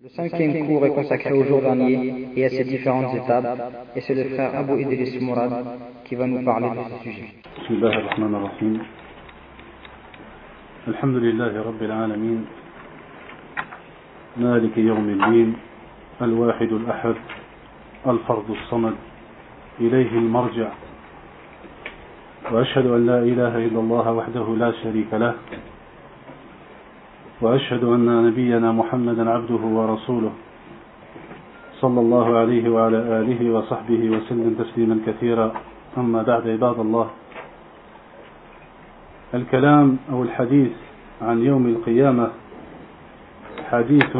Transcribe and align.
Le 0.00 0.10
cinquième 0.10 0.64
cours 0.64 0.86
est 0.86 0.94
consacré 0.94 1.32
au 1.32 1.42
jour 1.44 1.60
dernier 1.60 2.28
et 2.36 2.44
à 2.44 2.48
ses 2.50 2.62
différentes 2.62 3.16
étapes, 3.16 3.58
et 3.96 4.00
c'est 4.00 4.14
le 4.14 4.28
frère 4.30 4.54
Abu 4.54 4.80
Idris 4.80 5.18
Mourad 5.20 5.50
qui 6.04 6.14
va 6.14 6.24
nous 6.28 6.44
parler 6.44 6.70
de 6.70 6.82
ce 6.88 7.02
sujet. 7.02 7.30
الحمد 10.88 11.16
لله 11.16 11.62
رب 11.62 11.82
العالمين 11.82 12.44
مالك 14.36 14.78
يوم 14.78 15.08
الدين 15.08 15.54
الواحد 16.22 16.72
الأحد 16.72 17.16
الفرد 18.06 18.50
الصمد 18.50 18.94
إليه 19.80 20.10
المرجع 20.10 20.68
وأشهد 22.52 22.86
أن 22.86 23.06
لا 23.06 23.18
إله 23.18 23.52
إلا 23.66 23.80
الله 23.80 24.12
وحده 24.12 24.46
لا 24.56 24.70
شريك 24.82 25.14
له 25.14 25.34
وأشهد 27.40 27.84
أن 27.84 28.26
نبينا 28.26 28.72
محمدا 28.72 29.30
عبده 29.30 29.62
ورسوله 29.62 30.32
صلى 31.80 32.00
الله 32.00 32.38
عليه 32.38 32.70
وعلى 32.70 32.96
آله 32.96 33.50
وصحبه 33.50 34.10
وسلم 34.10 34.56
تسليما 34.58 34.98
كثيرا. 35.06 35.52
أما 35.98 36.22
بعد 36.22 36.48
عباد 36.48 36.78
الله 36.78 37.10
الكلام 39.34 39.96
أو 40.10 40.22
الحديث 40.22 40.72
عن 41.22 41.42
يوم 41.42 41.66
القيامة 41.66 42.30
حديث 43.70 44.16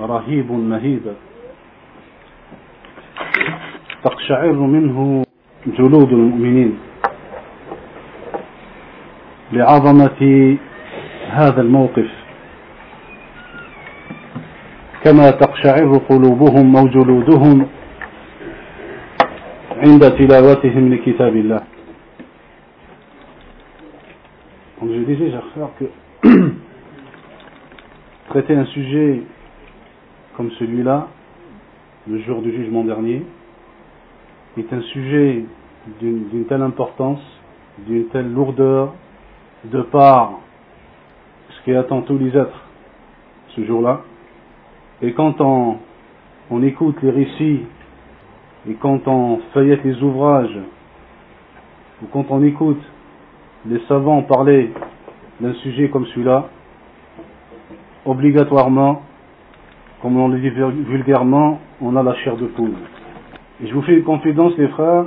رهيب 0.00 0.52
مهيب. 0.52 1.04
تقشعر 4.04 4.52
منه 4.52 5.24
جلود 5.66 6.12
المؤمنين 6.12 6.78
لعظمة 9.52 10.56
هذا 11.30 11.60
الموقف. 11.60 12.17
كما 15.07 15.31
تقشعر 15.31 15.97
قلوبهم 16.09 16.75
أو 16.75 16.87
جلودهم 16.87 17.67
عند 19.77 20.11
تلاوتهم 20.17 20.93
لكتاب 20.93 21.35
الله 21.35 21.61
Donc 24.81 24.91
je 24.91 24.99
disais, 24.99 25.31
chers 25.31 25.45
frères, 25.53 25.69
que 25.79 25.85
traiter 28.27 28.53
un 28.53 28.65
sujet 28.65 29.21
comme 30.35 30.51
celui-là, 30.59 31.07
le 32.09 32.19
jour 32.19 32.41
du 32.41 32.51
jugement 32.51 32.83
dernier, 32.83 33.23
est 34.57 34.73
un 34.73 34.81
sujet 34.81 35.45
d'une 36.01 36.45
telle 36.49 36.61
importance, 36.61 37.21
d'une 37.87 38.07
telle 38.07 38.31
lourdeur, 38.31 38.93
de 39.65 39.81
par 39.81 40.39
ce 41.49 41.63
qui 41.63 41.73
attend 41.75 42.01
tous 42.01 42.17
les 42.17 42.35
êtres 42.37 42.61
ce 43.55 43.63
jour-là. 43.63 44.01
et 45.02 45.12
quand 45.12 45.40
on, 45.40 45.76
on 46.50 46.62
écoute 46.62 46.96
les 47.02 47.10
récits, 47.10 47.60
et 48.68 48.74
quand 48.74 49.06
on 49.06 49.40
feuillette 49.54 49.84
les 49.84 50.02
ouvrages, 50.02 50.58
ou 52.02 52.06
quand 52.12 52.26
on 52.30 52.42
écoute 52.42 52.80
les 53.66 53.80
savants 53.86 54.22
parler 54.22 54.72
d'un 55.40 55.54
sujet 55.54 55.88
comme 55.88 56.06
celui-là, 56.06 56.48
obligatoirement, 58.04 59.02
comme 60.02 60.16
on 60.16 60.28
le 60.28 60.38
dit 60.38 60.50
vulgairement, 60.50 61.60
on 61.80 61.94
a 61.96 62.02
la 62.02 62.14
chair 62.16 62.36
de 62.36 62.46
poule. 62.46 62.74
Et 63.62 63.66
je 63.66 63.74
vous 63.74 63.82
fais 63.82 63.94
une 63.96 64.04
confidence, 64.04 64.56
les 64.56 64.68
frères, 64.68 65.06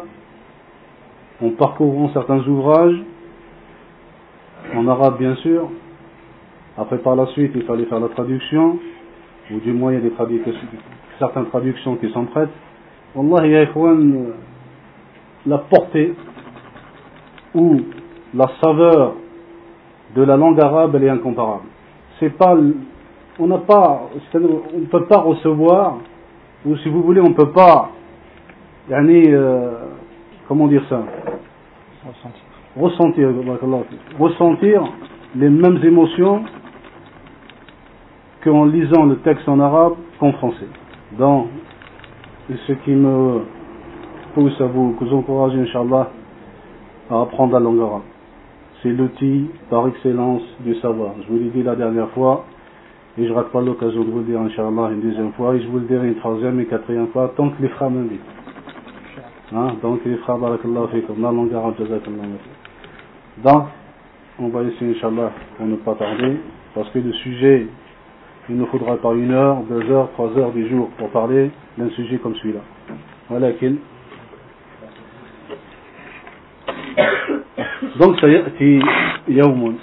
en 1.42 1.50
parcourant 1.52 2.11
certains 2.14 2.39
ouvrages, 2.48 3.02
en 4.76 4.88
arabe 4.88 5.17
bien 5.17 5.36
sûr, 5.36 5.70
après 6.78 6.98
par 7.00 7.16
la 7.16 7.26
suite 7.28 7.52
il 7.55 7.64
fallait 7.64 7.86
faire 7.86 8.00
la 8.00 8.09
traduction, 8.09 8.80
ou 9.50 9.59
du 9.59 9.73
moins 9.73 9.92
il 9.92 9.95
y 9.95 9.97
a 9.97 10.02
des 10.02 10.11
traductions, 10.11 10.53
certaines 11.20 11.47
traductions 11.47 11.95
qui 11.95 12.09
sont 12.11 12.25
prêtes. 12.25 12.50
Wallah, 13.16 13.48
ya 13.48 13.64
ikhwan, 13.64 14.33
la 15.45 15.58
portée 15.58 16.14
ou 17.53 17.82
la 18.33 18.49
saveur 18.61 19.15
de 20.15 20.23
la 20.23 20.38
langue 20.38 20.61
arabe, 20.61 20.95
elle 20.95 21.04
est 21.05 21.10
incomparable. 21.10 21.65
C'est 22.20 22.38
pas, 22.38 22.55
on 23.39 23.48
n'a 23.48 23.58
pas, 23.60 24.10
on 24.33 24.39
ne 24.80 24.86
peut 24.86 25.05
pas 25.05 25.20
recevoir, 25.20 25.98
ou 26.65 26.77
si 26.77 26.89
vous 26.89 27.02
voulez, 27.02 27.21
on 27.21 27.30
ne 27.30 27.33
peut 27.33 27.52
pas, 27.52 27.92
euh, 28.92 29.71
comment 30.48 30.67
dire 30.67 30.83
ça? 30.89 31.04
Ressentir. 32.05 32.42
Ressentir, 32.77 33.30
ressentir 34.17 34.83
les 35.36 35.49
mêmes 35.49 35.80
émotions 35.83 36.44
qu'en 38.43 38.65
lisant 38.65 39.05
le 39.05 39.17
texte 39.17 39.47
en 39.47 39.59
arabe 39.59 39.93
qu'en 40.19 40.31
français. 40.33 40.67
Donc, 41.17 41.47
ce 42.67 42.73
qui 42.73 42.91
me 42.91 43.41
pousse 44.33 44.59
à 44.61 44.65
vous, 44.65 44.93
vous 44.99 45.13
encourager, 45.13 45.59
Inch'Allah, 45.59 46.09
à 47.09 47.21
apprendre 47.21 47.53
la 47.53 47.59
langue 47.59 47.81
arabe. 47.81 48.02
C'est 48.81 48.89
l'outil 48.89 49.49
par 49.69 49.87
excellence 49.87 50.41
du 50.61 50.75
savoir. 50.75 51.11
Je 51.21 51.31
vous 51.31 51.37
l'ai 51.39 51.49
dit 51.49 51.63
la 51.63 51.75
dernière 51.75 52.09
fois, 52.09 52.45
et 53.17 53.25
je 53.25 53.29
ne 53.29 53.35
rate 53.35 53.52
pas 53.52 53.61
l'occasion 53.61 54.03
de 54.03 54.09
vous 54.09 54.19
le 54.19 54.25
dire, 54.25 54.39
Inch'Allah, 54.39 54.89
une 54.91 55.02
deuxième 55.02 55.33
fois, 55.33 55.55
et 55.55 55.61
je 55.61 55.67
vous 55.67 55.79
le 55.79 55.85
dirai 55.85 56.08
une 56.08 56.15
troisième 56.15 56.59
et 56.59 56.65
quatrième 56.65 57.08
fois, 57.08 57.33
tant 57.35 57.49
que 57.49 57.61
les 57.61 57.69
frères 57.69 57.89
m'invitent. 57.89 58.21
Hein, 59.53 59.73
donc 59.81 59.99
les 60.05 60.15
frères, 60.17 60.37
barakallahu 60.37 60.87
fikum, 60.93 61.21
la 61.21 61.31
langue 61.31 61.53
arabe, 61.53 61.75
Donc, 63.43 63.63
on 64.39 64.47
va 64.47 64.63
essayer, 64.63 64.95
Inch'Allah, 64.95 65.31
pour 65.58 65.67
ne 65.67 65.75
pas 65.75 65.93
tarder, 65.95 66.37
parce 66.73 66.89
que 66.89 66.99
le 66.99 67.11
sujet, 67.11 67.67
il 68.51 68.57
nous 68.57 68.67
faudra 68.67 68.96
pas 68.96 69.12
une 69.12 69.33
heure, 69.33 69.58
deux 69.68 69.90
heures, 69.90 70.11
trois 70.12 70.30
heures 70.39 70.52
du 70.52 70.68
jour 70.68 70.89
pour 70.98 71.11
parler 71.11 71.51
d'un 71.79 71.90
sujet 71.90 72.18
comme 72.18 72.34
celui-là. 72.36 72.61
Voilà 73.29 73.52
qu'il. 73.52 73.79
Donc 77.98 78.20
سيأتي 78.20 78.80
يوم 79.29 79.79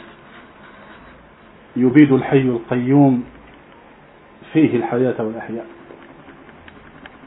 يبيد 1.76 2.12
الحي 2.12 2.42
القيوم 2.42 3.24
فيه 4.54 4.76
الحياة 4.78 5.16
والأحياء 5.20 5.66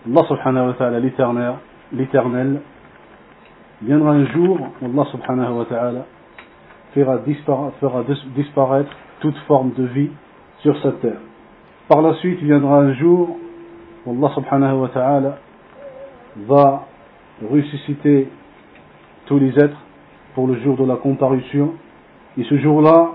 Allah 0.07 0.23
subhanahu 0.29 0.67
wa 0.69 0.75
ta'ala 0.75 1.01
l'éternel 1.01 1.55
l'éternel 1.93 2.61
viendra 3.83 4.13
un 4.13 4.25
jour 4.27 4.59
où 4.81 4.87
Allah 4.87 5.05
subhanahu 5.11 5.53
wa 5.55 5.65
ta'ala 5.65 6.07
fera 6.95 7.19
disparaître, 7.27 7.77
fera 7.81 8.05
disparaître 8.37 8.91
toute 9.21 9.37
forme 9.49 9.73
de 9.73 9.83
vie 9.85 10.11
sur 10.61 10.81
cette 10.83 11.01
terre. 11.01 11.21
Par 11.92 12.02
la 12.02 12.14
suite, 12.20 12.38
il 12.40 12.48
viendra 12.48 12.78
un 12.78 12.94
jour 12.94 13.36
où 14.06 14.12
Allah 14.14 14.34
subhanahu 14.34 14.78
wa 14.78 14.88
ta'ala 14.88 15.40
va 16.48 16.88
ressusciter 17.52 18.30
tous 19.26 19.38
les 19.38 19.50
êtres 19.60 19.76
pour 20.34 20.48
le 20.48 20.58
jour 20.62 20.78
de 20.78 20.86
la 20.86 20.96
comparution. 20.96 21.74
Et 22.38 22.46
ce 22.46 22.58
jour-là, 22.60 23.12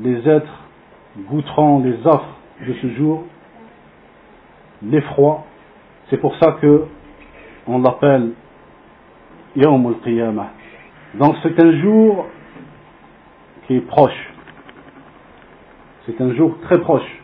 les 0.00 0.28
êtres 0.28 0.62
goûteront 1.28 1.80
les 1.80 1.96
affres 2.06 2.38
de 2.64 2.72
ce 2.80 2.86
jour, 2.94 3.24
l'effroi. 4.80 5.42
C'est 6.08 6.18
pour 6.18 6.36
ça 6.36 6.52
que 6.62 6.84
on 7.66 7.80
l'appelle 7.80 8.30
Yawm 9.56 9.84
al-Qiyamah. 9.88 10.50
Donc 11.14 11.34
c'est 11.42 11.60
un 11.60 11.80
jour 11.80 12.26
qui 13.66 13.74
est 13.74 13.80
proche. 13.88 14.32
C'est 16.06 16.20
un 16.20 16.32
jour 16.36 16.54
très 16.60 16.78
proche. 16.78 17.17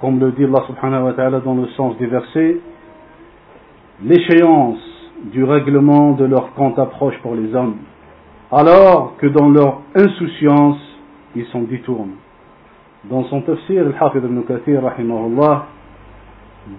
Comme 0.00 0.20
le 0.20 0.30
dit 0.32 0.44
Allah 0.44 0.62
subhanahu 0.66 1.04
wa 1.06 1.12
ta'ala 1.12 1.40
dans 1.40 1.54
le 1.54 1.66
sens 1.68 1.96
des 1.98 2.06
versets, 2.06 2.58
l'échéance 4.02 4.78
du 5.32 5.42
règlement 5.42 6.12
de 6.12 6.24
leur 6.24 6.54
compte 6.54 6.78
approche 6.78 7.18
pour 7.18 7.34
les 7.34 7.52
hommes, 7.54 7.78
alors 8.52 9.16
que 9.18 9.26
dans 9.26 9.48
leur 9.48 9.80
insouciance, 9.96 10.78
ils 11.34 11.46
s'en 11.46 11.62
détournent. 11.62 12.14
Dans 13.10 13.24
son 13.24 13.40
tafsir, 13.42 13.84
le 13.84 13.94
Hafid 13.98 14.22
ibn 14.22 14.40
Kathir, 14.42 14.82
rahimahullah, 14.82 15.66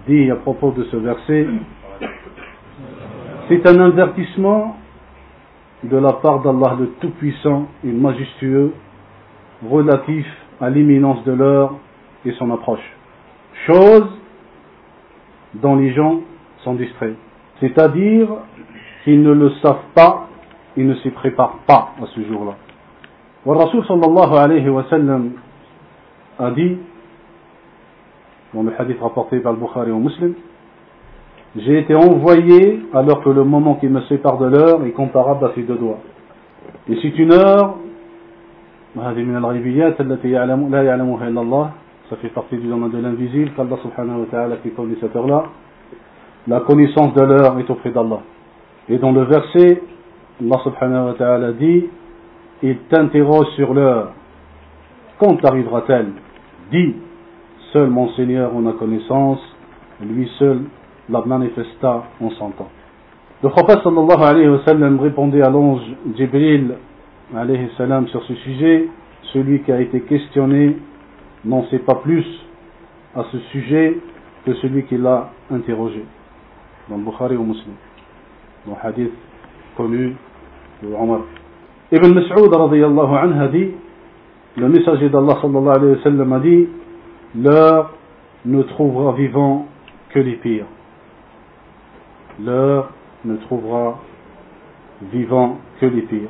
dit 0.08 0.30
à 0.30 0.36
propos 0.36 0.70
de 0.70 0.84
ce 0.84 0.96
verset, 0.96 1.46
c'est 3.48 3.66
un 3.68 3.80
avertissement 3.80 4.76
de 5.82 5.96
la 5.96 6.12
part 6.14 6.40
d'Allah 6.40 6.76
le 6.78 6.86
Tout-Puissant 7.00 7.66
et 7.84 7.92
Majestueux 7.92 8.72
relatif 9.68 10.26
à 10.60 10.70
l'imminence 10.70 11.22
de 11.24 11.32
l'heure 11.32 11.74
et 12.24 12.32
son 12.32 12.50
approche. 12.50 12.99
Chose 13.66 14.08
dont 15.54 15.76
les 15.76 15.92
gens 15.92 16.20
sont 16.64 16.74
distraits. 16.74 17.16
C'est-à-dire 17.60 18.28
qu'ils 19.04 19.22
ne 19.22 19.32
le 19.32 19.50
savent 19.62 19.76
pas, 19.94 20.28
ils 20.76 20.86
ne 20.86 20.94
s'y 20.96 21.10
préparent 21.10 21.58
pas 21.66 21.90
à 22.02 22.06
ce 22.14 22.22
jour-là. 22.22 22.54
Le 23.44 23.52
Rasul 23.52 23.84
sallallahu 23.86 24.34
alayhi 24.36 24.68
wa 24.68 24.84
sallam 24.88 25.32
a 26.38 26.50
dit, 26.52 26.76
dans 28.54 28.62
le 28.62 28.72
hadith 28.78 29.00
rapporté 29.00 29.40
par 29.40 29.52
le 29.52 29.58
Bukhari 29.58 29.90
au 29.90 29.98
Muslim, 29.98 30.34
j'ai 31.56 31.78
été 31.78 31.94
envoyé 31.94 32.80
alors 32.92 33.22
que 33.22 33.30
le 33.30 33.44
moment 33.44 33.74
qui 33.76 33.88
me 33.88 34.00
sépare 34.02 34.38
de 34.38 34.46
l'heure 34.46 34.84
est 34.84 34.92
comparable 34.92 35.44
à 35.46 35.52
ces 35.54 35.62
deux 35.62 35.76
doigts. 35.76 35.98
Et 36.88 36.96
c'est 37.02 37.18
une 37.18 37.32
heure, 37.32 37.76
ça 42.10 42.16
fait 42.16 42.28
partie 42.28 42.56
du 42.56 42.66
domaine 42.66 42.90
de 42.90 42.98
l'invisible, 42.98 43.52
qu'Allah 43.54 43.76
subhanahu 43.82 44.20
wa 44.22 44.26
ta'ala 44.26 44.56
qui 44.56 44.70
connaît 44.70 44.96
cette 45.00 45.14
heure-là, 45.14 45.44
la 46.48 46.60
connaissance 46.60 47.14
de 47.14 47.22
l'heure 47.22 47.56
est 47.60 47.70
auprès 47.70 47.90
d'Allah. 47.90 48.20
Et 48.88 48.98
dans 48.98 49.12
le 49.12 49.22
verset, 49.22 49.80
Allah 50.42 50.60
subhanahu 50.64 51.06
wa 51.06 51.14
ta'ala 51.14 51.52
dit, 51.52 51.86
il 52.64 52.78
t'interroge 52.90 53.46
sur 53.54 53.72
l'heure. 53.72 54.10
Quand 55.20 55.44
arrivera-t-elle 55.44 56.08
Dis, 56.72 56.96
seul 57.72 57.88
mon 57.90 58.08
Seigneur 58.14 58.54
en 58.56 58.66
a 58.66 58.72
connaissance, 58.72 59.40
lui 60.00 60.28
seul 60.38 60.62
la 61.08 61.22
manifesta 61.24 62.04
en 62.20 62.30
son 62.30 62.50
temps. 62.50 62.70
Le 63.42 63.50
prophète 63.50 63.82
sallallahu 63.84 64.22
alayhi 64.22 64.48
wa 64.48 64.60
sallam 64.66 64.98
répondait 64.98 65.42
à 65.42 65.50
l'ange 65.50 65.82
Jibril 66.16 66.74
alayhi 67.36 67.68
salam 67.76 68.08
sur 68.08 68.22
ce 68.24 68.34
sujet, 68.34 68.88
celui 69.32 69.60
qui 69.60 69.70
a 69.70 69.80
été 69.80 70.00
questionné 70.00 70.76
n'en 71.43 71.65
sait 71.67 71.79
pas 71.79 71.95
plus 71.95 72.25
à 73.15 73.23
ce 73.31 73.37
sujet 73.51 73.97
que 74.45 74.53
celui 74.55 74.83
qui 74.83 74.97
l'a 74.97 75.29
interrogé. 75.51 76.03
Dans 76.89 76.97
Bukhari 76.97 77.35
ou 77.35 77.43
Muslim. 77.43 77.75
Dans 78.65 78.73
le 78.73 78.87
hadith 78.87 79.11
connu 79.77 80.15
de 80.83 80.93
Omar. 80.93 81.21
Ibn 81.91 82.13
Mas'ud 82.13 82.53
radiyallahu 82.53 83.15
anhu 83.15 83.41
a 83.41 83.47
dit, 83.47 83.71
le 84.57 84.69
messager 84.69 85.09
d'Allah 85.09 85.37
sallallahu 85.41 85.77
alayhi 85.77 85.97
wa 85.97 86.03
sallam 86.03 86.33
a 86.33 86.39
dit, 86.39 86.67
l'heure 87.35 87.91
ne 88.45 88.61
trouvera 88.63 89.13
vivant 89.13 89.67
que 90.09 90.19
les 90.19 90.35
pires. 90.35 90.65
L'heure 92.43 92.89
ne 93.23 93.35
trouvera 93.37 93.99
vivant 95.11 95.57
que 95.79 95.85
les 95.85 96.01
pires. 96.01 96.29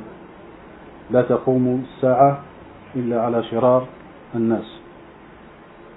لا 1.10 1.22
تقوم 1.22 1.84
الساعة 1.86 2.42
إلا 2.96 3.22
على 3.22 3.42
شرار 3.42 3.86
الناس 4.34 4.79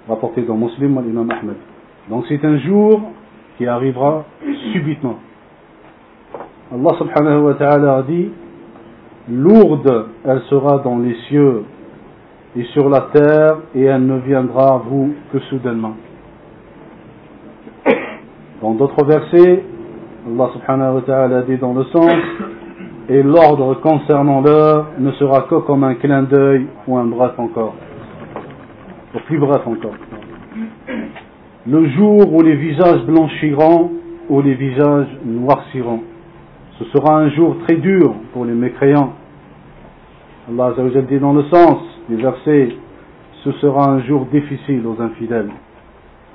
rapporté 0.07 0.41
dans 0.43 0.55
Muslim 0.55 1.01
l'imam 1.05 1.29
Ahmed. 1.31 1.55
Donc 2.09 2.25
c'est 2.27 2.43
un 2.43 2.57
jour 2.59 3.01
qui 3.57 3.67
arrivera 3.67 4.25
subitement. 4.73 5.17
Allah 6.73 6.97
subhanahu 6.97 7.41
wa 7.43 7.53
ta'ala 7.55 7.97
a 7.97 8.03
dit 8.03 8.29
lourde 9.29 10.07
elle 10.25 10.41
sera 10.49 10.79
dans 10.79 10.97
les 10.99 11.15
cieux 11.27 11.63
et 12.55 12.63
sur 12.65 12.89
la 12.89 13.09
terre 13.13 13.57
et 13.73 13.83
elle 13.83 14.05
ne 14.05 14.17
viendra 14.17 14.75
à 14.75 14.77
vous 14.77 15.13
que 15.31 15.39
soudainement. 15.39 15.95
Dans 18.61 18.73
d'autres 18.73 19.05
versets 19.05 19.63
Allah 20.27 20.49
subhanahu 20.53 20.95
wa 20.95 21.01
ta'ala 21.01 21.41
dit 21.43 21.57
dans 21.57 21.73
le 21.73 21.83
sens, 21.85 22.11
et 23.09 23.21
l'ordre 23.21 23.75
concernant 23.75 24.41
l'heure 24.41 24.87
ne 24.97 25.11
sera 25.11 25.41
que 25.43 25.55
comme 25.55 25.83
un 25.83 25.93
clin 25.93 26.23
d'œil 26.23 26.65
ou 26.87 26.97
un 26.97 27.05
bref 27.05 27.33
encore. 27.37 27.75
Ou 29.15 29.19
plus 29.19 29.37
bref 29.37 29.65
encore. 29.65 29.95
Le 31.67 31.89
jour 31.89 32.33
où 32.33 32.41
les 32.41 32.55
visages 32.55 33.03
blanchiront 33.05 33.91
ou 34.29 34.41
les 34.41 34.53
visages 34.53 35.07
noirciront. 35.23 36.01
Ce 36.77 36.85
sera 36.85 37.17
un 37.19 37.29
jour 37.29 37.55
très 37.65 37.77
dur 37.77 38.13
pour 38.33 38.45
les 38.45 38.53
mécréants. 38.53 39.13
Allah 40.49 40.73
dit 41.09 41.19
dans 41.19 41.33
le 41.33 41.43
sens 41.43 41.77
des 42.09 42.17
versets, 42.17 42.75
ce 43.43 43.51
sera 43.53 43.89
un 43.89 44.01
jour 44.03 44.25
difficile 44.31 44.85
aux 44.85 45.01
infidèles. 45.01 45.49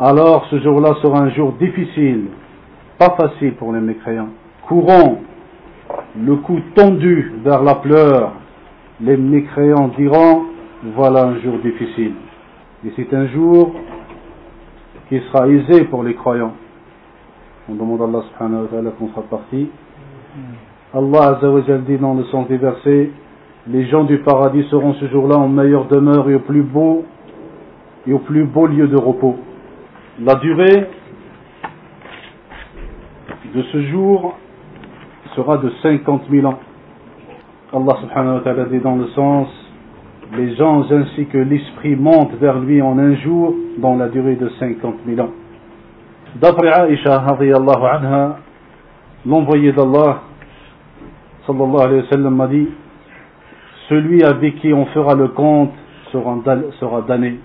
Alors 0.00 0.46
ce 0.50 0.58
jour-là 0.60 0.94
sera 1.02 1.20
un 1.22 1.30
jour 1.30 1.52
difficile 1.52 2.28
pas 3.00 3.16
facile 3.16 3.54
pour 3.54 3.72
les 3.72 3.80
mécréants. 3.80 4.28
Courant, 4.68 5.20
le 6.18 6.36
cou 6.36 6.60
tendu 6.74 7.32
vers 7.42 7.62
la 7.62 7.76
pleure, 7.76 8.32
les 9.00 9.16
mécréants 9.16 9.88
diront, 9.96 10.44
voilà 10.94 11.24
un 11.24 11.40
jour 11.40 11.58
difficile. 11.64 12.12
Et 12.84 12.92
c'est 12.96 13.12
un 13.14 13.26
jour 13.26 13.74
qui 15.08 15.20
sera 15.20 15.48
aisé 15.48 15.84
pour 15.84 16.02
les 16.02 16.14
croyants. 16.14 16.54
On 17.68 17.74
demande 17.74 18.00
à 18.00 18.04
Allah 18.04 18.24
subhanahu 18.32 18.62
wa 18.62 18.68
ta'ala 18.68 18.90
qu'on 18.92 19.08
sera 19.08 19.22
parti. 19.22 19.68
Allah 20.94 21.36
azawajal 21.36 21.84
dit 21.84 21.98
dans 21.98 22.14
le 22.14 22.24
sens 22.24 22.48
des 22.48 22.56
versets, 22.56 23.10
les 23.66 23.86
gens 23.86 24.04
du 24.04 24.18
paradis 24.18 24.64
seront 24.70 24.94
ce 24.94 25.08
jour-là 25.08 25.36
en 25.36 25.48
meilleure 25.48 25.86
demeure 25.88 26.30
et 26.30 26.34
au 26.34 26.40
plus 26.40 26.62
beau 26.62 27.04
et 28.06 28.14
au 28.14 28.18
plus 28.18 28.44
beau 28.44 28.66
lieu 28.66 28.88
de 28.88 28.96
repos. 28.96 29.36
La 30.20 30.36
durée 30.36 30.88
de 33.54 33.62
ce 33.62 33.82
jour 33.82 34.38
sera 35.36 35.58
de 35.58 35.70
50 35.82 36.22
000 36.30 36.46
ans. 36.46 36.58
Allah 37.72 37.96
subhanahu 38.00 38.34
wa 38.36 38.40
ta'ala 38.40 38.64
dit 38.64 38.80
dans 38.80 38.96
le 38.96 39.06
sens, 39.08 39.48
les 40.36 40.62
anges 40.62 40.92
ainsi 40.92 41.26
que 41.26 41.38
l'esprit 41.38 41.96
montent 41.96 42.34
vers 42.40 42.58
lui 42.58 42.80
en 42.80 42.98
un 42.98 43.14
jour 43.16 43.54
dans 43.78 43.96
la 43.96 44.08
durée 44.08 44.36
de 44.36 44.48
50 44.58 44.94
000 45.06 45.20
ans. 45.20 45.32
D'après 46.36 46.68
anha, 46.68 48.38
l'envoyé 49.26 49.72
d'Allah 49.72 50.22
sallallahu 51.46 51.80
alayhi 51.80 52.02
wa 52.02 52.08
sallam 52.10 52.40
a 52.40 52.46
dit, 52.46 52.68
celui 53.88 54.22
avec 54.22 54.56
qui 54.60 54.72
on 54.72 54.86
fera 54.86 55.14
le 55.14 55.28
compte 55.28 55.72
sera, 56.12 57.02
damné. 57.06 57.38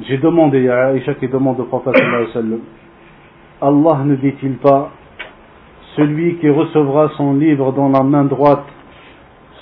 J'ai 0.00 0.18
demandé 0.18 0.68
à 0.68 0.94
Aisha 0.94 1.14
qui 1.14 1.28
demande 1.28 1.60
au 1.60 1.64
prophète 1.64 1.96
sallallahu 1.96 2.14
alayhi 2.14 2.28
wa 2.28 2.42
sallam, 2.42 2.60
Allah 3.62 4.04
ne 4.04 4.16
dit-il 4.16 4.56
pas 4.56 4.90
celui 5.96 6.36
qui 6.36 6.50
recevra 6.50 7.10
son 7.16 7.34
livre 7.34 7.72
dans 7.72 7.88
la 7.88 8.02
main 8.02 8.24
droite 8.24 8.66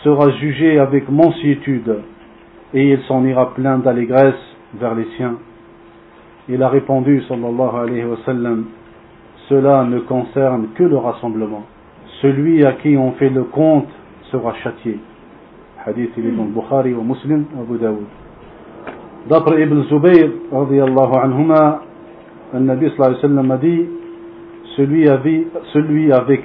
sera 0.02 0.30
jugé 0.30 0.78
avec 0.78 1.08
mansuétude? 1.08 1.98
Et 2.74 2.90
il 2.92 3.00
s'en 3.02 3.24
ira 3.24 3.54
plein 3.54 3.78
d'allégresse 3.78 4.34
vers 4.74 4.94
les 4.94 5.06
siens. 5.16 5.36
Il 6.48 6.62
a 6.62 6.68
répondu, 6.68 7.22
sallallahu 7.28 7.76
alayhi 7.76 8.04
wa 8.04 8.16
sallam, 8.26 8.64
cela 9.48 9.84
ne 9.84 10.00
concerne 10.00 10.68
que 10.74 10.82
le 10.82 10.96
rassemblement. 10.96 11.62
Celui 12.20 12.64
à 12.64 12.72
qui 12.72 12.96
on 12.96 13.12
fait 13.12 13.30
le 13.30 13.44
compte 13.44 13.88
sera 14.30 14.52
châtié. 14.54 14.98
Hadith 15.86 16.10
il 16.16 16.26
est 16.26 16.32
dans 16.32 16.44
Bukhari 16.44 16.92
ou 16.94 17.02
Muslim, 17.02 17.44
Abu 17.58 17.78
Daoud. 17.78 18.04
D'après 19.28 19.62
Ibn 19.62 19.82
Zubayr, 19.84 20.30
radiallahu 20.52 21.12
anhuma, 21.22 21.82
le 22.52 22.60
Nabi 22.60 22.90
sallallahu 22.90 23.18
alayhi 23.18 23.22
wa 23.22 23.28
sallam 23.28 23.50
a 23.50 23.56
dit, 23.58 23.86
celui 24.76 25.06
celui 25.72 26.12
avec, 26.12 26.42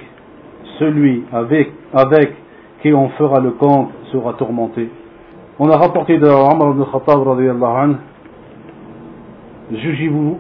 celui 0.78 1.24
avec, 1.32 1.72
avec 1.94 2.36
qui 2.82 2.94
on 2.94 3.10
fera 3.10 3.40
le 3.42 3.52
compte 3.52 3.90
sera 4.12 4.34
tourmenté. 4.34 4.90
On 5.62 5.70
a 5.70 5.76
rapporté 5.76 6.18
de 6.18 6.26
Omar 6.26 6.72
ibn 6.72 6.86
Khattab 6.90 7.28
anhu, 7.28 7.96
jugez-vous, 9.74 10.40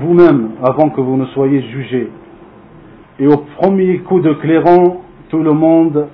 vous-même 0.00 0.50
avant 0.60 0.90
que 0.90 1.00
vous 1.00 1.16
ne 1.16 1.26
soyez 1.26 1.62
jugés. 1.62 2.10
Et 3.20 3.28
au 3.28 3.36
premier 3.36 4.00
coup 4.00 4.18
de 4.18 4.32
clairon, 4.32 5.02
tout 5.28 5.38
le 5.38 5.52
monde 5.52 6.08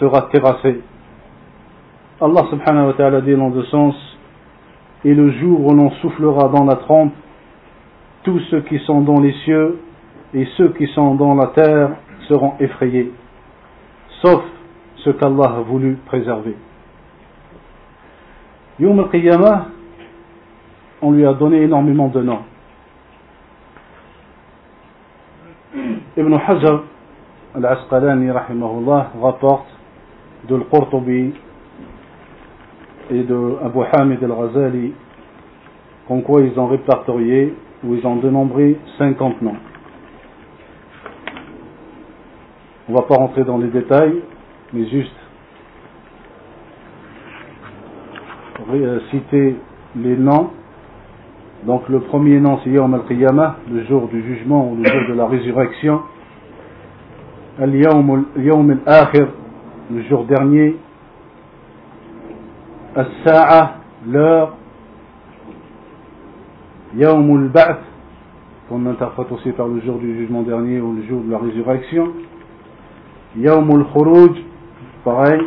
sera 0.00 0.22
terrassé. 0.32 0.80
Allah 2.18 2.46
subhanahu 2.48 2.86
wa 2.86 2.92
ta'ala 2.94 3.20
dit 3.20 3.36
dans 3.36 3.50
deux 3.50 3.64
sens, 3.64 3.94
et 5.04 5.12
le 5.12 5.32
jour 5.32 5.66
où 5.66 5.74
l'on 5.74 5.90
soufflera 6.00 6.48
dans 6.48 6.64
la 6.64 6.76
trompe, 6.76 7.12
tous 8.22 8.40
ceux 8.50 8.62
qui 8.62 8.78
sont 8.86 9.02
dans 9.02 9.20
les 9.20 9.34
cieux 9.44 9.80
et 10.32 10.46
ceux 10.56 10.70
qui 10.70 10.86
sont 10.94 11.14
dans 11.16 11.34
la 11.34 11.48
terre 11.48 11.90
seront 12.28 12.54
effrayés, 12.58 13.12
sauf 14.22 14.42
ce 15.04 15.10
qu'Allah 15.10 15.56
a 15.58 15.60
voulu 15.60 15.98
préserver. 16.06 16.56
Yom 18.82 18.98
al-Qiyamah, 18.98 19.66
on 21.02 21.12
lui 21.12 21.24
a 21.24 21.34
donné 21.34 21.62
énormément 21.62 22.08
de 22.08 22.20
noms. 22.20 22.40
Ibn 26.16 26.34
Hajar 26.34 26.82
al-Asqalani 27.54 28.32
rahimahullah 28.32 29.12
rapporte 29.22 29.68
de 30.48 30.56
Al-Qurtubi 30.56 31.32
et 33.12 33.22
de 33.22 33.56
Abu 33.64 33.84
Hamid 33.92 34.24
al-Ghazali 34.24 34.92
en 36.08 36.20
quoi 36.22 36.40
ils 36.42 36.58
ont 36.58 36.66
répertorié 36.66 37.54
où 37.84 37.94
ils 37.94 38.04
ont 38.04 38.16
dénombré 38.16 38.80
50 38.98 39.42
noms. 39.42 39.58
On 42.88 42.92
ne 42.92 42.96
va 42.96 43.04
pas 43.04 43.14
rentrer 43.14 43.44
dans 43.44 43.58
les 43.58 43.68
détails, 43.68 44.22
mais 44.72 44.88
juste 44.88 45.14
euh, 48.51 48.51
citer 49.10 49.56
les 49.96 50.16
noms. 50.16 50.50
Donc 51.66 51.88
le 51.88 52.00
premier 52.00 52.40
nom 52.40 52.58
c'est 52.64 52.70
Yom 52.70 52.92
al-Qiyamah, 52.94 53.56
le 53.70 53.84
jour 53.84 54.08
du 54.08 54.22
jugement 54.22 54.68
ou 54.70 54.76
le 54.76 54.84
jour 54.84 55.00
de 55.08 55.14
la 55.14 55.26
résurrection. 55.26 56.02
Al-Yawm 57.60 58.76
al-Akhir, 58.86 59.28
le 59.92 60.02
jour 60.02 60.24
dernier. 60.24 60.76
Al-Sa'a, 62.96 63.76
l'heure. 64.06 64.56
Yawm 66.96 67.52
al 67.54 67.78
qu'on 68.68 68.86
interprète 68.86 69.30
aussi 69.32 69.52
par 69.52 69.68
le 69.68 69.80
jour 69.80 69.98
du 69.98 70.16
jugement 70.16 70.42
dernier 70.42 70.80
ou 70.80 70.94
le 70.94 71.02
jour 71.04 71.20
de 71.22 71.30
la 71.30 71.38
résurrection. 71.38 72.12
Yawm 73.36 73.70
al-Khuruj, 73.70 74.42
pareil. 75.04 75.40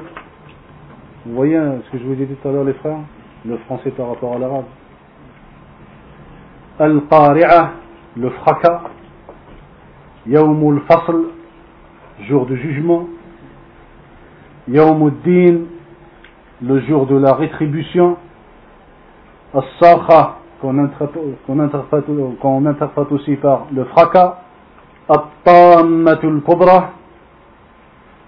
Vous 1.25 1.34
voyez 1.34 1.58
hein, 1.58 1.79
ce 1.86 1.91
que 1.91 1.98
je 1.98 2.03
vous 2.03 2.22
ai 2.22 2.25
dit 2.25 2.36
tout 2.36 2.48
à 2.48 2.51
l'heure, 2.51 2.63
les 2.63 2.74
frères 2.74 3.00
Le 3.46 3.58
français 3.58 3.89
par 3.91 4.10
rapport 4.10 4.36
à 4.36 4.38
l'arabe. 4.38 4.65
Al-Qari'ah, 6.77 7.72
le 8.15 8.29
fracas. 8.29 8.82
Yawmul 10.27 10.82
Fasl, 10.88 11.15
jour 12.27 12.46
de 12.46 12.55
jugement. 12.55 13.08
Yawmuddin, 14.67 15.62
le 16.62 16.79
jour 16.82 17.08
de 17.08 17.17
la 17.17 17.34
rétribution. 17.34 18.17
As-Sakha, 19.53 20.38
qu'on 20.62 20.77
interprète, 20.77 22.10
aussi 23.12 23.36
par 23.38 23.65
le 23.74 23.84
fracas. 23.86 24.41
At-Tammatul 25.10 26.41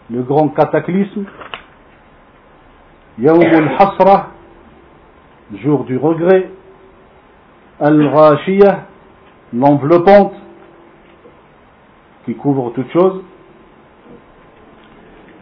le 0.10 0.24
grand 0.24 0.50
cataclysme. 0.50 1.26
Yawmul 3.20 3.70
Hasra, 3.80 4.28
jour 5.64 5.86
du 5.86 5.98
regret. 5.98 6.52
Al-Rashiyah, 7.80 8.86
l'enveloppante, 9.54 10.34
qui 12.26 12.36
couvre 12.36 12.72
toute 12.72 12.92
chose. 12.92 13.24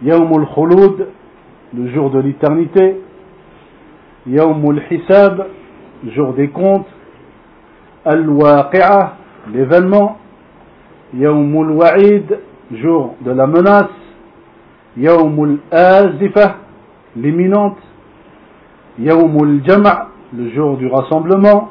Yawmul 0.04 0.48
Khulud, 0.54 1.08
le 1.74 1.94
jour 1.94 2.12
de 2.12 2.20
l'éternité. 2.20 3.02
Yawmul 4.28 4.82
Hisab, 4.90 5.48
jour 6.14 6.34
des 6.34 6.50
comptes. 6.50 6.88
Al-Waqi'ah, 8.06 9.18
l'événement. 9.54 10.18
Yawmul 11.14 11.72
Wa'id, 11.72 12.40
jour 12.72 13.16
de 13.22 13.32
la 13.32 13.48
menace. 13.48 13.90
Yawmul 14.98 15.60
Azifah, 15.72 16.56
l'imminente. 17.16 17.78
Yawmul 19.00 19.64
Jama', 19.66 20.10
le 20.36 20.50
jour 20.52 20.78
du 20.78 20.88
rassemblement. 20.88 21.70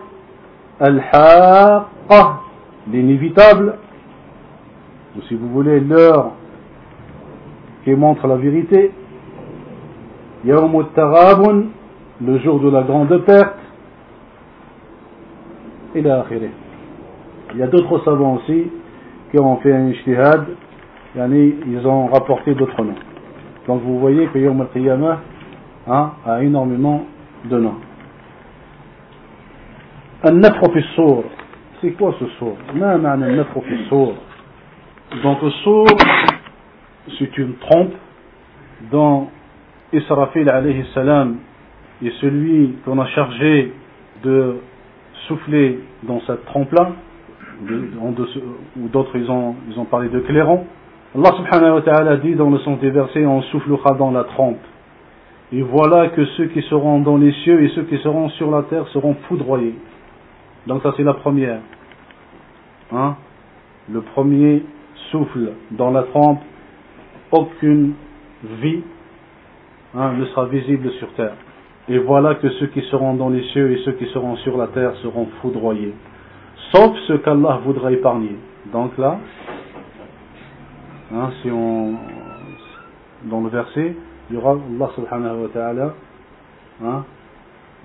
Al-Haqqa, 0.81 2.41
l'inévitable. 2.91 3.79
Ou 5.17 5.23
si 5.23 5.35
vous 5.35 5.49
voulez, 5.49 5.81
l'heure 5.81 6.33
qui 7.85 7.95
montre 7.95 8.27
la 8.27 8.37
vérité. 8.37 8.93
Yawmut 10.45 10.93
Tarabun, 10.95 11.65
le 12.21 12.39
jour 12.41 12.61
de 12.61 12.71
la 12.71 12.83
grande 12.83 13.17
perte. 13.25 13.59
Et 15.95 16.03
là, 16.03 16.25
Il 17.53 17.59
y 17.61 17.63
a 17.63 17.69
d'autres 17.69 18.05
savants 18.05 18.35
aussi 18.37 18.71
qui 19.31 19.39
ont 19.39 19.57
fait 19.59 19.73
un 19.73 19.89
ijtihad, 19.89 20.45
ils 21.17 21.87
ont 21.87 22.07
rapporté 22.07 22.55
d'autres 22.55 22.83
noms. 22.83 22.95
Donc 23.69 23.83
vous 23.83 24.01
voyez 24.01 24.27
que 24.27 24.39
Yawm 24.39 24.61
al-Qiyamah 24.61 25.21
hein, 25.88 26.12
a 26.26 26.44
énormément 26.44 27.06
de 27.46 27.60
noms. 27.60 27.80
النفخ 30.26 30.72
في 30.74 30.80
الصور 30.80 31.24
c'est 31.82 31.92
quoi 31.92 32.14
ce 32.20 32.26
sour 32.40 32.56
ما 32.76 32.98
معنى 32.98 33.26
النفخ 33.26 33.60
في 33.60 33.74
الصور 33.74 34.14
donc 35.24 35.42
le 35.42 35.50
sour 35.64 35.86
c'est 37.18 37.38
une 37.38 37.54
trompe 37.56 37.94
dont 38.92 39.28
Israfil 39.94 40.50
alayhi 40.50 40.84
salam 40.94 41.38
est 42.04 42.12
celui 42.22 42.76
qu'on 42.86 43.00
a 43.00 43.08
chargé 43.08 43.74
de 44.24 44.58
souffler 45.28 45.80
dans 46.04 46.22
cette 46.28 46.46
trompe-là, 46.46 46.92
ou 47.62 48.88
d'autres 48.90 49.16
ils 49.16 49.30
ont, 49.30 49.56
ils 49.70 49.80
ont 49.80 49.86
parlé 49.86 50.10
de 50.10 50.20
clairon. 50.20 50.66
Allah 51.16 51.32
subhanahu 51.38 51.74
wa 51.76 51.82
ta'ala 51.82 52.18
dit 52.18 52.36
dans 52.36 52.50
le 52.50 52.60
sens 52.60 52.80
des 52.80 52.90
versets, 52.92 53.26
on 53.26 53.42
soufflera 53.44 53.96
dans 53.96 54.12
la 54.12 54.24
trompe. 54.26 54.60
Et 55.55 55.63
voilà 55.63 56.09
que 56.09 56.25
ceux 56.37 56.47
qui 56.47 56.63
seront 56.63 56.99
dans 56.99 57.17
les 57.17 57.31
cieux 57.45 57.63
et 57.63 57.69
ceux 57.77 57.85
qui 57.85 57.97
seront 57.99 58.29
sur 58.31 58.51
la 58.51 58.65
terre 58.65 58.89
seront 58.89 59.15
foudroyés. 59.29 59.77
Donc 60.67 60.83
ça 60.83 60.93
c'est 60.97 61.05
la 61.05 61.15
première. 61.15 61.61
Hein? 62.91 63.15
Le 63.89 64.01
premier 64.01 64.65
souffle 65.13 65.53
dans 65.71 65.93
la 65.93 66.03
trompe, 66.05 66.41
aucune 67.31 67.93
vie 68.63 68.83
hein, 69.95 70.15
ne 70.15 70.25
sera 70.27 70.47
visible 70.47 70.91
sur 70.99 71.13
terre. 71.13 71.37
Et 71.89 71.99
voilà 71.99 72.35
que 72.35 72.49
ceux 72.59 72.67
qui 72.67 72.81
seront 72.91 73.15
dans 73.15 73.29
les 73.29 73.45
cieux 73.53 73.71
et 73.71 73.83
ceux 73.85 73.93
qui 73.93 74.07
seront 74.07 74.35
sur 74.39 74.57
la 74.57 74.67
terre 74.69 74.97
seront 75.03 75.29
foudroyés. 75.41 75.95
Sauf 76.73 76.97
ce 77.07 77.13
qu'Allah 77.13 77.61
voudra 77.65 77.93
épargner. 77.93 78.37
Donc 78.73 78.99
là, 78.99 79.21
hein, 81.15 81.31
si 81.43 81.51
on, 81.53 81.95
dans 83.31 83.43
le 83.43 83.51
verset, 83.51 83.95
il 84.35 84.39
y 84.39 84.43
aura 84.43 84.53
Allah 84.53 84.91
subhanahu 84.97 85.43
wa 85.43 85.49
ta'ala, 85.49 85.95
hein, 86.83 87.05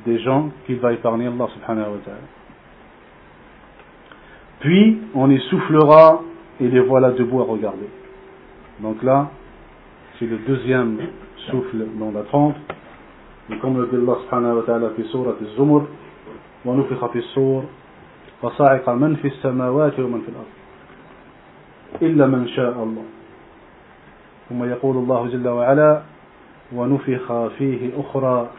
des 0.04 0.18
gens 0.18 0.50
qu'il 0.66 0.80
va 0.80 0.94
épargner 0.94 1.28
Allah 1.28 1.48
subhanahu 1.54 1.92
wa 1.92 1.98
ta'ala. 2.04 2.28
Puis 4.62 4.98
on 5.14 5.30
y 5.30 5.40
soufflera 5.42 6.22
et 6.60 6.68
les 6.68 6.80
voilà 6.80 7.12
debout 7.12 7.42
à 7.42 7.44
regarder. 7.44 7.88
Donc 8.80 9.04
là, 9.04 9.30
c'est 10.18 10.26
le 10.26 10.38
deuxième 10.40 10.98
souffle 11.52 11.86
dans 12.00 12.12
la 12.12 12.24
trompe. 12.24 12.56
Et 13.52 13.58
comme 13.58 13.78
le 13.80 13.86
dit 13.86 13.98
Allah 13.98 14.18
subhanahu 14.24 14.56
wa 14.56 14.64
ta'ala 14.64 14.90
في 14.98 15.04
سورة 15.04 15.38
الزمر 15.42 15.86
ونفخ 16.66 17.06
في 17.12 17.20
الصور 17.20 17.64
فصعق 18.42 18.90
من 18.90 19.16
في 19.16 19.28
السماوات 19.28 20.00
ومن 20.00 20.22
في 20.22 20.30
الأرض 20.30 20.54
إلا 22.02 22.28
من 22.28 22.48
شاء 22.48 22.74
الله 22.74 23.06
ثم 24.50 24.64
يقول 24.64 24.98
الله 24.98 25.28
جل 25.28 25.48
وعلا 25.48 26.02
ونفخ 26.73 27.49
فيه 27.59 27.91
أخرى 27.99 28.51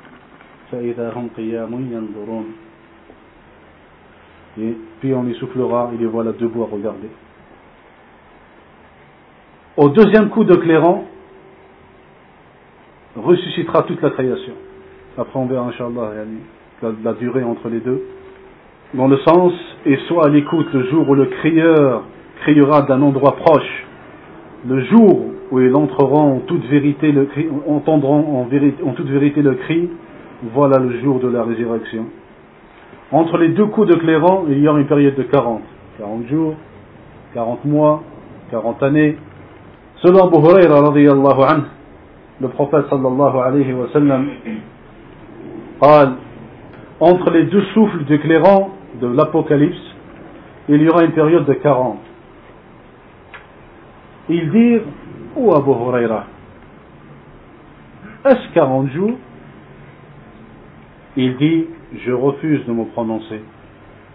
فإذا 0.72 1.14
هم 1.16 1.30
قيام 1.38 1.74
ينظرون 1.74 2.46
Et 4.58 4.78
puis 5.02 5.14
on 5.14 5.26
y 5.28 5.34
soufflera 5.36 5.92
et 5.94 5.98
les 5.98 6.06
voilà 6.06 6.32
debout 6.32 6.64
à 6.64 6.68
regarder. 6.68 7.10
Au 9.76 9.90
deuxième 9.90 10.30
coup 10.30 10.46
de 10.46 10.56
clairon, 10.56 11.04
ressuscitera 13.18 13.84
toute 13.84 14.02
la 14.02 14.12
création. 14.12 14.54
Après 15.18 15.38
on 15.38 15.46
verra, 15.48 15.68
Inch'Allah, 15.68 16.12
la, 16.82 16.92
la 17.04 17.14
durée 17.16 17.44
entre 17.44 17.68
les 17.68 17.82
deux. 17.82 18.02
Dans 18.94 19.10
le 19.10 19.18
sens, 19.18 19.52
et 19.86 19.98
soit 20.08 20.28
à 20.28 20.30
l'écoute 20.30 20.72
le 20.74 20.86
jour 20.90 21.10
où 21.10 21.16
le 21.16 21.26
crieur 21.26 22.04
criera 22.44 22.84
d'un 22.84 23.02
endroit 23.02 23.36
proche, 23.36 23.86
le 24.66 24.86
jour 24.86 25.32
où 25.51 25.61
ils 25.61 25.75
entreront 25.75 26.37
en 26.37 26.39
toute 26.41 26.65
vérité 26.67 27.13
le 27.13 27.25
cri, 27.27 27.49
entendront 27.69 28.41
en, 28.41 28.45
vérité, 28.45 28.83
en 28.85 28.93
toute 28.93 29.09
vérité 29.09 29.43
le 29.43 29.55
cri, 29.55 29.91
voilà 30.55 30.79
le 30.79 31.01
jour 31.01 31.19
de 31.19 31.29
la 31.29 31.43
résurrection. 31.43 32.07
Entre 33.13 33.39
les 33.39 33.49
deux 33.49 33.67
coups 33.67 33.89
de 33.89 33.97
clairon, 33.97 34.45
il 34.49 34.61
y 34.61 34.69
a 34.69 34.73
une 34.73 34.87
période 34.87 35.17
de 35.17 35.25
40, 35.25 35.63
40 35.99 36.27
jours, 36.29 36.55
40 37.35 37.65
mois, 37.65 38.03
40 38.51 38.83
années. 38.85 39.17
Selon 39.97 40.29
Abu 40.29 40.37
Huraira 40.37 40.81
radiyallahu 40.81 41.63
le 42.41 42.49
prophète 42.49 42.87
sallallahu 42.89 43.37
alayhi 43.39 43.73
wa 43.73 43.89
sallam, 43.93 44.29
entre 47.01 47.31
les 47.31 47.45
deux 47.45 47.63
souffles 47.75 48.05
de 48.05 48.17
clairon 48.17 48.71
de 49.01 49.09
l'Apocalypse, 49.09 49.77
il 50.69 50.83
y 50.83 50.89
aura 50.89 51.05
une 51.05 51.13
période 51.13 51.45
de 51.47 51.55
40. 51.55 51.99
Ils 54.29 54.51
dirent, 54.51 54.83
ô 55.37 55.55
Abu 55.55 55.71
Huraira, 55.71 56.27
est-ce 58.25 58.53
40 58.55 58.91
jours? 58.91 59.19
Il 61.17 61.37
dit, 61.37 61.67
je 62.05 62.13
refuse 62.13 62.65
de 62.67 62.73
me 62.73 62.85
prononcer. 62.87 63.41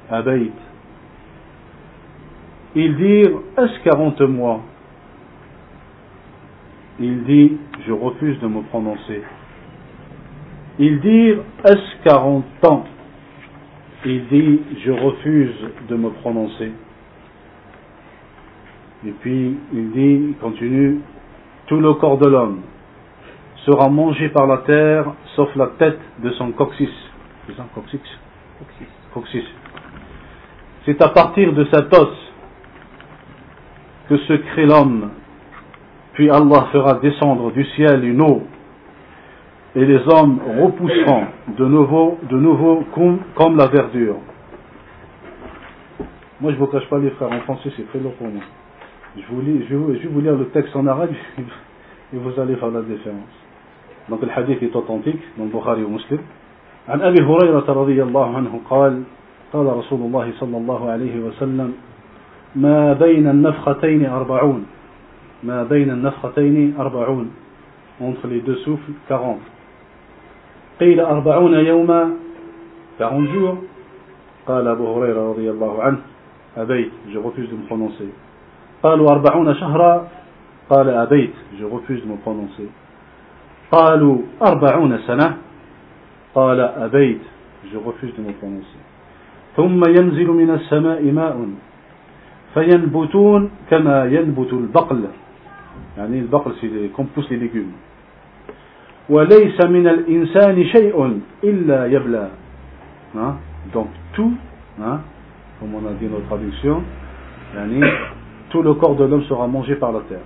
Abaït. 0.10 0.54
Ils 2.76 2.96
dirent, 2.98 3.40
est-ce 3.58 3.84
40 3.84 4.22
mois? 4.22 4.62
Il 7.00 7.24
dit, 7.24 7.58
je 7.86 7.92
refuse 7.92 8.40
de 8.40 8.48
me 8.48 8.62
prononcer. 8.64 9.22
Ils 10.80 11.00
dirent, 11.00 11.40
est-ce 11.66 12.04
40 12.04 12.46
ans? 12.66 12.86
Il 14.06 14.28
dit, 14.28 14.62
je 14.86 14.92
refuse 14.92 15.56
de 15.90 15.96
me 15.96 16.10
prononcer. 16.10 16.72
Et 19.06 19.12
puis 19.12 19.58
il 19.74 19.92
dit, 19.92 20.28
il 20.30 20.36
continue, 20.42 21.00
tout 21.68 21.80
le 21.80 21.94
corps 21.96 22.18
de 22.18 22.30
l'homme 22.30 22.62
sera 23.66 23.90
mangé 23.90 24.30
par 24.30 24.46
la 24.48 24.60
terre, 24.60 25.06
sauf 25.36 25.54
la 25.56 25.68
tête 25.80 26.00
de 26.20 26.30
son 26.32 26.52
coccyx. 26.52 26.92
C'est 27.48 27.56
ça, 27.56 27.66
coccyx 27.74 28.04
Coccyx. 29.14 29.46
C'est 30.86 31.02
à 31.02 31.10
partir 31.10 31.54
de 31.54 31.66
cet 31.72 31.94
os 31.94 32.10
que 34.10 34.18
se 34.18 34.34
crée 34.34 34.66
l'homme, 34.66 35.10
puis 36.14 36.30
Allah 36.30 36.68
fera 36.72 36.96
descendre 36.96 37.52
du 37.52 37.66
ciel 37.76 38.04
une 38.06 38.22
eau, 38.22 38.44
et 39.76 39.84
les 39.84 40.02
hommes 40.08 40.40
repousseront 40.62 41.26
de 41.58 41.66
nouveau, 41.66 42.20
de 42.30 42.38
nouveau 42.38 42.84
comme, 42.94 43.20
comme 43.34 43.58
la 43.58 43.68
verdure. 43.68 44.18
Moi, 46.40 46.52
je 46.52 46.58
ne 46.58 46.60
vous 46.60 46.68
cache 46.68 46.88
pas, 46.88 47.00
les 47.00 47.10
frères, 47.12 47.32
en 47.32 47.40
français, 47.42 47.72
c'est 47.76 47.88
très 47.90 48.00
lourd 48.00 48.14
pour 48.14 48.28
moi. 48.28 48.44
Je, 49.18 49.24
vous 49.30 49.42
lis, 49.42 49.66
je, 49.70 49.76
vais 49.76 50.08
vous 50.08 50.22
lire 50.22 50.36
le 50.36 50.46
texte 50.50 50.76
en 50.76 50.86
arabe 50.88 51.12
et 52.14 52.18
vous 52.18 52.40
allez 52.40 52.56
faire 52.56 52.72
la 52.72 52.82
différence. 52.82 53.36
Donc, 54.10 54.22
le 54.22 54.30
hadith 54.30 54.62
est 54.62 54.76
authentique 54.76 55.22
dans 55.38 55.46
Bukhari 55.46 55.84
ou 55.84 55.90
Muslim. 55.90 56.20
عن 56.90 57.02
أبي 57.02 57.24
هريرة 57.24 57.66
رضي 57.68 58.04
الله 58.04 58.38
عنه 58.38 58.62
قال 58.70 59.04
قال 59.54 59.78
رسول 59.78 60.00
الله 60.02 60.32
صلى 60.40 60.58
الله 60.58 60.90
عليه 60.90 61.20
وسلم 61.20 61.74
ما 62.56 62.94
بين 62.94 63.28
النفختين 63.28 64.06
أربعون 64.06 64.66
ما 65.44 65.64
بين 65.64 65.90
النفختين 65.90 66.76
أربعون 66.80 67.32
entre 68.02 68.28
les 68.28 68.42
deux 68.42 68.58
souffles 68.66 68.94
40 69.10 69.40
قيل 70.80 71.00
أربعون 71.00 71.54
يوما 71.54 72.12
40 73.02 73.28
jours 73.28 73.58
قال 74.48 74.68
أبو 74.68 74.94
هريرة 74.94 75.30
رضي 75.30 75.50
الله 75.52 75.84
عنه 75.84 76.00
أبيت 76.58 76.92
je 77.14 77.18
refuse 77.18 77.50
de 77.50 77.56
me 77.56 77.66
prononcer 77.68 78.10
قالوا 78.86 79.12
أربعون 79.12 79.56
شهرا. 79.56 80.08
قال 80.70 80.90
أبيت. 80.90 81.34
Je 81.60 81.66
refuse 81.66 82.02
de 82.02 82.08
me 82.08 82.18
prononcer. 82.22 82.70
قالوا 83.72 84.18
أربعون 84.42 84.98
سنة. 85.08 85.38
قال 86.36 86.60
أبيت. 86.60 87.22
Je 87.74 87.78
refuse 87.78 88.14
de 88.14 88.22
me 88.22 88.34
prononcer. 88.34 88.82
ثم 89.58 89.82
ينزل 89.90 90.28
من 90.28 90.50
السماء 90.50 91.12
ماء 91.12 91.48
فينبتون 92.54 93.50
كما 93.70 94.06
ينبت 94.06 94.54
البقل. 94.54 95.04
يعني 95.98 96.20
البقل 96.20 96.52
c'est 96.62 96.92
comme 96.96 97.08
poussent 97.08 97.30
les 97.32 97.50
وليس 99.10 99.66
من 99.66 99.88
الإنسان 99.88 100.64
شيء 100.64 101.22
إلا 101.44 101.86
يبلى. 101.86 102.30
Hein? 103.16 103.36
donc 103.74 103.88
tout 104.14 104.34
hein? 104.82 105.00
comme 105.60 105.74
on 105.74 105.88
a 105.88 105.94
dit 105.94 106.06
notre 106.06 106.28
traduction 106.28 106.84
يعني 107.56 107.82
tout 108.56 108.62
le 108.62 108.74
corps 108.76 108.96
de 108.96 109.04
l'homme 109.04 109.26
sera 109.26 109.48
mangé 109.48 109.76
par 109.76 109.92
la 109.92 110.00
terre 110.08 110.24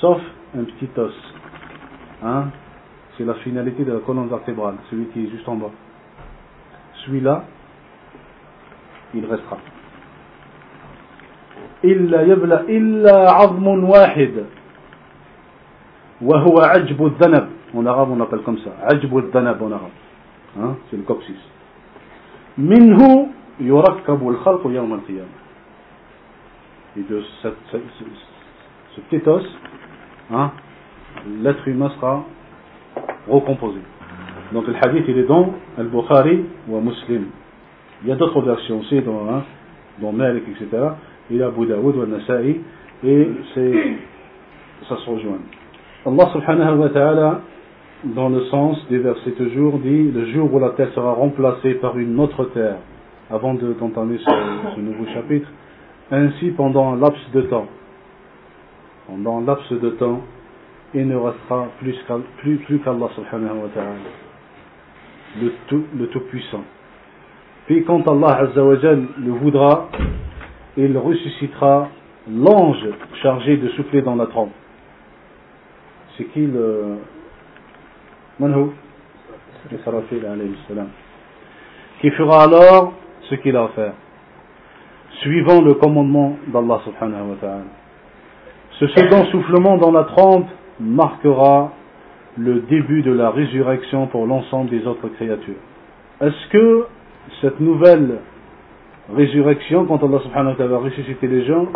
sauf 0.00 0.22
un 0.58 0.64
petit 0.64 0.88
os 0.96 1.12
hein? 2.22 2.44
c'est 3.18 3.24
la 3.26 3.34
finalité 3.34 3.84
de 3.84 3.92
la 3.92 3.98
colonne 3.98 4.28
vertébrale 4.28 4.76
celui 4.88 5.04
qui 5.08 5.26
est 5.26 5.28
juste 5.28 5.46
en 5.46 5.56
bas 5.56 5.70
celui-là 7.04 7.44
il 9.14 9.26
restera 9.26 9.58
إلا 11.84 12.22
يبلى 12.22 12.60
إلا 12.68 13.30
عظم 13.30 13.84
واحد 13.84 14.44
وهو 16.22 16.56
عجب 16.60 17.06
الذنب 17.06 17.48
en 17.74 17.86
arabe 17.86 18.10
on 18.12 18.20
appelle 18.20 18.42
comme 18.42 18.58
ça 18.58 18.70
عجب 18.82 19.18
الذنب 19.18 19.62
en 19.62 19.72
arabe 19.72 19.96
hein? 20.58 20.76
c'est 20.90 20.96
le 20.96 21.02
coccyx 21.02 21.36
منه 22.58 23.28
يركب 23.60 24.28
الخلق 24.28 24.66
يوم 24.66 24.94
القيامة 24.94 25.39
et 26.96 27.02
de 27.02 27.22
ce, 27.42 27.48
ce, 27.72 27.76
ce 28.96 29.00
petit 29.02 29.28
os 29.28 29.44
hein, 30.32 30.52
l'être 31.42 31.66
humain 31.68 31.90
sera 31.96 32.24
recomposé. 33.28 33.78
Donc 34.52 34.66
le 34.66 34.74
hadith 34.82 35.04
il 35.08 35.18
est 35.18 35.24
dans 35.24 35.54
Al-Bukhari 35.78 36.44
ou 36.68 36.80
Muslim. 36.80 37.26
Il 38.02 38.08
y 38.08 38.12
a 38.12 38.16
d'autres 38.16 38.40
versions 38.40 38.80
aussi 38.80 39.00
dans, 39.02 39.28
hein, 39.30 39.44
dans 40.00 40.12
Malik 40.12 40.44
etc 40.48 40.90
il 41.30 41.36
y 41.36 41.42
a 41.42 41.46
Abu 41.46 41.66
Daoud 41.66 41.96
ou 41.96 42.06
Nasa'i 42.06 42.60
et 43.04 43.28
ça 44.88 44.96
se 44.96 45.10
rejoint. 45.10 45.38
Allah 46.06 46.30
subhanahu 46.32 46.78
wa 46.78 46.88
ta'ala 46.88 47.40
dans 48.04 48.28
le 48.30 48.44
sens 48.46 48.78
des 48.88 48.98
versets 48.98 49.32
toujours 49.32 49.78
dit 49.78 50.10
le 50.10 50.26
jour 50.32 50.52
où 50.52 50.58
la 50.58 50.70
terre 50.70 50.90
sera 50.94 51.12
remplacée 51.12 51.74
par 51.74 51.98
une 51.98 52.18
autre 52.18 52.46
terre 52.46 52.76
avant 53.30 53.54
d'entamer 53.54 54.18
ce, 54.18 54.30
ce, 54.74 54.80
nouveau 54.80 55.04
chapitre 55.14 55.48
ainsi 56.10 56.50
pendant 56.50 56.94
un 56.94 56.96
laps 56.98 57.20
de 57.32 57.42
temps 57.42 57.66
pendant 59.06 59.38
un 59.38 59.44
laps 59.46 59.70
de 59.72 59.90
temps 59.90 60.20
il 60.94 61.06
ne 61.06 61.16
restera 61.16 61.68
plus 61.78 61.96
qu'Allah 62.06 62.24
plus, 62.38 62.56
plus 62.58 62.78
subhanahu 62.78 63.62
wa 63.62 63.68
ta'ala 63.74 63.90
le 65.40 65.52
tout, 65.68 65.84
le 65.96 66.08
tout 66.08 66.20
puissant 66.20 66.64
puis 67.66 67.84
quand 67.84 68.06
Allah 68.08 68.48
le 68.56 69.30
voudra 69.30 69.88
il 70.76 70.96
ressuscitera 70.98 71.88
l'ange 72.28 72.88
chargé 73.22 73.56
de 73.56 73.68
souffler 73.70 74.02
dans 74.02 74.16
la 74.16 74.26
trompe 74.26 74.52
c'est 76.16 76.24
qui 76.24 76.46
le 76.46 76.96
Manhou 78.38 78.72
qui 82.00 82.10
fera 82.10 82.42
alors 82.42 82.94
ce 83.22 83.34
qu'il 83.36 83.56
a 83.56 83.64
à 83.64 83.68
faire 83.68 83.92
suivant 85.20 85.60
le 85.62 85.74
commandement 85.74 86.36
d'Allah 86.48 86.80
subhanahu 86.84 87.30
wa 87.30 87.36
ta'ala 87.40 87.64
ce 88.78 88.86
second 88.88 89.24
soufflement 89.26 89.76
dans 89.76 89.92
la 89.92 90.04
trompe 90.04 90.46
marquera 90.80 91.72
le 92.38 92.60
début 92.60 93.02
de 93.02 93.12
la 93.12 93.30
résurrection 93.30 94.06
pour 94.06 94.26
l'ensemble 94.26 94.70
des 94.70 94.86
autres 94.86 95.08
créatures 95.08 95.62
est-ce 96.20 96.48
que 96.50 96.86
cette 97.40 97.60
nouvelle 97.60 98.18
résurrection 99.14 99.86
quand 99.86 100.02
Allah 100.02 100.20
subhanahu 100.24 100.52
wa 100.52 100.56
ta'ala 100.56 100.72
va 100.72 100.78
ressusciter 100.78 101.26
les 101.26 101.44
gens 101.44 101.66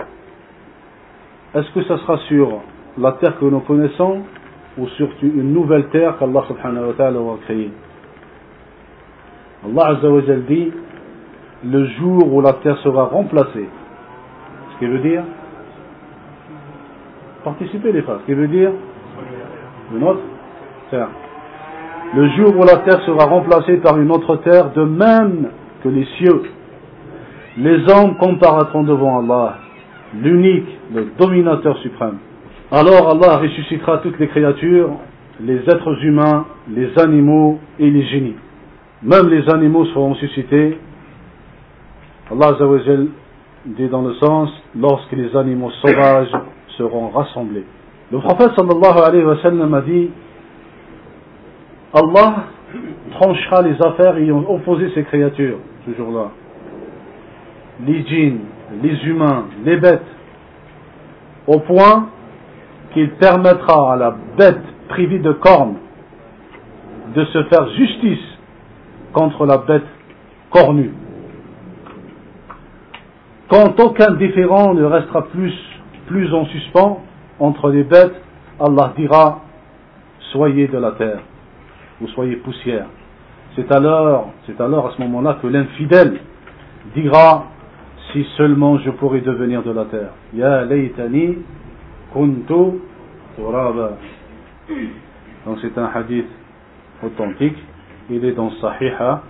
est-ce 1.55 1.71
que 1.73 1.85
ça 1.85 1.99
sera 1.99 2.19
sur 2.29 2.61
la 2.99 3.13
terre 3.13 3.39
que 3.39 3.45
nous 3.45 3.61
connaissons 3.61 4.23
ou 4.77 4.89
sur 4.89 5.09
une 5.23 5.53
nouvelle 5.53 5.89
terre 5.91 6.17
qu'Allah 6.19 6.43
subhanahu 6.49 6.87
wa 6.89 6.93
ta'ala 6.95 7.19
va 7.21 7.37
créer. 7.45 7.71
Allah 9.65 9.87
azza 9.97 10.37
dit 10.49 10.73
le 11.64 11.87
jour 11.98 12.33
où 12.33 12.40
la 12.40 12.55
terre 12.55 12.79
sera 12.79 13.05
remplacée. 13.05 13.68
Ce 14.72 14.79
qui 14.79 14.87
veut 14.87 14.98
dire 14.98 15.22
participer 17.44 17.92
les 17.92 18.03
frères. 18.03 18.18
Ce 18.22 18.27
qui 18.27 18.35
veut 18.35 18.48
dire 18.48 18.70
une 19.94 20.03
autre 20.03 20.20
terre. 20.90 21.09
Le 22.14 22.29
jour 22.31 22.57
où 22.57 22.64
la 22.64 22.79
terre 22.79 23.00
sera 23.05 23.27
remplacée 23.27 23.77
par 23.79 23.98
une 23.98 24.11
autre 24.11 24.37
terre, 24.37 24.70
de 24.72 24.85
même 24.85 25.48
que 25.83 25.88
les 25.88 26.07
cieux, 26.18 26.42
les 27.59 27.79
hommes 27.90 28.16
comparaîtront 28.16 28.83
devant 28.83 29.20
Allah, 29.20 29.59
l'unique, 30.20 30.68
le 30.94 31.09
dominateur 31.18 31.77
suprême. 31.79 32.18
Alors 32.70 33.11
Allah 33.11 33.37
ressuscitera 33.37 33.98
toutes 33.98 34.18
les 34.18 34.29
créatures, 34.29 34.90
les 35.40 35.59
êtres 35.59 36.05
humains, 36.05 36.46
les 36.68 36.98
animaux 36.98 37.59
et 37.79 37.90
les 37.90 38.07
génies. 38.07 38.37
Même 39.03 39.29
les 39.29 39.48
animaux 39.50 39.85
seront 39.87 40.11
ressuscités. 40.11 40.79
Allah 42.31 42.57
dit 43.67 43.89
dans 43.89 44.03
le 44.03 44.15
sens, 44.15 44.51
lorsque 44.77 45.13
les 45.13 45.35
animaux 45.37 45.71
sauvages 45.83 46.33
seront 46.77 47.09
rassemblés. 47.09 47.65
Le 48.13 48.19
prophète 48.19 48.51
sallallahu 48.57 48.99
alayhi 49.05 49.25
wa 49.25 49.41
sallam 49.43 49.73
a 49.75 49.81
dit, 49.81 50.11
Allah 51.95 52.45
tranchera 53.21 53.63
les 53.63 53.77
affaires 53.83 54.17
ayant 54.17 54.45
opposé 54.49 54.91
ces 54.95 55.05
créatures 55.05 55.59
ce 55.87 55.95
jour-là. 55.97 56.31
Les 57.87 58.05
djinns, 58.07 58.41
les 58.83 58.97
humains, 59.07 59.45
les 59.65 59.77
bêtes, 59.77 60.03
au 61.47 61.61
point 61.61 62.09
qu'il 62.93 63.11
permettra 63.13 63.95
à 63.95 63.97
la 63.97 64.17
bête 64.37 64.63
privée 64.89 65.19
de 65.19 65.33
cornes 65.33 65.77
de 67.15 67.25
se 67.27 67.43
faire 67.45 67.69
justice 67.71 68.25
contre 69.13 69.47
la 69.47 69.59
bête 69.59 69.85
cornue. 70.51 70.93
Quand 73.49 73.79
aucun 73.79 74.13
différent 74.13 74.75
ne 74.75 74.85
restera 74.85 75.27
plus, 75.27 76.33
en 76.33 76.47
suspens 76.47 77.01
entre 77.39 77.71
les 77.71 77.85
bêtes, 77.85 78.15
Allah 78.61 78.93
dira 78.97 79.41
Soyez 80.33 80.67
de 80.69 80.79
la 80.79 80.93
terre 80.93 81.21
ou 82.01 82.09
soyez 82.09 82.37
poussière. 82.37 82.87
C'est 83.55 83.71
alors, 83.71 84.31
c'est 84.47 84.61
alors 84.61 84.89
à 84.89 84.93
ce 84.97 85.03
moment-là 85.03 85.39
que 85.41 85.47
l'infidèle 85.47 86.21
dira 86.95 87.45
Si 88.13 88.25
seulement 88.37 88.79
je 88.79 88.91
pourrais 88.91 89.21
devenir 89.21 89.63
de 89.63 89.71
la 89.73 89.85
terre. 89.85 90.11
Ya 90.33 90.65
laytani 90.65 91.39
kuntu 92.13 92.81
turaba. 93.37 93.99
Donc 95.47 95.59
c'est 95.61 95.77
un 95.79 95.91
hadith 95.95 96.29
authentique. 97.05 97.59
Il 98.11 98.25
est 98.25 98.33
dans 98.33 98.51
Sahiha 98.61 99.23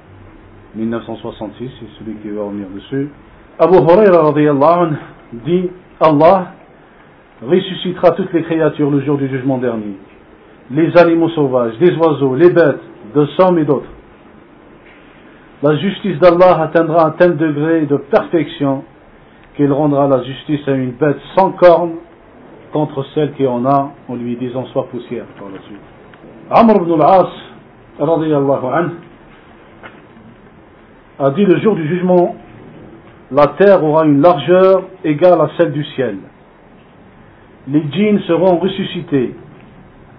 1966, 0.74 1.70
c'est 1.78 1.98
celui 1.98 2.16
qui 2.16 2.30
va 2.30 2.42
revenir 2.44 2.68
dessus. 2.74 3.08
Abu 3.58 3.76
Huraira 3.76 4.32
dit 5.32 5.70
Allah 6.00 6.46
ressuscitera 7.46 8.10
toutes 8.12 8.32
les 8.32 8.42
créatures 8.42 8.90
le 8.90 9.00
jour 9.02 9.16
du 9.16 9.28
jugement 9.28 9.58
dernier. 9.58 9.96
Les 10.70 10.96
animaux 10.96 11.28
sauvages, 11.30 11.74
les 11.80 11.94
oiseaux, 11.96 12.34
les 12.34 12.50
bêtes, 12.50 12.80
de 13.14 13.26
somme 13.38 13.58
et 13.58 13.64
d'autres. 13.64 13.90
La 15.62 15.76
justice 15.76 16.18
d'Allah 16.18 16.62
atteindra 16.62 17.06
un 17.06 17.10
tel 17.10 17.36
degré 17.36 17.86
de 17.86 17.96
perfection 17.96 18.82
qu'il 19.56 19.72
rendra 19.72 20.08
la 20.08 20.24
justice 20.24 20.66
à 20.66 20.72
une 20.72 20.90
bête 20.90 21.18
sans 21.36 21.52
cornes 21.52 21.94
contre 22.72 23.06
celle 23.14 23.34
qui 23.34 23.46
en 23.46 23.64
a 23.66 23.92
en 24.08 24.16
lui 24.16 24.34
disant 24.36 24.66
sois 24.72 24.88
poussière 24.88 25.26
par 25.38 25.48
la 25.48 25.60
suite. 25.62 25.78
Amr 26.50 26.74
ibn 26.82 27.00
al-As 27.00 27.28
a 31.20 31.30
dit 31.30 31.44
le 31.44 31.60
jour 31.60 31.76
du 31.76 31.86
jugement 31.86 32.34
la 33.30 33.46
terre 33.58 33.82
aura 33.82 34.04
une 34.04 34.20
largeur 34.20 34.84
égale 35.04 35.40
à 35.40 35.50
celle 35.56 35.72
du 35.72 35.84
ciel. 35.94 36.16
Les 37.68 37.82
djinns 37.90 38.20
seront 38.26 38.58
ressuscités, 38.58 39.34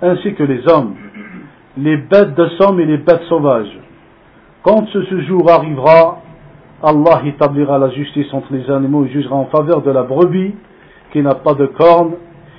ainsi 0.02 0.34
que 0.34 0.44
les 0.44 0.68
hommes, 0.68 0.96
les 1.78 1.98
bêtes 1.98 2.36
de 2.36 2.48
somme 2.60 2.80
et 2.80 2.86
les 2.86 2.98
bêtes 2.98 3.24
sauvages, 3.30 3.80
Quand 4.64 4.88
ce 4.88 5.22
jour 5.22 5.48
arrivera, 5.52 6.22
Allah 6.82 7.22
établira 7.26 7.78
la 7.78 7.90
justice 7.90 8.34
entre 8.34 8.52
les 8.52 8.68
animaux 8.72 9.06
et 9.06 9.10
jugera 9.10 9.36
en 9.36 9.46
faveur 9.46 9.84
de 9.84 9.92
la 9.92 10.02
brebis 10.02 10.56
qui 11.14 11.22
n'a 11.22 11.36
pas 11.36 11.54
de 11.54 11.68
cornes 11.68 12.16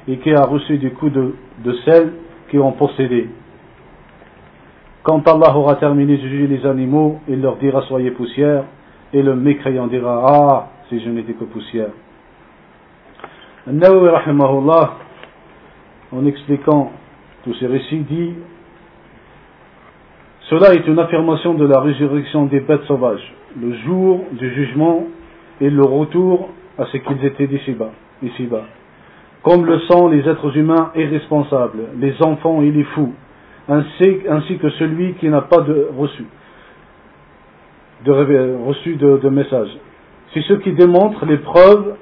et 0.07 0.19
qui 0.19 0.33
a 0.33 0.45
reçu 0.45 0.79
des 0.79 0.91
coups 0.91 1.13
de, 1.13 1.35
de 1.65 1.73
sel 1.85 2.13
qui 2.49 2.61
ont 2.61 2.71
possédé. 2.73 3.29
Quand 5.03 5.27
Allah 5.27 5.57
aura 5.57 5.75
terminé 5.77 6.17
de 6.17 6.23
juger 6.23 6.47
les 6.47 6.65
animaux, 6.65 7.19
il 7.29 7.41
leur 7.43 7.57
dira 7.57 7.83
soyez 7.83 8.13
poussière, 8.13 8.63
et 9.13 9.23
le 9.23 9.35
mécréant 9.35 9.87
dira 9.87 10.25
ah 10.29 10.69
si 10.89 11.01
je 11.01 11.09
n'étais 11.11 11.33
que 11.33 11.45
poussière. 11.45 11.91
Nawawi 13.67 14.11
en 16.13 16.27
expliquant 16.27 16.93
tous 17.45 17.55
ces 17.55 17.67
récits, 17.67 17.99
dit 18.09 18.35
Cela 20.49 20.75
est 20.75 20.87
une 20.87 20.99
affirmation 20.99 21.55
de 21.55 21.67
la 21.67 21.81
résurrection 21.81 22.47
des 22.47 22.61
bêtes 22.61 22.85
sauvages, 22.85 23.35
le 23.61 23.73
jour 23.79 24.25
du 24.33 24.55
jugement 24.55 25.05
et 25.61 25.71
le 25.71 25.83
retour 25.83 26.51
à 26.79 26.87
ce 26.87 26.99
qu'ils 26.99 27.25
étaient 27.25 27.47
d'ici-bas, 27.47 27.91
ici-bas. 28.23 28.65
Comme 29.43 29.67
le 29.67 29.79
sont 29.81 30.09
les 30.09 30.29
êtres 30.29 30.57
humains 30.57 30.93
irresponsables, 30.95 31.89
les 31.99 32.15
enfants 32.23 32.63
et 32.63 32.71
les 32.71 32.85
fous, 32.85 33.13
ainsi, 33.69 34.59
que 34.59 34.71
celui 34.71 35.15
qui 35.15 35.29
n'a 35.29 35.41
pas 35.43 35.63
de 35.63 35.89
reçu 35.97 36.25
de, 38.05 38.57
reçu 38.67 38.97
de, 38.97 39.19
de 39.19 39.29
message. 39.29 39.69
C'est 40.35 40.43
ce 40.43 40.55
qui 40.55 40.73
démontre 40.73 41.25
les 41.27 41.39
preuves 41.39 41.97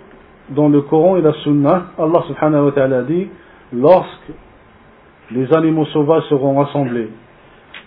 dans 0.51 0.69
le 0.69 0.83
Coran 0.83 1.17
et 1.17 1.23
la 1.23 1.33
Sunna. 1.45 1.87
Allah 1.99 2.23
subhanahu 2.27 2.67
wa 2.67 2.73
ta'ala 2.73 3.03
dit 3.03 3.29
lorsque 3.73 4.33
les 5.31 5.53
animaux 5.55 5.87
sauvages 5.87 6.25
seront 6.29 6.59
rassemblés. 6.59 7.09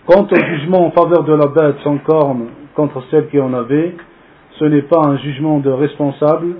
Quant 0.06 0.26
au 0.30 0.34
jugement 0.34 0.86
en 0.86 0.90
faveur 0.90 1.24
de 1.24 1.34
la 1.34 1.46
bête 1.48 1.76
sans 1.84 1.98
corne 1.98 2.46
contre 2.74 3.02
celle 3.10 3.28
qui 3.28 3.38
en 3.40 3.52
avait, 3.52 3.94
ce 4.58 4.64
n'est 4.64 4.82
pas 4.82 5.00
un 5.04 5.18
jugement 5.18 5.58
de 5.58 5.70
responsable, 5.70 6.56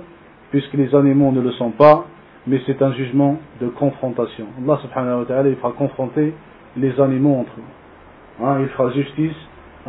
puisque 0.51 0.73
les 0.73 0.93
animaux 0.95 1.31
ne 1.31 1.41
le 1.41 1.51
sont 1.51 1.71
pas, 1.71 2.05
mais 2.47 2.61
c'est 2.65 2.81
un 2.81 2.93
jugement 2.93 3.37
de 3.59 3.67
confrontation. 3.67 4.45
Allah 4.63 4.79
subhanahu 4.83 5.19
wa 5.19 5.25
ta'ala, 5.25 5.49
il 5.49 5.55
fera 5.55 5.71
confronter 5.71 6.33
les 6.77 6.99
animaux 6.99 7.37
entre 7.39 7.51
eux. 7.57 8.43
Hein, 8.45 8.57
il 8.61 8.67
fera 8.69 8.91
justice 8.91 9.35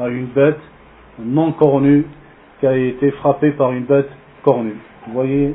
à 0.01 0.09
une 0.09 0.27
bête 0.27 0.59
non 1.19 1.53
cornue 1.53 2.07
qui 2.61 2.67
a 2.67 2.77
été 2.77 3.11
frappée 3.13 3.53
par 3.53 3.73
une 3.73 3.85
bête 3.85 4.11
cornue. 4.43 4.77
Vous 5.07 5.13
voyez 5.13 5.55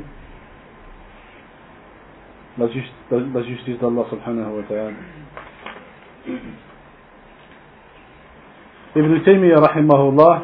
la, 2.58 2.68
justice 2.68 3.78
d'Allah 3.80 4.04
subhanahu 4.10 4.56
wa 4.56 4.62
ta'ala. 4.68 4.90
Ibn 8.96 9.20
Taymiyyah 9.20 10.42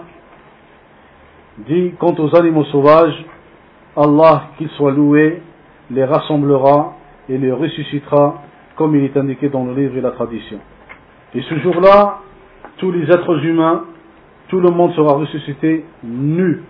dit 1.59 1.93
quant 1.99 2.15
aux 2.19 2.37
animaux 2.37 2.65
sauvages, 2.65 3.25
Allah, 3.97 4.51
qu'il 4.57 4.69
soit 4.71 4.93
loué, 4.93 5.43
les 5.91 6.05
rassemblera 6.05 6.95
et 7.29 7.39
les 7.39 7.53
ressuscitera 7.53 8.43
comme 8.77 8.97
il 8.97 9.05
est 9.05 9.17
indiqué 9.17 9.49
dans 9.49 9.65
le 9.65 9.75
livre 9.75 9.97
et 9.97 10.01
la 10.01 10.13
tradition. 10.13 10.59
Et 11.35 11.43
ce 11.43 11.59
jour-là, 11.61 12.21
tous 12.79 12.91
les 12.91 13.05
êtres 13.11 13.45
humains, 13.45 13.85
tout 14.53 14.61
le 14.61 14.69
monde 14.69 14.93
sera 14.93 15.15
ressuscité 15.15 15.83
nu. 16.05 16.61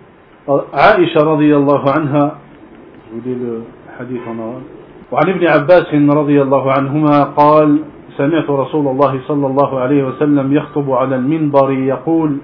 Aisha 0.47 1.19
radiallahu 1.19 1.85
anha, 1.89 2.37
je 3.03 3.13
vous 3.13 3.21
dis 3.27 3.35
le 3.35 3.63
hadith 3.99 4.21
en 4.25 4.39
arabe. 4.39 4.63
وعن 5.11 5.29
ابن 5.29 5.47
عباس 5.47 5.93
رضي 5.93 6.41
الله 6.41 6.71
عنهما 6.71 7.23
قال 7.23 7.79
سمعت 8.17 8.49
رسول 8.49 8.87
الله 8.87 9.19
صلى 9.27 9.47
الله 9.47 9.79
عليه 9.79 10.03
وسلم 10.03 10.53
يخطب 10.53 10.91
على 10.91 11.15
المنبر 11.15 11.71
يقول 11.71 12.37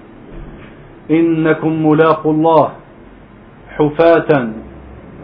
إنكم 1.12 1.88
ملاقوا 1.88 2.34
الله 2.34 2.70
حفاة 3.78 4.50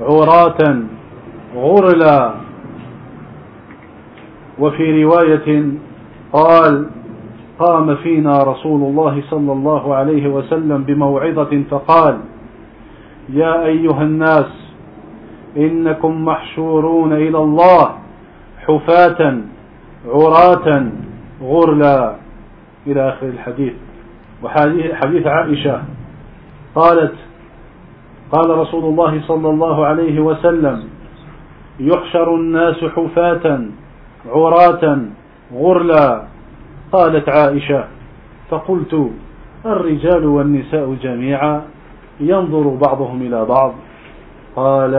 عراة 0.01 0.61
غرلا 1.55 2.33
وفي 4.59 5.03
رواية 5.03 5.47
قال 6.33 6.89
قام 7.59 7.95
فينا 7.95 8.43
رسول 8.43 8.81
الله 8.81 9.23
صلى 9.29 9.51
الله 9.51 9.95
عليه 9.95 10.27
وسلم 10.27 10.83
بموعظة 10.83 11.63
فقال 11.69 12.17
يا 13.29 13.65
أيها 13.65 14.01
الناس 14.01 14.51
إنكم 15.57 16.25
محشورون 16.25 17.13
إلى 17.13 17.37
الله 17.37 17.89
حفاة 18.67 19.41
عراة 20.07 20.87
غرلا. 21.41 22.15
إلى 22.87 23.09
آخر 23.09 23.27
الحديث. 23.27 23.73
وحديث 24.43 25.27
عائشة 25.27 25.81
قالت 26.75 27.15
قال 28.31 28.57
رسول 28.57 28.83
الله 28.83 29.21
صلى 29.27 29.49
الله 29.49 29.85
عليه 29.85 30.19
وسلم 30.19 30.83
يحشر 31.79 32.35
الناس 32.35 32.83
حفاة 32.83 33.61
عراة 34.29 34.99
غرلا. 35.53 36.34
قالت 36.95 37.29
عائشة 37.29 37.83
فقلت 38.49 38.93
الرجال 39.65 40.25
والنساء 40.25 40.93
جميعا 41.01 41.61
ينظر 42.19 42.65
بعضهم 42.87 43.21
إلى 43.21 43.45
بعض. 43.45 43.73
قال 44.55 44.93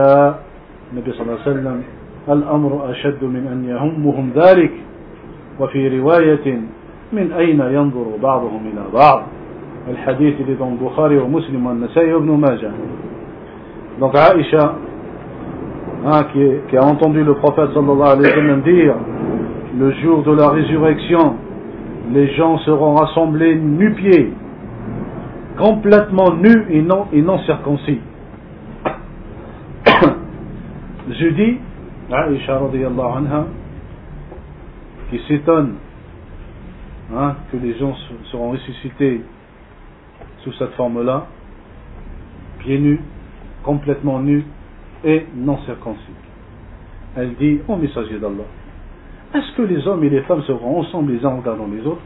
النبي 0.93 1.11
صلى 1.11 1.21
الله 1.21 1.39
عليه 1.41 1.51
وسلم 1.51 1.83
الأمر 2.29 2.91
أشد 2.91 3.23
من 3.23 3.47
أن 3.47 3.65
يهمهم 3.69 4.31
ذلك. 4.35 4.71
وفي 5.59 5.99
رواية 5.99 6.61
من 7.13 7.31
أين 7.31 7.61
ينظر 7.61 8.05
بعضهم 8.23 8.61
إلى 8.73 8.83
بعض؟ 8.93 9.21
الحديث 9.89 10.41
لدن 10.41 10.77
البخاري 10.81 11.17
ومسلم 11.17 11.65
والنسائي 11.65 12.13
وابن 12.13 12.31
ماجه. 12.31 12.71
Hein, 16.05 16.23
qui, 16.31 16.39
qui 16.69 16.77
a 16.77 16.83
entendu 16.83 17.23
le 17.23 17.33
prophète 17.33 17.73
sallallahu 17.73 18.19
alayhi 18.19 18.29
wa 18.29 18.35
sallam 18.35 18.61
dire 18.61 18.95
le 19.79 19.91
jour 19.93 20.21
de 20.21 20.31
la 20.31 20.49
résurrection, 20.49 21.35
les 22.11 22.33
gens 22.35 22.57
seront 22.59 22.95
rassemblés 22.95 23.55
nu-pieds, 23.55 24.31
complètement 25.57 26.33
nus 26.35 26.65
et 26.69 26.81
non, 26.81 27.39
circoncis. 27.45 27.99
Je 31.09 31.27
dis, 31.27 31.57
Aisha 32.09 32.57
anha, 32.57 33.47
qui 35.09 35.19
s'étonne 35.27 35.75
hein, 37.15 37.35
que 37.51 37.57
les 37.57 37.77
gens 37.77 37.95
seront 38.31 38.51
ressuscités 38.51 39.21
sous 40.43 40.53
cette 40.53 40.73
forme-là, 40.73 41.27
pieds 42.59 42.79
nus, 42.79 43.01
complètement 43.63 44.19
nus 44.19 44.45
et 45.03 45.25
non 45.35 45.57
circoncis. 45.65 45.99
Elle 47.15 47.35
dit, 47.35 47.59
au 47.67 47.75
messager 47.75 48.19
d'Allah, 48.19 48.45
est-ce 49.33 49.51
que 49.57 49.61
les 49.63 49.87
hommes 49.87 50.03
et 50.03 50.09
les 50.09 50.21
femmes 50.21 50.43
seront 50.43 50.79
ensemble 50.79 51.11
les 51.13 51.25
uns 51.25 51.29
en 51.29 51.37
regardant 51.37 51.67
les 51.67 51.85
autres? 51.85 52.01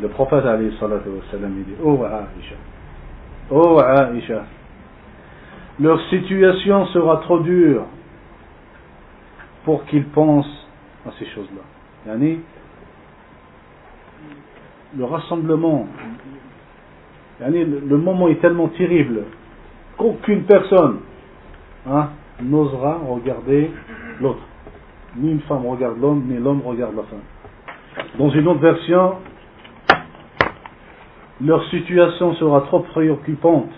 Le 0.00 0.08
prophète 0.08 0.44
alayhi 0.44 0.76
salatu 0.78 1.08
wa 1.08 1.38
dit 1.38 1.74
Oh 1.82 1.98
Aisha, 2.04 2.56
oh 3.50 3.80
Aisha, 3.80 4.44
leur 5.80 6.00
situation 6.08 6.86
sera 6.86 7.18
trop 7.18 7.40
dure 7.40 7.84
pour 9.64 9.84
qu'ils 9.86 10.04
pensent 10.06 10.66
à 11.06 11.10
ces 11.18 11.26
choses-là. 11.26 12.12
Yani, 12.12 12.40
le 14.96 15.04
rassemblement, 15.04 15.86
le 17.40 17.96
moment 17.96 18.28
est 18.28 18.40
tellement 18.40 18.68
terrible 18.68 19.24
qu'aucune 19.96 20.42
personne 20.44 20.98
hein, 21.88 22.10
n'osera 22.42 23.00
regarder 23.08 23.70
l'autre 24.20 24.42
ni 25.18 25.32
une 25.32 25.40
femme 25.42 25.66
regarde 25.66 25.98
l'homme, 26.00 26.24
ni 26.26 26.36
l'homme 26.38 26.62
regarde 26.64 26.94
la 26.96 27.02
femme. 27.04 28.06
Dans 28.18 28.30
une 28.30 28.46
autre 28.48 28.60
version, 28.60 29.14
leur 31.44 31.64
situation 31.70 32.34
sera 32.34 32.62
trop 32.62 32.80
préoccupante 32.80 33.70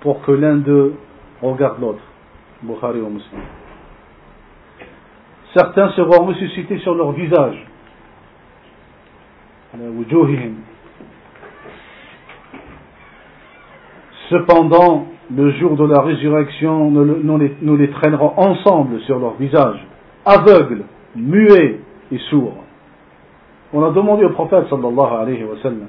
pour 0.00 0.22
que 0.22 0.32
l'un 0.32 0.56
d'eux 0.56 0.94
regarde 1.42 1.80
l'autre. 1.80 2.02
Bukhari 2.62 2.98
Muslim. 2.98 3.40
Certains 5.54 5.90
seront 5.92 6.26
ressuscités 6.26 6.78
sur 6.78 6.94
leur 6.94 7.12
visage. 7.12 7.66
Cependant, 14.28 15.06
le 15.34 15.50
jour 15.52 15.76
de 15.76 15.84
la 15.84 16.02
résurrection, 16.02 16.90
nous 16.90 17.76
les 17.76 17.90
traînerons 17.90 18.32
ensemble 18.36 19.00
sur 19.02 19.18
leur 19.18 19.34
visage 19.34 19.78
aveugle, 20.27 20.83
muet 21.15 21.79
et 22.11 22.17
sourd. 22.29 22.55
On 23.73 23.83
a 23.83 23.91
demandé 23.91 24.23
au 24.25 24.29
prophète 24.29 24.65
sallallahu 24.69 25.21
alayhi 25.21 25.43
wa 25.43 25.57
sallam, 25.61 25.87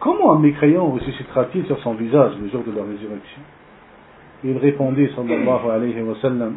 comment 0.00 0.34
un 0.34 0.38
mécréant 0.38 0.86
ressuscitera-t-il 0.90 1.66
sur 1.66 1.78
son 1.80 1.94
visage 1.94 2.32
le 2.40 2.48
jour 2.48 2.62
de 2.64 2.70
la 2.76 2.84
résurrection 2.84 3.42
Il 4.44 4.56
répondit 4.58 5.08
sallallahu 5.14 5.70
alayhi 5.70 6.02
wa 6.02 6.14
sallam, 6.22 6.54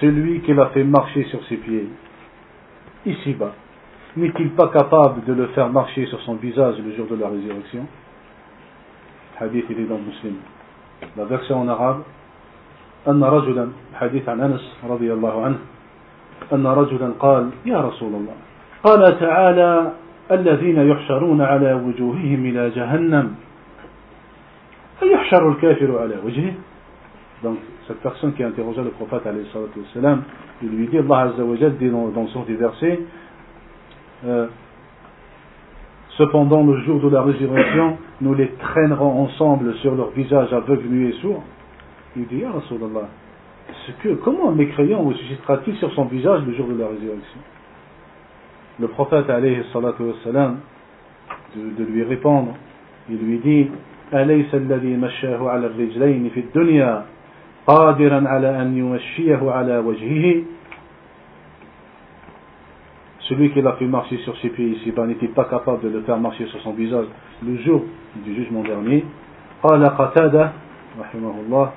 celui 0.00 0.40
qui 0.40 0.52
l'a 0.52 0.66
fait 0.66 0.84
marcher 0.84 1.24
sur 1.24 1.44
ses 1.46 1.56
pieds, 1.56 1.88
ici-bas, 3.06 3.54
n'est-il 4.16 4.50
pas 4.50 4.68
capable 4.68 5.24
de 5.24 5.32
le 5.32 5.46
faire 5.48 5.68
marcher 5.68 6.06
sur 6.06 6.20
son 6.22 6.34
visage 6.34 6.76
le 6.84 6.96
jour 6.96 7.06
de 7.06 7.16
la 7.16 7.28
résurrection 7.28 7.86
hadith 9.40 9.64
il 9.70 9.80
est 9.80 9.84
dans 9.84 9.98
Muslim. 9.98 10.34
La 11.16 11.24
version 11.24 11.60
en 11.60 11.68
arabe, 11.68 12.02
أن 13.08 13.24
رجلا 13.24 13.68
حديث 13.94 14.28
عن 14.28 14.40
أنس 14.40 14.60
رضي 14.84 15.12
الله 15.12 15.44
عنه 15.44 15.58
أن 16.52 16.66
رجلا 16.66 17.12
قال 17.18 17.50
يا 17.66 17.80
رسول 17.80 18.14
الله 18.14 18.34
قال 18.84 19.20
تعالى 19.20 19.92
الذين 20.30 20.78
يحشرون 20.78 21.40
على 21.40 21.72
وجوههم 21.74 22.46
إلى 22.46 22.70
جهنم 22.70 23.34
فيحشر 25.00 25.48
الكافر 25.48 25.98
على 25.98 26.14
وجهه 26.24 26.52
Donc, 27.42 27.56
cette 27.88 28.00
personne 28.02 28.34
qui 28.34 28.42
a 28.44 28.48
interrogé 28.48 28.82
le 28.82 28.90
prophète, 28.90 29.22
il 30.62 30.68
lui 30.68 30.88
dit, 30.88 30.98
Allah 30.98 31.20
Azza 31.20 31.42
wa 31.42 31.56
dit 31.56 31.88
dans, 31.88 32.08
dans 32.08 32.26
son 32.28 32.42
verset, 32.42 33.00
euh, 34.26 34.46
Cependant, 36.18 36.62
le 36.64 36.78
jour 36.80 37.00
de 37.00 37.08
la 37.08 37.22
résurrection, 37.22 37.96
nous 38.20 38.34
les 38.34 38.50
traînerons 38.56 39.22
ensemble 39.22 39.74
sur 39.76 39.94
leur 39.94 40.10
visage 40.10 40.52
aveugle, 40.52 40.86
nu 40.86 41.08
et 41.08 41.12
sourd. 41.14 41.42
Il 42.14 42.26
dit, 42.26 42.40
Ya 42.40 42.50
Rasulallah, 42.50 43.08
que, 44.02 44.14
comment 44.14 44.50
un 44.50 44.54
mécréant 44.54 45.02
vous 45.02 45.14
suscitera-t-il 45.14 45.76
sur 45.76 45.92
son 45.94 46.04
visage 46.04 46.42
le 46.46 46.54
jour 46.54 46.66
de 46.68 46.78
la 46.78 46.88
résurrection 46.88 47.40
Le 48.78 48.88
prophète, 48.88 49.28
alayhi 49.28 49.62
salatu 49.72 50.02
wassalam, 50.02 50.60
de, 51.56 51.84
de 51.84 51.90
lui 51.90 52.02
répondre, 52.04 52.54
il 53.08 53.18
lui 53.18 53.38
dit, 53.38 53.68
أليس 54.14 54.54
الذي 54.54 54.96
مشاه 54.96 55.48
على 55.48 55.66
الرجلين 55.66 56.30
في 56.34 56.40
الدنيا 56.40 57.04
قادرا 57.66 58.28
على 58.28 58.62
أن 58.62 58.76
يمشيه 58.78 59.50
على 59.50 59.78
وجهه 59.78 60.42
celui 63.30 63.50
qui 63.50 63.62
l'a 63.62 63.74
fait 63.74 63.86
marcher 63.86 64.16
sur 64.24 64.36
ses 64.38 64.48
pieds 64.48 64.70
ici 64.70 64.92
n'est-il 64.96 65.30
pas 65.30 65.44
capable 65.44 65.82
de 65.82 65.88
le 65.88 66.00
faire 66.02 66.18
marcher 66.18 66.46
sur 66.46 66.60
son 66.62 66.72
visage 66.72 67.06
le 67.46 67.56
jour 67.58 67.84
du 68.16 68.34
jugement 68.34 68.62
dernier 68.62 69.04
قال 69.62 69.84
قتادة 69.86 70.52
رحمه 71.00 71.34
الله 71.46 71.70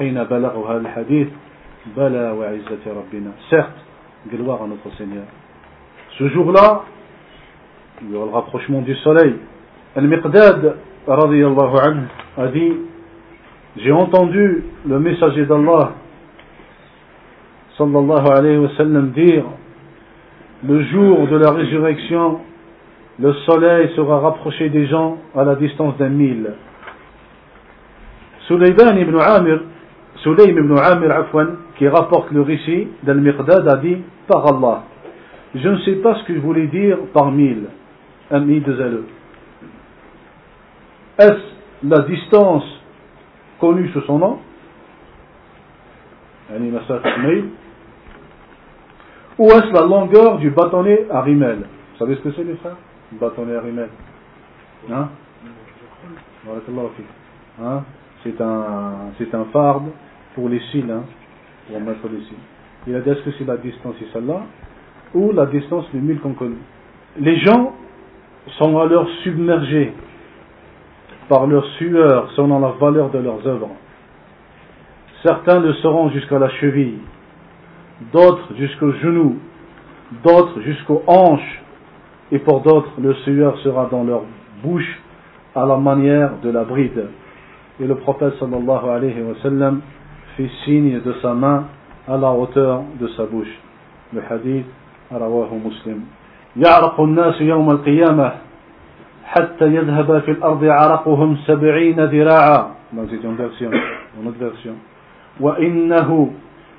حين 0.00 0.24
بلغ 0.24 0.70
هذا 0.70 0.80
الحديث 0.80 1.28
بلى 1.96 2.30
وعزة 2.30 2.84
ربنا 2.86 3.30
certes 3.50 3.80
gloire 4.30 4.62
à 4.62 4.66
notre 4.66 4.90
Seigneur 4.96 5.24
ce 6.18 6.28
jour-là 6.28 6.82
il 8.02 8.12
y 8.12 8.16
aura 8.16 8.26
le 8.26 8.32
rapprochement 8.32 8.82
du 8.82 8.94
soleil 8.96 9.36
Al-Miqdad 9.96 10.76
radiyallahu 11.06 11.76
anhu 11.86 12.02
a 12.36 12.46
dit 12.48 12.72
j'ai 13.76 13.92
entendu 13.92 14.64
le 14.86 14.98
messager 14.98 15.46
d'Allah 15.46 15.92
sallallahu 17.78 18.26
alayhi 18.32 18.58
wa 18.58 18.70
sallam 18.76 19.10
dire 19.12 19.44
le 20.64 20.82
jour 20.84 21.28
de 21.28 21.36
la 21.36 21.50
résurrection, 21.50 22.40
le 23.18 23.32
soleil 23.44 23.90
sera 23.94 24.20
rapproché 24.20 24.68
des 24.70 24.86
gens 24.86 25.18
à 25.34 25.44
la 25.44 25.54
distance 25.54 25.96
d'un 25.98 26.08
mille. 26.08 26.54
Sulayban 28.46 28.96
ibn 28.96 29.18
Amir, 29.20 29.60
Sulaym 30.21 30.57
ibn 30.57 30.77
Amir 30.77 31.11
Afwan, 31.11 31.57
qui 31.77 31.87
rapporte 31.87 32.31
le 32.31 32.41
récit 32.41 32.87
d'Al-Miqdad, 33.03 33.67
a 33.67 33.77
dit 33.77 33.97
Par 34.27 34.45
Allah, 34.47 34.83
je 35.55 35.67
ne 35.67 35.77
sais 35.79 35.95
pas 35.95 36.15
ce 36.15 36.23
que 36.25 36.35
je 36.35 36.39
voulais 36.39 36.67
dire 36.67 36.97
par 37.13 37.31
mille, 37.31 37.67
mille 38.31 38.63
de 38.63 38.75
zèle. 38.75 39.01
Est-ce 41.17 41.87
la 41.87 41.99
distance 42.03 42.63
connue 43.59 43.89
sous 43.89 44.01
son 44.01 44.19
nom? 44.19 44.39
Ou 49.39 49.45
est-ce 49.45 49.73
la 49.73 49.81
longueur 49.81 50.37
du 50.37 50.51
bâtonnet 50.51 51.07
à 51.09 51.21
rimel? 51.21 51.59
Vous 51.93 51.97
savez 51.97 52.15
ce 52.15 52.21
que 52.21 52.31
c'est 52.33 52.43
les 52.43 52.55
frères? 52.55 52.77
Le 53.11 53.17
bâtonnet 53.17 53.55
à 53.55 53.61
rimel. 53.61 53.89
Hein, 54.91 55.09
hein? 57.61 57.83
C'est 58.23 58.39
un, 58.39 58.93
c'est 59.17 59.33
un 59.33 59.45
farde 59.45 59.89
pour 60.35 60.49
les 60.49 60.59
cils, 60.71 60.89
hein, 60.89 61.03
pour 61.67 61.79
mettre 61.81 62.07
les 62.11 62.19
cils. 62.25 62.37
Il 62.87 62.95
a 62.95 63.01
dit 63.01 63.09
est-ce 63.09 63.21
que 63.21 63.31
c'est 63.37 63.45
la 63.45 63.57
distance 63.57 63.95
et 64.01 64.07
celle-là 64.13 64.41
ou 65.13 65.31
la 65.33 65.45
distance 65.45 65.85
du 65.93 65.99
mille 65.99 66.19
qu'on 66.19 66.33
connaît 66.33 66.55
Les 67.19 67.37
gens 67.39 67.73
sont 68.57 68.77
alors 68.79 69.07
submergés 69.23 69.93
par 71.29 71.47
leur 71.47 71.65
sueur 71.77 72.31
selon 72.35 72.59
la 72.59 72.71
valeur 72.71 73.09
de 73.09 73.19
leurs 73.19 73.45
œuvres. 73.45 73.69
Certains 75.23 75.59
le 75.59 75.73
seront 75.75 76.09
jusqu'à 76.09 76.39
la 76.39 76.49
cheville, 76.49 76.97
d'autres 78.11 78.55
jusqu'aux 78.57 78.91
genoux, 78.93 79.37
d'autres 80.23 80.61
jusqu'aux 80.61 81.03
hanches, 81.07 81.61
et 82.31 82.39
pour 82.39 82.61
d'autres 82.61 82.91
le 82.99 83.13
sueur 83.15 83.57
sera 83.59 83.87
dans 83.91 84.03
leur 84.03 84.23
bouche 84.63 84.99
à 85.55 85.65
la 85.65 85.77
manière 85.77 86.31
de 86.41 86.49
la 86.49 86.63
bride. 86.63 87.07
Et 87.79 87.85
le 87.85 87.95
prophète 87.95 88.33
sallallahu 88.39 88.89
alayhi 88.89 89.21
wa 89.21 89.35
sallam 89.41 89.81
fit 90.35 90.49
signe 90.65 90.99
de 91.01 91.13
sa 91.21 91.33
main 91.33 91.65
à 92.07 92.17
la 92.17 92.31
hauteur 92.31 92.83
de 92.99 93.07
sa 93.09 93.25
bouche. 93.25 93.53
Le 94.13 94.21
hadith 94.29 94.65
rawahu 95.11 95.55
muslim. 95.63 96.01
يعرق 96.57 96.99
الناس 96.99 97.41
يوم 97.41 97.69
القيامة 97.71 98.31
حتى 99.25 99.65
يذهب 99.65 100.19
في 100.19 100.31
الأرض 100.31 100.63
عرقهم 100.63 101.37
سبعين 101.47 101.99
ذراعا. 101.99 102.67
وإنه 105.39 106.09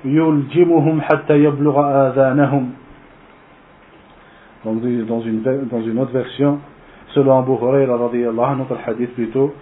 يلجمهم 0.05 1.01
حتى 1.01 1.35
يبلغ 1.43 1.75
آذانهم 2.07 2.65
dans 4.65 5.19
une, 5.21 5.43
dans 5.69 5.81
une 5.81 5.99
autre 5.99 6.11
version 6.13 6.59
selon 7.09 7.39
Abu 7.39 7.51
Huraira 7.51 7.97
radiyallahu 7.97 8.57
notre 8.59 8.77
hadith 8.87 9.13
plutôt 9.13 9.53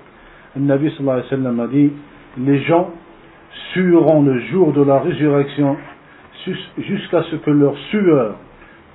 le 0.55 0.61
Nabi 0.61 0.91
sallallahu 0.91 1.19
alayhi 1.19 1.31
wa 1.31 1.37
sallam 1.37 1.59
a 1.59 1.67
dit 1.67 1.91
les 2.37 2.59
gens 2.59 2.89
sueront 3.72 4.22
le 4.22 4.40
jour 4.46 4.72
de 4.72 4.82
la 4.82 4.98
résurrection 4.98 5.76
jusqu'à 6.78 7.22
ce 7.30 7.36
que 7.36 7.50
leur 7.50 7.76
sueur 7.90 8.36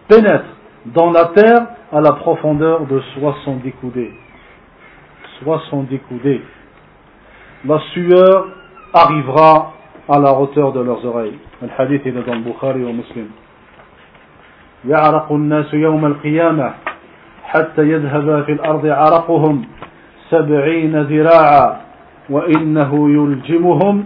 pénètre 0.08 0.46
dans 0.86 1.12
la 1.12 1.26
terre 1.36 1.68
à 1.92 2.02
la 2.02 2.14
profondeur 2.14 2.86
de 2.88 3.02
70 3.20 3.72
coudées 3.74 4.12
70 5.44 6.00
coudées 6.08 6.42
la 7.66 7.80
sueur 7.94 8.48
arrivera 8.94 9.74
à 10.10 10.20
la 10.20 10.34
hauteur 10.34 10.74
de 10.74 10.82
leurs 10.82 11.06
oreilles. 11.06 11.38
Le 11.62 11.70
hadith 11.78 12.06
est 12.08 12.12
dans 12.12 12.34
le 12.34 12.42
Bukhari 12.42 12.84
ou 12.84 12.92
Muslim. 12.94 13.28
يعرق 14.86 15.32
الناس 15.32 15.74
يوم 15.74 16.06
القيامة 16.06 16.74
حتى 17.44 17.82
يذهب 17.82 18.44
في 18.46 18.52
الأرض 18.52 18.86
عرقهم 18.86 19.66
سبعين 20.30 21.02
ذراعا 21.02 21.82
وإنه 22.30 22.92
يلجمهم 23.10 24.06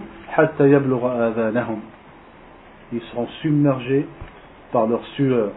ils 2.93 3.01
seront 3.11 3.27
submergés 3.41 4.07
par 4.71 4.87
leur 4.87 5.05
sueur 5.15 5.51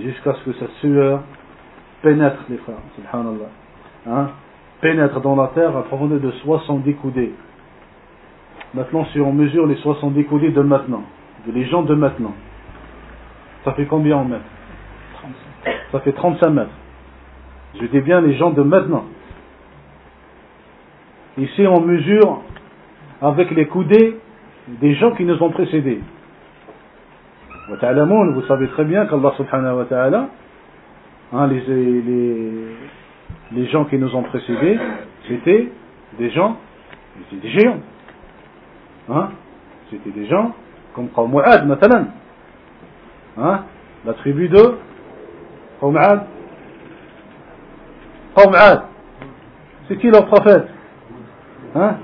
jusqu'à 0.00 0.34
ce 0.34 0.44
que 0.44 0.52
cette 0.58 0.72
sueur 0.80 1.22
pénètre 2.02 2.42
les 2.48 2.56
frères, 2.58 2.76
subhanallah, 2.96 3.50
hein, 4.08 4.30
pénètre 4.80 5.20
dans 5.20 5.36
la 5.36 5.48
terre 5.48 5.76
à 5.76 5.82
profondeur 5.84 6.18
de 6.18 6.30
70 6.30 6.94
coudées. 6.96 7.32
Maintenant, 8.74 9.04
si 9.12 9.20
on 9.20 9.32
mesure 9.32 9.66
les 9.66 9.76
70 9.76 10.24
coudées 10.24 10.50
de 10.50 10.62
maintenant, 10.62 11.04
de 11.46 11.52
les 11.52 11.66
gens 11.66 11.82
de 11.82 11.94
maintenant, 11.94 12.34
ça 13.64 13.72
fait 13.72 13.86
combien 13.86 14.16
en 14.16 14.24
mètres? 14.24 14.44
Ça 15.92 16.00
fait 16.00 16.12
35 16.12 16.50
mètres. 16.50 16.70
Je 17.80 17.86
dis 17.86 18.00
bien 18.00 18.20
les 18.20 18.34
gens 18.34 18.50
de 18.50 18.62
maintenant. 18.62 19.04
Ici, 21.38 21.66
on 21.66 21.80
mesure 21.80 22.42
avec 23.22 23.50
les 23.52 23.66
coudées 23.66 24.18
des 24.80 24.94
gens 24.94 25.12
qui 25.12 25.24
nous 25.24 25.40
ont 25.42 25.50
précédés. 25.50 26.00
Vous 27.68 28.42
savez 28.48 28.68
très 28.68 28.84
bien 28.84 29.06
qu'Allah 29.06 29.32
subhanahu 29.36 29.76
wa 29.76 29.84
ta'ala, 29.84 30.28
hein, 31.32 31.46
les, 31.46 31.60
les, 31.66 32.52
les 33.52 33.66
gens 33.68 33.84
qui 33.84 33.96
nous 33.96 34.14
ont 34.14 34.22
précédés, 34.24 34.78
c'était 35.28 35.70
des 36.18 36.30
gens, 36.30 36.56
c'était 37.30 37.48
des 37.48 37.50
géants. 37.60 37.80
Hein 39.08 39.28
C'était 39.90 40.10
des 40.10 40.26
gens 40.26 40.52
comme 40.94 41.08
Qawm 41.08 41.36
Ad, 41.44 41.66
matalan. 41.66 42.06
Hein 43.38 43.64
La 44.04 44.14
tribu 44.14 44.48
de 44.48 44.74
Qawm 45.80 45.96
Ad. 45.96 46.26
Qawm 48.36 48.54
Ad. 48.54 48.82
C'est 49.88 49.96
qui 49.98 50.10
leur 50.10 50.26
prophète? 50.26 50.68
Hein? 51.74 51.96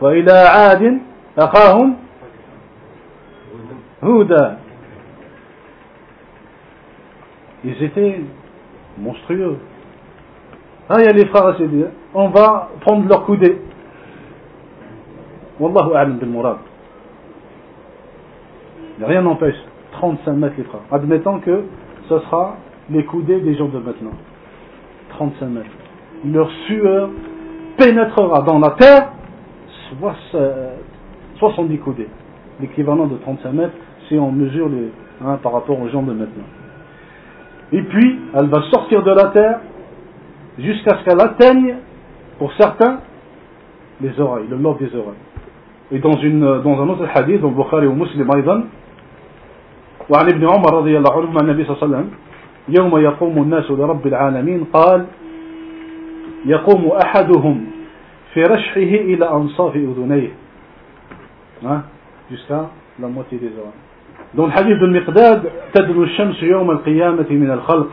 وإلى 0.00 0.32
عاد 0.32 0.98
أخاهم 1.38 1.96
هودا 4.04 4.58
Ils 7.64 7.82
étaient 7.82 8.20
monstrueux. 8.96 9.56
Ah, 10.88 10.96
il 11.00 11.04
y 11.04 11.08
a 11.08 11.12
les 11.12 11.26
frères 11.26 11.46
à 11.46 11.54
se 11.56 11.64
dire, 11.64 11.88
on 12.14 12.28
va 12.28 12.68
prendre 12.82 13.08
leur 13.08 13.24
coudée. 13.24 13.58
Wallahu 15.58 15.94
a'lam 15.96 16.18
bil 16.18 16.28
murad. 16.28 16.58
Rien 19.02 19.22
n'empêche. 19.22 19.56
35 19.92 20.32
mètres 20.32 20.54
les 20.58 20.64
frères. 20.64 20.82
Admettons 20.92 21.40
que 21.40 21.64
ce 22.08 22.18
sera 22.20 22.56
les 22.90 23.04
coudées 23.04 23.40
des 23.40 23.56
gens 23.56 23.68
de 23.68 23.78
maintenant. 23.78 24.12
35 25.10 25.46
mètres. 25.46 25.66
Leur 26.24 26.50
sueur 26.66 27.08
pénétrera 27.78 28.42
dans 28.42 28.58
la 28.58 28.70
terre 28.70 29.08
70 31.38 31.78
coudées, 31.78 32.08
l'équivalent 32.60 33.06
de 33.06 33.16
35 33.16 33.52
mètres 33.52 33.74
si 34.08 34.18
on 34.18 34.30
mesure 34.30 34.68
les, 34.68 34.90
hein, 35.24 35.38
par 35.42 35.52
rapport 35.52 35.80
aux 35.80 35.88
gens 35.88 36.02
de 36.02 36.12
maintenant. 36.12 36.44
Et 37.72 37.82
puis, 37.82 38.18
elle 38.34 38.46
va 38.46 38.62
sortir 38.70 39.02
de 39.02 39.10
la 39.10 39.26
terre 39.26 39.60
jusqu'à 40.58 40.98
ce 40.98 41.04
qu'elle 41.04 41.20
atteigne, 41.20 41.76
pour 42.38 42.52
certains, 42.54 43.00
les 44.00 44.18
oreilles, 44.20 44.46
le 44.48 44.56
lobe 44.56 44.78
des 44.78 44.94
oreilles. 44.94 45.14
Et 45.90 45.98
dans, 45.98 46.18
une, 46.18 46.40
dans 46.40 46.82
un 46.82 46.88
autre 46.88 47.06
hadith, 47.14 47.40
dans 47.40 47.50
Bukhari 47.50 47.86
ou 47.86 47.94
Muslim 47.94 48.28
أيضا, 48.34 48.64
وعن 50.10 50.28
ابن 50.28 50.48
عمر 50.48 50.74
رضي 50.74 50.98
الله 50.98 51.12
عنه 51.12 51.40
النبي 51.40 51.64
صلى 51.64 51.76
الله 51.76 51.82
عليه 51.82 51.96
وسلم 51.96 52.10
يوم 52.78 52.98
يقوم 52.98 53.42
الناس 53.42 53.70
لرب 53.70 54.06
العالمين 54.06 54.64
قال 54.72 55.06
يقوم 56.46 56.92
أحدهم 57.04 57.66
في 58.33 58.43
رشحه 58.43 58.81
إلى 59.11 59.29
أنصاف 59.29 59.75
أذنيه. 59.75 60.31
jusqu'à 62.31 62.69
la 62.99 63.07
moitié 63.07 63.37
des 63.37 63.51
oreilles 63.59 63.81
dans 64.33 64.45
le 64.47 64.51
hadith 64.51 64.79
de 64.79 64.87
Miqdad 64.87 65.41
تدنو 65.73 66.03
الشمس 66.03 66.43
يوم 66.43 66.71
القيامة 66.71 67.25
من 67.29 67.51
الخلق 67.51 67.89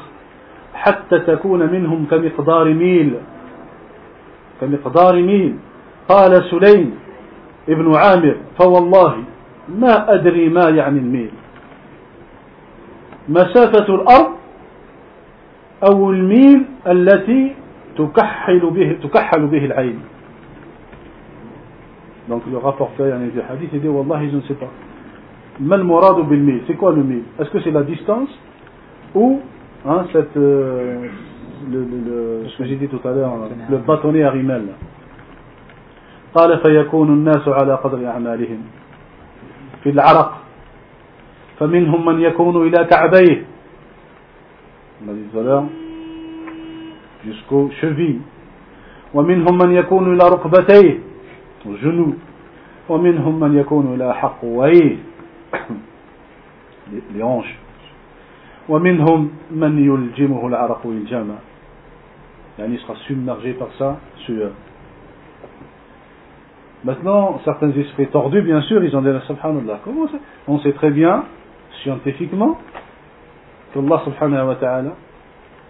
حتى 0.75 1.19
تكون 1.19 1.73
منهم 1.73 2.07
كمقدار 2.11 2.65
ميل. 2.65 3.15
كمقدار 4.61 5.15
ميل. 5.23 5.57
قال 6.09 6.45
سليم 6.51 6.95
ابن 7.69 7.95
عامر 7.95 8.37
فوالله 8.59 9.25
ما 9.69 10.15
أدري 10.15 10.49
ما 10.49 10.69
يعني 10.71 10.99
الميل. 10.99 11.31
مسافة 13.29 13.95
الأرض 13.95 14.33
أو 15.91 16.11
الميل 16.11 16.65
التي 16.87 17.55
تكحل 17.99 18.71
به, 18.71 18.99
تكحل 19.03 19.47
به 19.47 19.65
العين. 19.65 20.01
Donc 22.29 22.43
le 22.51 22.59
rapporteur 22.59 23.19
du 23.19 23.41
hadith 23.41 23.71
il 23.73 23.81
dit 23.81 23.89
Wallahi 23.89 24.31
je 24.31 24.37
ne 24.37 24.43
sais 24.43 24.55
pas. 24.55 24.69
Mal 25.61 25.83
morad 25.83 26.27
bil 26.29 26.41
mil, 26.41 26.61
c'est 26.67 26.75
quoi 26.75 26.93
le 26.93 27.03
mil 27.03 27.23
Est-ce 27.39 27.51
que 27.51 27.61
c'est 27.61 27.71
la 27.71 27.83
distance 27.83 28.29
ou 29.15 29.41
hein, 29.87 30.05
cette, 30.13 30.37
euh, 30.37 31.07
le, 31.71 31.79
le, 31.81 32.49
ce 32.49 32.59
que 32.59 32.65
j'ai 32.65 32.77
dit 32.77 32.89
tout 32.89 33.01
à 33.05 33.13
l'heure, 33.13 33.33
le 33.71 33.79
bâtonnet 33.79 34.23
à 34.23 34.31
rimel 34.31 34.69
قال 36.35 36.59
فيكون 36.59 37.09
الناس 37.09 37.49
على 37.49 37.75
قدر 37.75 38.07
أعمالهم 38.07 38.61
في 39.83 39.91
العرق 39.91 40.39
فمنهم 41.59 42.07
من 42.07 42.21
يكون 42.21 42.67
إلى 42.67 42.85
كعبيه 42.85 43.45
on 45.01 45.11
a 45.11 45.15
dit 45.15 45.23
tout 45.33 45.39
à 45.39 45.43
l'heure 45.43 45.65
jusqu'aux 47.25 47.71
chevilles 47.81 48.21
ومنهم 49.15 49.59
من 49.59 49.73
يكون 49.73 50.15
إلى 50.15 50.29
ركبتيه 50.29 50.99
aux 51.66 51.76
genoux 51.78 52.16
ومنهم 52.90 53.40
من 53.40 53.58
يكون 53.58 53.94
إلى 53.96 54.14
حقويه 54.14 54.98
les 57.16 57.24
hanches 57.24 57.56
ومنهم 58.70 59.30
من 59.52 59.86
يلجمه 59.86 60.48
العرق 60.48 60.86
والجامع 60.86 61.36
يعني 62.60 62.78
il 62.78 62.80
sera 62.80 62.96
submergé 63.08 63.54
par 63.54 63.70
sa 63.78 63.98
sueur 64.26 64.52
Maintenant, 66.84 67.40
certains 67.46 67.72
esprits 67.72 68.08
tordus, 68.08 68.42
bien 68.42 68.62
sûr, 68.64 68.84
ils 68.84 68.94
ont 68.94 69.02
dit 69.02 69.08
Subhanallah. 69.28 69.80
Comment 69.86 70.06
ça 70.08 70.18
On 70.50 70.60
sait 70.60 70.74
très 70.74 70.92
bien, 70.92 71.24
scientifiquement, 71.82 72.58
qu'Allah 73.74 74.02
subhanahu 74.04 74.48
wa 74.48 74.56
ta'ala, 74.56 74.92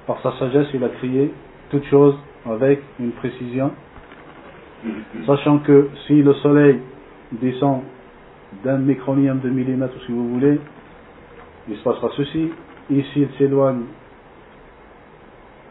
par 0.07 0.19
sa 0.21 0.31
sagesse, 0.39 0.67
il 0.73 0.83
a 0.83 0.89
créé 0.89 1.31
toutes 1.69 1.85
choses 1.85 2.17
avec 2.49 2.81
une 2.99 3.11
précision, 3.11 3.71
sachant 5.26 5.58
que 5.58 5.90
si 6.06 6.22
le 6.22 6.34
soleil 6.34 6.80
descend 7.32 7.82
d'un 8.64 8.78
micronium 8.78 9.40
de 9.40 9.48
millimètre, 9.48 9.94
si 10.06 10.12
vous 10.12 10.28
voulez, 10.34 10.60
il 11.68 11.76
se 11.76 11.82
passera 11.82 12.10
ceci, 12.16 12.50
ici 12.90 13.20
il 13.20 13.28
s'éloigne, 13.36 13.82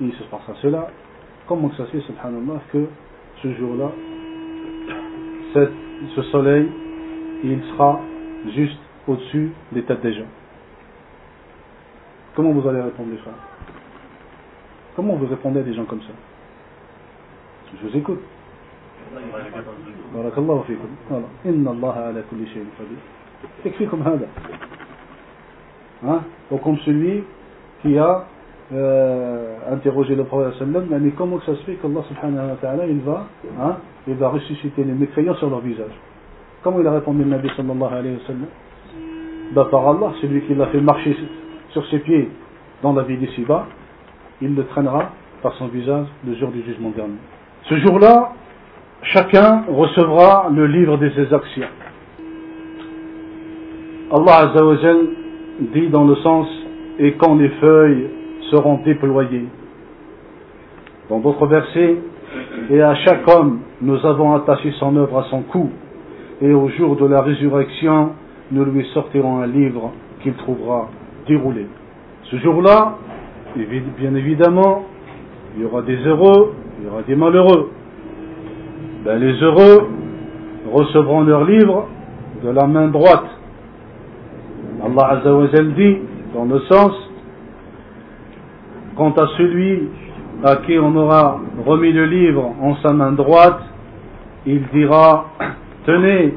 il 0.02 0.14
se 0.14 0.24
passera 0.24 0.54
cela. 0.62 0.88
Comment 1.48 1.72
ça 1.72 1.86
se 1.86 1.92
fait, 1.92 2.02
subhanallah, 2.02 2.62
que 2.72 2.86
ce 3.42 3.54
jour-là, 3.56 3.92
ce 5.54 6.22
soleil, 6.24 6.68
il 7.44 7.62
sera 7.72 8.00
juste 8.56 8.80
au-dessus 9.08 9.52
des 9.72 9.84
têtes 9.84 10.02
des 10.02 10.14
gens. 10.14 10.28
Comment 12.36 12.52
vous 12.52 12.68
allez 12.68 12.82
répondre, 12.82 13.10
les 13.12 13.20
Comment 14.96 15.16
vous 15.16 15.26
répondez 15.26 15.62
à 15.62 15.64
des 15.64 15.74
gens 15.74 15.86
comme 15.86 16.02
ça? 16.02 16.14
Je 17.82 17.88
vous 17.88 17.98
écoute. 17.98 18.20
Hein? 26.06 26.22
Donc 26.52 26.64
comme 26.64 26.78
celui 26.80 27.24
qui 27.82 27.98
a 27.98 28.26
euh, 28.74 29.56
interroger 29.72 30.16
le 30.16 30.26
prophète 30.26 30.62
mais 30.90 31.12
comment 31.12 31.40
ça 31.42 31.56
se 31.56 31.64
fait 31.64 31.76
qu'Allah 31.76 32.86
hein, 33.60 33.78
il 34.08 34.16
va 34.16 34.30
ressusciter 34.30 34.84
les 34.84 34.94
mécréants 34.94 35.36
sur 35.36 35.50
leur 35.50 35.62
visage? 35.62 35.94
Comment 36.64 36.80
il 36.82 36.88
a 36.88 36.92
répondu 36.92 37.24
le 37.24 37.30
Nabi 37.30 37.50
bah, 39.54 39.68
Par 39.72 39.88
Allah, 39.88 40.12
celui 40.22 40.42
qui 40.42 40.56
l'a 40.56 40.68
fait 40.68 40.82
marcher 40.82 41.16
sur 41.70 41.86
ses 41.88 42.00
pieds 42.00 42.30
dans 42.84 42.94
la 42.94 43.04
vie 43.04 43.18
d'ici-bas, 43.18 43.68
il 44.42 44.56
le 44.56 44.66
traînera 44.66 45.12
par 45.42 45.54
son 45.54 45.68
visage 45.68 46.08
le 46.26 46.36
jour 46.36 46.50
du 46.50 46.62
jugement 46.64 46.90
dernier. 46.90 47.18
Ce 47.64 47.78
jour-là, 47.78 48.34
chacun 49.04 49.64
recevra 49.68 50.50
le 50.54 50.68
livre 50.68 50.98
de 50.98 51.10
ses 51.12 51.34
actions. 51.34 51.68
Allah 54.12 54.36
Azza 54.38 54.62
dit 55.60 55.90
dans 55.90 56.06
le 56.06 56.16
sens, 56.18 56.48
et 57.00 57.14
quand 57.14 57.36
les 57.36 57.50
feuilles 57.50 58.08
seront 58.52 58.80
déployés. 58.86 59.46
Dans 61.10 61.20
d'autres 61.20 61.48
versets, 61.48 61.98
et 62.70 62.82
à 62.82 62.96
chaque 62.96 63.28
homme 63.28 63.60
nous 63.82 64.06
avons 64.06 64.36
attaché 64.36 64.72
son 64.80 64.96
œuvre 64.98 65.20
à 65.20 65.24
son 65.30 65.42
cou, 65.42 65.70
et 66.42 66.54
au 66.54 66.70
jour 66.70 66.96
de 66.96 67.06
la 67.06 67.22
résurrection, 67.22 68.12
nous 68.52 68.66
lui 68.66 68.86
sortirons 68.94 69.40
un 69.40 69.48
livre 69.48 69.92
qu'il 70.22 70.34
trouvera 70.34 70.90
déroulé. 71.28 71.68
Ce 72.24 72.38
jour-là, 72.38 72.96
bien 73.56 74.16
évidemment, 74.16 74.84
il 75.56 75.64
y 75.64 75.66
aura 75.66 75.82
des 75.82 75.98
heureux, 75.98 76.54
il 76.80 76.86
y 76.86 76.90
aura 76.90 77.02
des 77.04 77.16
malheureux. 77.16 77.72
Ben, 79.08 79.20
les 79.20 79.42
heureux 79.42 79.88
recevront 80.70 81.22
leur 81.22 81.46
livre 81.46 81.88
de 82.44 82.50
la 82.50 82.68
main 82.68 82.90
droite. 82.90 83.24
Allah 84.84 85.22
Azza 85.24 85.64
dit, 85.78 85.98
dans 86.34 86.44
le 86.44 86.60
sens, 86.70 86.92
Quant 88.98 89.12
à 89.12 89.28
celui 89.38 89.88
à 90.44 90.58
qui 90.58 90.78
on 90.78 90.94
aura 90.98 91.40
remis 91.66 91.94
le 91.94 92.06
livre 92.06 92.54
en 92.62 92.76
sa 92.84 92.92
main 92.92 93.14
droite, 93.14 93.62
il 94.46 94.62
dira, 94.74 95.28
tenez, 95.86 96.34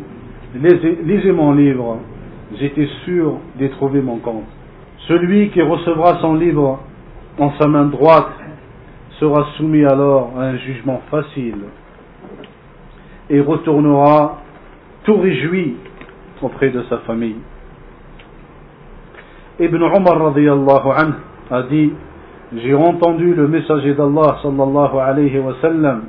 lisez, 0.55 1.33
mon 1.33 1.55
livre, 1.55 1.99
j'étais 2.57 2.87
sûr 3.05 3.39
d'y 3.57 3.69
trouver 3.71 4.01
mon 4.01 4.19
compte. 4.19 4.47
Celui 5.09 5.51
qui 5.51 5.61
recevra 5.61 6.21
son 6.21 6.35
livre 6.35 6.79
en 7.37 7.51
sa 7.59 7.67
main 7.67 7.87
droite 7.87 8.31
sera 9.19 9.45
soumis 9.57 9.85
alors 9.87 10.35
à 10.39 10.43
un 10.43 10.57
jugement 10.59 11.01
facile 11.11 11.65
et 13.31 13.41
retournera 13.41 14.39
tout 15.05 15.17
réjoui 15.17 15.77
auprès 16.43 16.71
de 16.71 16.83
sa 16.91 16.99
famille. 16.99 17.37
Ibn 19.61 19.77
Umar 19.77 20.35
a 21.51 21.63
dit 21.63 21.93
j'ai 22.57 22.75
entendu 22.75 23.35
le 23.35 23.47
messager 23.47 23.95
d'Allah 23.95 24.39
sallallahu 24.43 24.99
alayhi 24.99 25.39
wa 25.39 25.55
sallam 25.61 26.03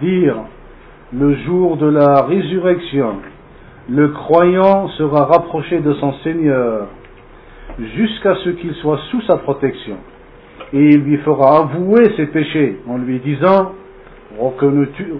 dire 0.00 0.36
le 1.12 1.36
jour 1.44 1.76
de 1.76 1.86
la 1.86 2.22
résurrection, 2.22 3.16
le 3.88 4.08
croyant 4.08 4.88
sera 4.88 5.26
rapproché 5.26 5.78
de 5.78 5.92
son 5.94 6.12
Seigneur 6.24 6.88
jusqu'à 7.96 8.34
ce 8.42 8.50
qu'il 8.50 8.74
soit 8.74 8.98
sous 9.10 9.22
sa 9.22 9.36
protection. 9.36 9.96
Et 10.72 10.88
il 10.88 11.02
lui 11.02 11.18
fera 11.18 11.60
avouer 11.60 12.02
ses 12.16 12.26
péchés 12.26 12.80
en 12.88 12.98
lui 12.98 13.20
disant 13.20 13.72
Reconnais-tu 14.38 15.14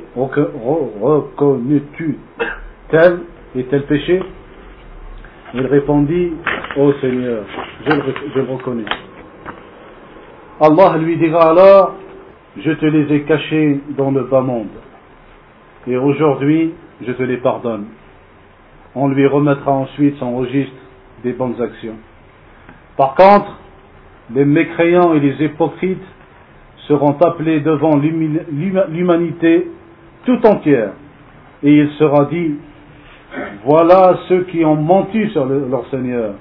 tel 2.90 3.20
et 3.54 3.64
tel 3.64 3.82
péché? 3.86 4.22
Il 5.54 5.66
répondit 5.66 6.32
Ô 6.76 6.92
Seigneur, 7.00 7.44
je 7.86 7.90
je 8.34 8.40
le 8.40 8.52
reconnais. 8.52 8.84
Allah 10.60 10.98
lui 10.98 11.16
dira 11.16 11.50
alors, 11.50 11.94
je 12.58 12.70
te 12.72 12.86
les 12.86 13.14
ai 13.14 13.22
cachés 13.22 13.80
dans 13.96 14.10
le 14.10 14.24
bas 14.24 14.40
monde, 14.40 14.68
et 15.86 15.96
aujourd'hui 15.96 16.74
je 17.06 17.12
te 17.12 17.22
les 17.22 17.36
pardonne. 17.38 17.86
On 18.94 19.08
lui 19.08 19.26
remettra 19.26 19.70
ensuite 19.72 20.16
son 20.18 20.36
registre 20.36 20.76
des 21.22 21.32
bonnes 21.32 21.60
actions. 21.60 21.96
Par 22.96 23.14
contre, 23.14 23.58
les 24.34 24.44
mécréants 24.44 25.14
et 25.14 25.20
les 25.20 25.44
hypocrites 25.44 26.02
seront 26.88 27.16
appelés 27.20 27.60
devant 27.60 27.96
l'humanité 27.96 29.68
tout 30.24 30.46
entière. 30.46 30.90
Et 31.62 31.72
il 31.72 31.90
sera 31.92 32.26
dit, 32.26 32.54
voilà 33.64 34.18
ceux 34.28 34.42
qui 34.44 34.64
ont 34.64 34.76
menti 34.76 35.28
sur 35.30 35.46
leur 35.46 35.86
Seigneur. 35.90 36.34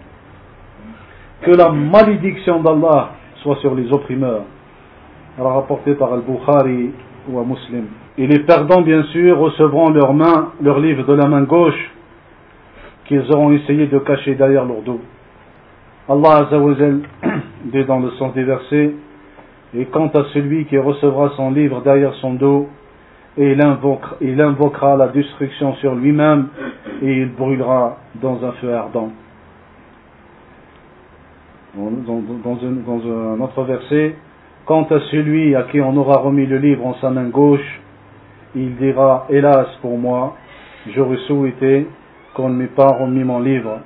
Que 1.42 1.52
la 1.52 1.70
malédiction 1.70 2.62
d'Allah 2.62 3.12
soit 3.42 3.58
sur 3.58 3.76
les 3.76 3.92
opprimeurs. 3.92 4.44
Rapporté 5.38 5.94
par 5.96 6.14
Al-Bukhari 6.14 6.92
ou 7.30 7.40
un 7.40 7.44
Muslim. 7.44 7.86
Et 8.18 8.28
les 8.28 8.40
perdants, 8.40 8.82
bien 8.82 9.04
sûr, 9.04 9.38
recevront 9.38 9.90
leur 9.90 10.14
main, 10.14 10.52
leur 10.62 10.80
livre 10.80 11.04
de 11.04 11.14
la 11.14 11.28
main 11.28 11.42
gauche, 11.42 11.92
qu'ils 13.06 13.26
auront 13.34 13.52
essayé 13.52 13.88
de 13.88 14.00
cacher 14.00 14.36
derrière 14.36 14.66
leur 14.66 14.82
dos. 14.82 15.02
Allah 16.08 16.48
Azzawajal 16.48 17.00
dit 17.66 17.84
dans 17.84 18.00
le 18.00 18.12
sens 18.12 18.34
des 18.34 18.44
versets, 18.44 18.94
et 19.78 19.86
quant 19.86 20.08
à 20.08 20.24
celui 20.34 20.66
qui 20.66 20.78
recevra 20.78 21.32
son 21.36 21.52
livre 21.52 21.82
derrière 21.82 22.14
son 22.16 22.34
dos, 22.34 22.70
il 23.38 23.62
invoquera, 23.62 24.16
il 24.22 24.40
invoquera 24.40 24.96
la 24.96 25.10
destruction 25.10 25.76
sur 25.76 25.96
lui-même, 25.96 26.48
et 27.02 27.22
il 27.22 27.32
brûlera 27.32 27.98
dans 28.16 28.44
un 28.46 28.54
feu 28.54 28.74
ardent. 28.74 29.10
Dans, 31.76 32.58
un, 32.64 33.42
autre 33.42 33.64
verset, 33.64 34.16
quant 34.66 34.84
à 34.84 35.00
celui 35.12 35.54
à 35.56 35.64
qui 35.64 35.82
on 35.82 35.98
aura 35.98 36.20
remis 36.20 36.46
le 36.46 36.58
livre 36.58 36.86
en 36.86 36.94
sa 37.02 37.10
main 37.10 37.28
gauche, 37.28 37.82
il 38.56 38.78
dira, 38.78 39.26
hélas 39.30 39.68
pour 39.82 39.98
moi, 39.98 40.38
j'aurais 40.96 41.18
souhaité 41.28 41.86
qu'on 42.34 42.48
ne 42.48 42.56
m'ait 42.56 42.68
pas 42.68 42.88
remis 42.88 43.26
mon 43.26 43.42
livre 43.42 43.80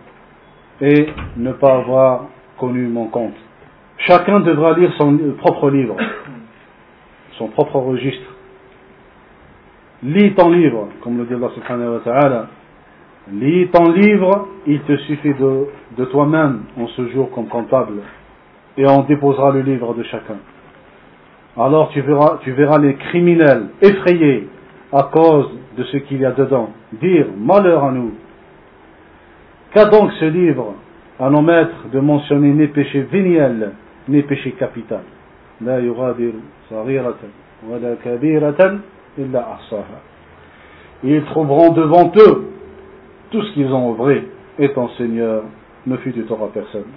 et 0.82 1.08
ne 1.38 1.52
pas 1.54 1.78
avoir 1.78 2.26
connu 2.60 2.88
mon 2.88 3.08
compte. 3.08 3.49
Chacun 4.00 4.40
devra 4.40 4.74
lire 4.74 4.92
son 4.98 5.18
propre 5.38 5.70
livre, 5.70 5.98
son 7.38 7.48
propre 7.48 7.78
registre. 7.80 8.34
Lis 10.04 10.34
ton 10.34 10.50
livre, 10.52 10.88
comme 11.02 11.18
le 11.18 11.26
dit 11.26 11.34
Allah 11.34 11.50
subhanahu 11.54 11.94
wa 11.96 12.00
ta'ala. 12.00 12.48
Lis 13.34 13.68
ton 13.68 13.92
livre, 13.92 14.48
il 14.66 14.80
te 14.82 14.96
suffit 14.98 15.34
de, 15.34 15.66
de 15.98 16.06
toi-même 16.06 16.62
en 16.80 16.88
ce 16.88 17.10
jour 17.10 17.30
comme 17.32 17.48
comptable. 17.48 18.02
Et 18.78 18.88
on 18.88 19.02
déposera 19.04 19.52
le 19.52 19.62
livre 19.62 19.94
de 19.94 20.04
chacun. 20.04 20.38
Alors 21.58 21.90
tu 21.90 22.00
verras, 22.02 22.40
tu 22.42 22.52
verras 22.54 22.80
les 22.80 22.96
criminels 22.96 23.68
effrayés 23.82 24.48
à 24.94 25.10
cause 25.12 25.50
de 25.78 25.84
ce 25.84 25.98
qu'il 25.98 26.22
y 26.22 26.26
a 26.26 26.32
dedans. 26.32 26.70
Dire 26.94 27.28
malheur 27.38 27.84
à 27.84 27.92
nous. 27.92 28.14
Qu'a 29.74 29.86
donc 29.86 30.12
ce 30.14 30.26
livre 30.26 30.74
à 31.20 31.30
nos 31.30 31.42
maîtres 31.42 31.90
de 31.92 32.00
mentionner 32.00 32.54
ni 34.10 34.24
péché 34.24 34.56
véniel, 34.60 35.02
ni 37.62 37.72
péché 37.72 38.12
capital 38.12 38.80
Ils 41.04 41.24
trouveront 41.26 41.72
devant 41.74 42.12
eux 42.18 42.50
tout 43.32 43.42
ce 43.42 43.54
qu'ils 43.54 43.72
ont 43.72 43.92
œuvré, 43.92 44.28
étant 44.58 44.90
Seigneur, 44.98 45.44
ne 45.86 45.98
fut 45.98 46.12
du 46.12 46.24
tort 46.24 46.44
à 46.44 46.48
personne. 46.48 46.88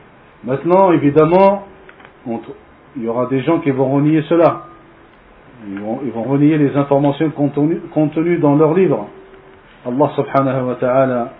Maintenant, 0.44 0.92
évidemment, 0.92 1.64
il 2.26 3.02
y 3.02 3.08
aura 3.08 3.26
des 3.26 3.42
gens 3.42 3.60
qui 3.60 3.70
vont 3.70 3.92
renier 3.92 4.22
cela. 4.28 4.62
Ils 5.68 5.78
vont, 5.78 6.22
renier 6.24 6.58
les 6.58 6.76
informations 6.76 7.30
contenues, 7.30 8.38
dans 8.38 8.56
leur 8.56 8.74
livre. 8.74 9.06
Allah 9.86 10.10
subhanahu 10.16 10.66
wa 10.66 10.74
ta'ala 10.76 11.32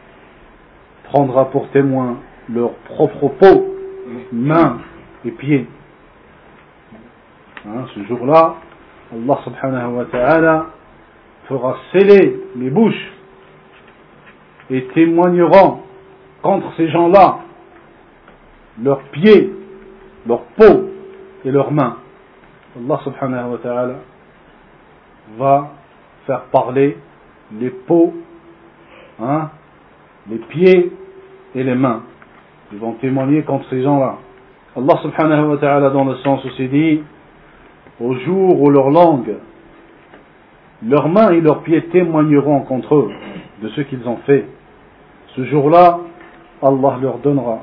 prendra 1.04 1.46
pour 1.46 1.68
témoin 1.70 2.18
leur 2.48 2.70
propre 2.94 3.28
peau, 3.28 3.74
mains 4.32 4.78
et 5.24 5.30
pieds. 5.30 5.66
Hein, 7.66 7.86
ce 7.94 8.04
jour-là, 8.04 8.56
Allah 9.12 9.38
subhanahu 9.44 9.92
wa 9.94 10.04
ta'ala 10.06 10.66
fera 11.48 11.76
sceller 11.92 12.40
les 12.56 12.70
bouches 12.70 13.12
et 14.70 14.84
témoigneront 14.94 15.80
contre 16.42 16.72
ces 16.76 16.88
gens-là 16.88 17.38
leurs 18.82 19.02
pieds, 19.10 19.52
leurs 20.26 20.44
peaux 20.56 20.90
et 21.44 21.50
leurs 21.50 21.70
mains. 21.72 21.98
Allah 22.76 23.00
subhanahu 23.04 23.50
wa 23.52 23.58
ta'ala 23.58 23.94
va 25.38 25.70
faire 26.26 26.42
parler 26.44 26.96
les 27.58 27.70
peaux, 27.70 28.14
hein, 29.20 29.50
les 30.28 30.38
pieds 30.38 30.92
et 31.54 31.62
les 31.62 31.74
mains. 31.74 32.02
Ils 32.72 32.78
vont 32.78 32.94
témoigner 32.94 33.42
contre 33.42 33.68
ces 33.68 33.82
gens-là. 33.82 34.16
Allah 34.76 34.98
subhanahu 35.02 35.50
wa 35.50 35.56
ta'ala 35.58 35.90
dans 35.90 36.04
le 36.04 36.16
sens 36.16 36.44
aussi 36.46 36.68
dit, 36.68 37.02
au 38.00 38.14
jour 38.14 38.60
où 38.60 38.70
leur 38.70 38.90
langue, 38.90 39.34
leurs 40.86 41.08
mains 41.08 41.30
et 41.32 41.40
leurs 41.40 41.62
pieds 41.62 41.82
témoigneront 41.88 42.60
contre 42.60 42.94
eux 42.94 43.10
de 43.62 43.68
ce 43.68 43.82
qu'ils 43.82 44.06
ont 44.08 44.18
fait. 44.26 44.46
Ce 45.36 45.44
jour-là, 45.44 46.00
Allah 46.62 46.98
leur 47.00 47.18
donnera 47.18 47.60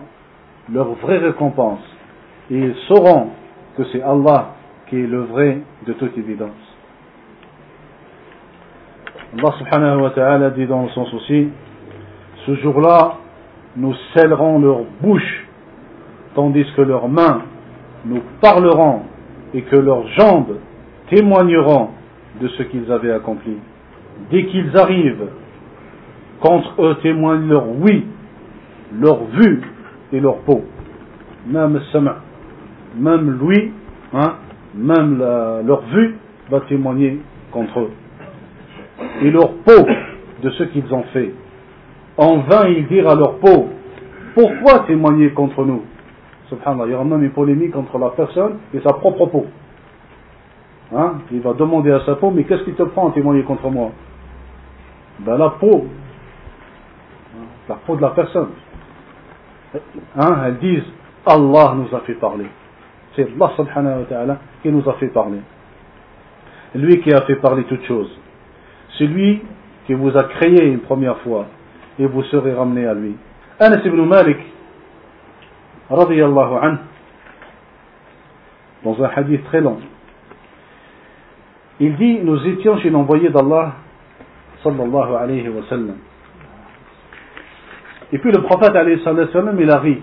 leur 0.72 0.94
vraie 0.96 1.18
récompense 1.18 1.80
et 2.52 2.58
ils 2.58 2.76
sauront 2.88 3.30
que 3.76 3.84
c'est 3.92 4.02
Allah 4.02 4.52
qui 4.88 4.98
est 4.98 5.08
le 5.08 5.22
vrai 5.22 5.60
de 5.88 5.94
toute 5.94 6.18
évidence. 6.18 6.50
Allah 9.38 9.54
subhanahu 9.60 10.02
wa 10.02 10.10
ta'ala 10.12 10.50
dit 10.52 10.66
dans 10.66 10.84
le 10.84 10.90
sens 10.90 11.14
aussi, 11.14 11.50
ce 12.46 12.56
jour-là, 12.56 13.16
nous 13.76 13.94
scellerons 14.14 14.60
leur 14.60 14.82
bouche, 15.02 15.48
tandis 16.36 16.66
que 16.76 16.82
leurs 16.82 17.08
mains 17.08 17.42
nous 18.06 18.22
parleront 18.42 19.02
et 19.54 19.62
que 19.64 19.76
leurs 19.76 20.08
jambes 20.10 20.58
témoigneront 21.10 21.90
de 22.42 22.48
ce 22.50 22.64
qu'ils 22.64 22.92
avaient 22.92 23.12
accompli. 23.12 23.58
Dès 24.32 24.46
qu'ils 24.46 24.78
arrivent, 24.78 25.28
contre 26.40 26.82
eux 26.82 26.98
témoignent 27.02 27.48
leur 27.48 27.68
oui, 27.68 28.06
leur 28.98 29.26
vue 29.26 29.62
et 30.14 30.20
leur 30.20 30.38
peau. 30.40 30.64
Même 31.48 31.80
même 32.98 33.40
lui, 33.42 33.72
hein, 34.14 34.36
même 34.76 35.18
leur 35.66 35.82
vue 35.94 36.16
va 36.50 36.62
témoigner 36.62 37.20
contre 37.52 37.80
eux. 37.82 37.92
Et 39.22 39.32
leur 39.32 39.52
peau 39.66 39.86
de 40.44 40.50
ce 40.52 40.64
qu'ils 40.64 40.94
ont 40.94 41.04
fait. 41.14 41.34
En 42.18 42.40
vain 42.40 42.68
ils 42.68 42.88
dirent 42.88 43.10
à 43.10 43.16
leur 43.16 43.38
peau, 43.40 43.70
pourquoi 44.36 44.80
témoigner 44.88 45.30
contre 45.32 45.64
nous? 45.66 45.84
Subhanallah, 46.50 46.86
il 46.88 46.92
y 46.92 46.96
aura 46.96 47.04
même 47.04 47.24
une 47.24 47.32
polémique 47.32 47.76
entre 47.76 47.98
la 47.98 48.10
personne 48.10 48.58
et 48.74 48.80
sa 48.82 48.94
propre 48.94 49.28
peau. 49.28 49.46
Hein? 50.96 51.20
Il 51.32 51.42
va 51.42 51.54
demander 51.54 51.92
à 51.92 52.02
sa 52.06 52.16
peau, 52.16 52.32
mais 52.32 52.44
qu'est-ce 52.44 52.64
qui 52.64 52.74
te 52.74 52.84
prend 52.84 53.10
à 53.10 53.12
témoigner 53.12 53.44
contre 53.44 53.70
moi? 53.70 53.92
Ben 55.20 55.38
la 55.38 55.50
peau, 55.52 55.86
la 57.68 57.76
peau 57.76 57.96
de 57.96 58.02
la 58.02 58.10
personne. 58.10 58.50
Hein? 60.18 60.42
Elles 60.46 60.58
disent, 60.58 60.92
Allah 61.26 61.76
nous 61.76 61.96
a 61.96 62.00
fait 62.02 62.16
parler. 62.16 62.48
C'est 63.16 63.28
Allah 63.36 63.52
subhanahu 63.56 64.06
qui 64.62 64.70
nous 64.70 64.88
a 64.90 64.94
fait 64.94 65.08
parler. 65.08 65.40
Lui 66.76 67.02
qui 67.02 67.14
a 67.14 67.22
fait 67.22 67.36
parler 67.36 67.64
toutes 67.64 67.84
choses. 67.86 68.12
C'est 68.98 69.06
lui 69.06 69.42
qui 69.86 69.94
vous 69.94 70.16
a 70.18 70.24
créé 70.24 70.66
une 70.66 70.80
première 70.80 71.18
fois 71.20 71.46
et 71.98 72.06
vous 72.06 72.24
serez 72.24 72.54
ramené 72.54 72.86
à 72.86 72.94
lui. 72.94 73.16
Anas 73.60 73.82
ibn 73.84 74.02
Malik, 74.06 74.38
radiyallahu 75.90 76.54
anhu, 76.62 76.78
dans 78.84 79.04
un 79.04 79.10
hadith 79.16 79.44
très 79.46 79.62
long, 79.62 79.80
il 81.80 81.96
dit 81.96 82.20
Nous 82.22 82.46
étions 82.48 82.78
chez 82.80 82.90
l'envoyé 82.90 83.30
d'Allah, 83.30 83.74
sallallahu 84.64 85.16
alayhi 85.16 85.50
wa 85.50 85.64
sallam. 85.70 85.96
Et 88.12 88.18
puis 88.18 88.32
le 88.32 88.42
prophète, 88.42 88.76
alayhi 88.76 89.02
sallam, 89.04 89.60
il 89.60 89.72
a 89.72 89.80
ri. 89.80 90.02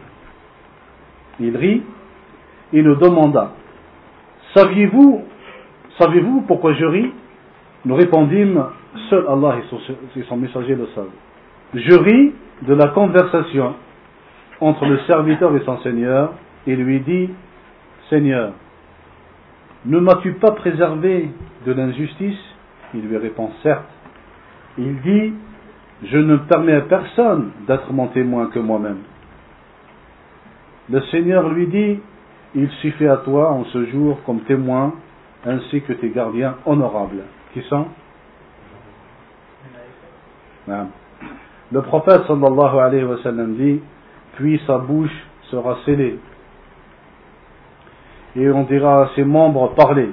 Il 1.41 1.57
rit 1.57 1.83
et 2.73 2.83
nous 2.83 2.95
demanda 2.97 3.53
Saviez-vous 4.55 5.25
savez-vous 5.99 6.43
pourquoi 6.43 6.73
je 6.75 6.85
ris? 6.85 7.13
Nous 7.85 7.95
répondîmes 7.95 8.65
Seul 9.11 9.27
Allah 9.29 9.57
et 10.17 10.23
son 10.23 10.37
messager 10.37 10.75
le 10.75 10.87
savent. 10.95 11.11
Je 11.75 11.95
ris 11.95 12.33
de 12.63 12.75
la 12.75 12.89
conversation 12.89 13.75
entre 14.61 14.87
le 14.87 14.99
serviteur 15.01 15.55
et 15.57 15.61
son 15.65 15.79
Seigneur 15.81 16.33
et 16.67 16.77
lui 16.77 17.01
dit 17.01 17.31
Seigneur, 18.09 18.53
ne 19.85 19.99
m'as-tu 20.01 20.33
pas 20.33 20.53
préservé 20.53 21.31
de 21.67 21.73
l'injustice? 21.73 22.39
Il 22.95 23.03
lui 23.09 23.17
répond 23.17 23.51
Certes. 23.63 23.85
Il 24.79 25.01
dit 25.03 25.33
Je 26.05 26.19
ne 26.19 26.37
permets 26.37 26.75
à 26.75 26.81
personne 26.83 27.51
d'être 27.67 27.93
mon 27.93 28.09
témoin 28.09 28.47
que 28.47 28.59
moi-même. 28.59 28.99
Le 30.91 31.01
Seigneur 31.03 31.49
lui 31.49 31.67
dit 31.67 32.01
Il 32.55 32.69
suffit 32.83 33.07
à 33.07 33.19
toi 33.19 33.51
en 33.53 33.65
ce 33.67 33.87
jour 33.87 34.19
comme 34.25 34.41
témoin 34.41 34.95
ainsi 35.45 35.83
que 35.83 35.93
tes 35.93 36.11
gardiens 36.11 36.57
honorables. 36.65 37.23
Qui 37.53 37.63
sont? 37.63 37.87
Le 41.73 41.83
prophète 41.83 42.23
sallallahu 42.27 42.79
alayhi 42.79 43.05
wa 43.05 43.19
sallam 43.23 43.55
dit, 43.55 43.81
puis 44.37 44.61
sa 44.67 44.79
bouche 44.79 45.11
sera 45.51 45.79
scellée. 45.85 46.19
Et 48.37 48.49
on 48.51 48.65
dira 48.65 49.03
à 49.03 49.11
ses 49.17 49.25
membres, 49.25 49.73
parlez. 49.75 50.11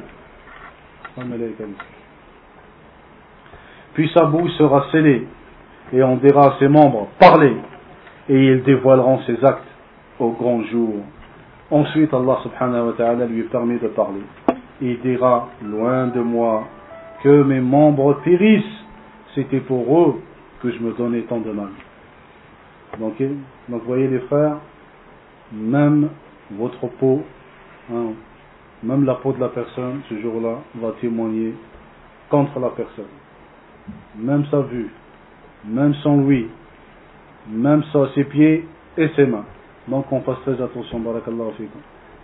Puis 3.93 4.09
sa 4.13 4.25
bouche 4.25 4.51
sera 4.53 4.85
scellée, 4.91 5.27
et 5.91 6.01
on 6.01 6.15
dira 6.17 6.55
à 6.55 6.59
ses 6.59 6.67
membres, 6.67 7.09
parlez, 7.19 7.55
et 8.29 8.45
ils 8.47 8.63
dévoileront 8.63 9.19
ses 9.27 9.43
actes 9.45 9.67
au 10.19 10.31
grand 10.31 10.63
jour. 10.63 10.95
Ensuite, 11.69 12.13
Allah 12.13 12.37
subhanahu 12.43 12.87
wa 12.87 12.93
ta'ala 12.93 13.25
lui 13.25 13.43
permet 13.43 13.77
de 13.77 13.87
parler. 13.87 14.21
Il 14.81 14.99
dira, 15.01 15.49
loin 15.63 16.07
de 16.07 16.19
moi, 16.21 16.63
que 17.23 17.43
mes 17.43 17.61
membres 17.61 18.21
périssent. 18.23 18.63
C'était 19.35 19.59
pour 19.59 19.99
eux 19.99 20.21
que 20.61 20.71
je 20.71 20.79
me 20.79 20.93
donnais 20.93 21.21
tant 21.21 21.39
de 21.39 21.51
mal. 21.51 21.69
Donc, 22.99 23.15
voyez 23.85 24.07
les 24.07 24.19
frères, 24.19 24.57
même 25.51 26.09
votre 26.51 26.87
peau, 26.99 27.23
hein, 27.91 28.13
même 28.83 29.05
la 29.05 29.15
peau 29.15 29.31
de 29.31 29.39
la 29.39 29.49
personne, 29.49 30.01
ce 30.09 30.19
jour-là, 30.19 30.59
va 30.75 30.91
témoigner 30.99 31.53
contre 32.29 32.59
la 32.59 32.69
personne. 32.69 33.05
Même 34.17 34.45
sa 34.51 34.61
vue, 34.61 34.89
même 35.65 35.93
son 35.95 36.19
oui, 36.19 36.47
même 37.49 37.83
ses 38.15 38.23
pieds 38.25 38.65
et 38.97 39.09
ses 39.15 39.25
mains. 39.25 39.45
Donc 39.87 40.11
on 40.11 40.21
fasse 40.21 40.39
très 40.41 40.61
attention, 40.61 40.99
barakallahu. 40.99 41.67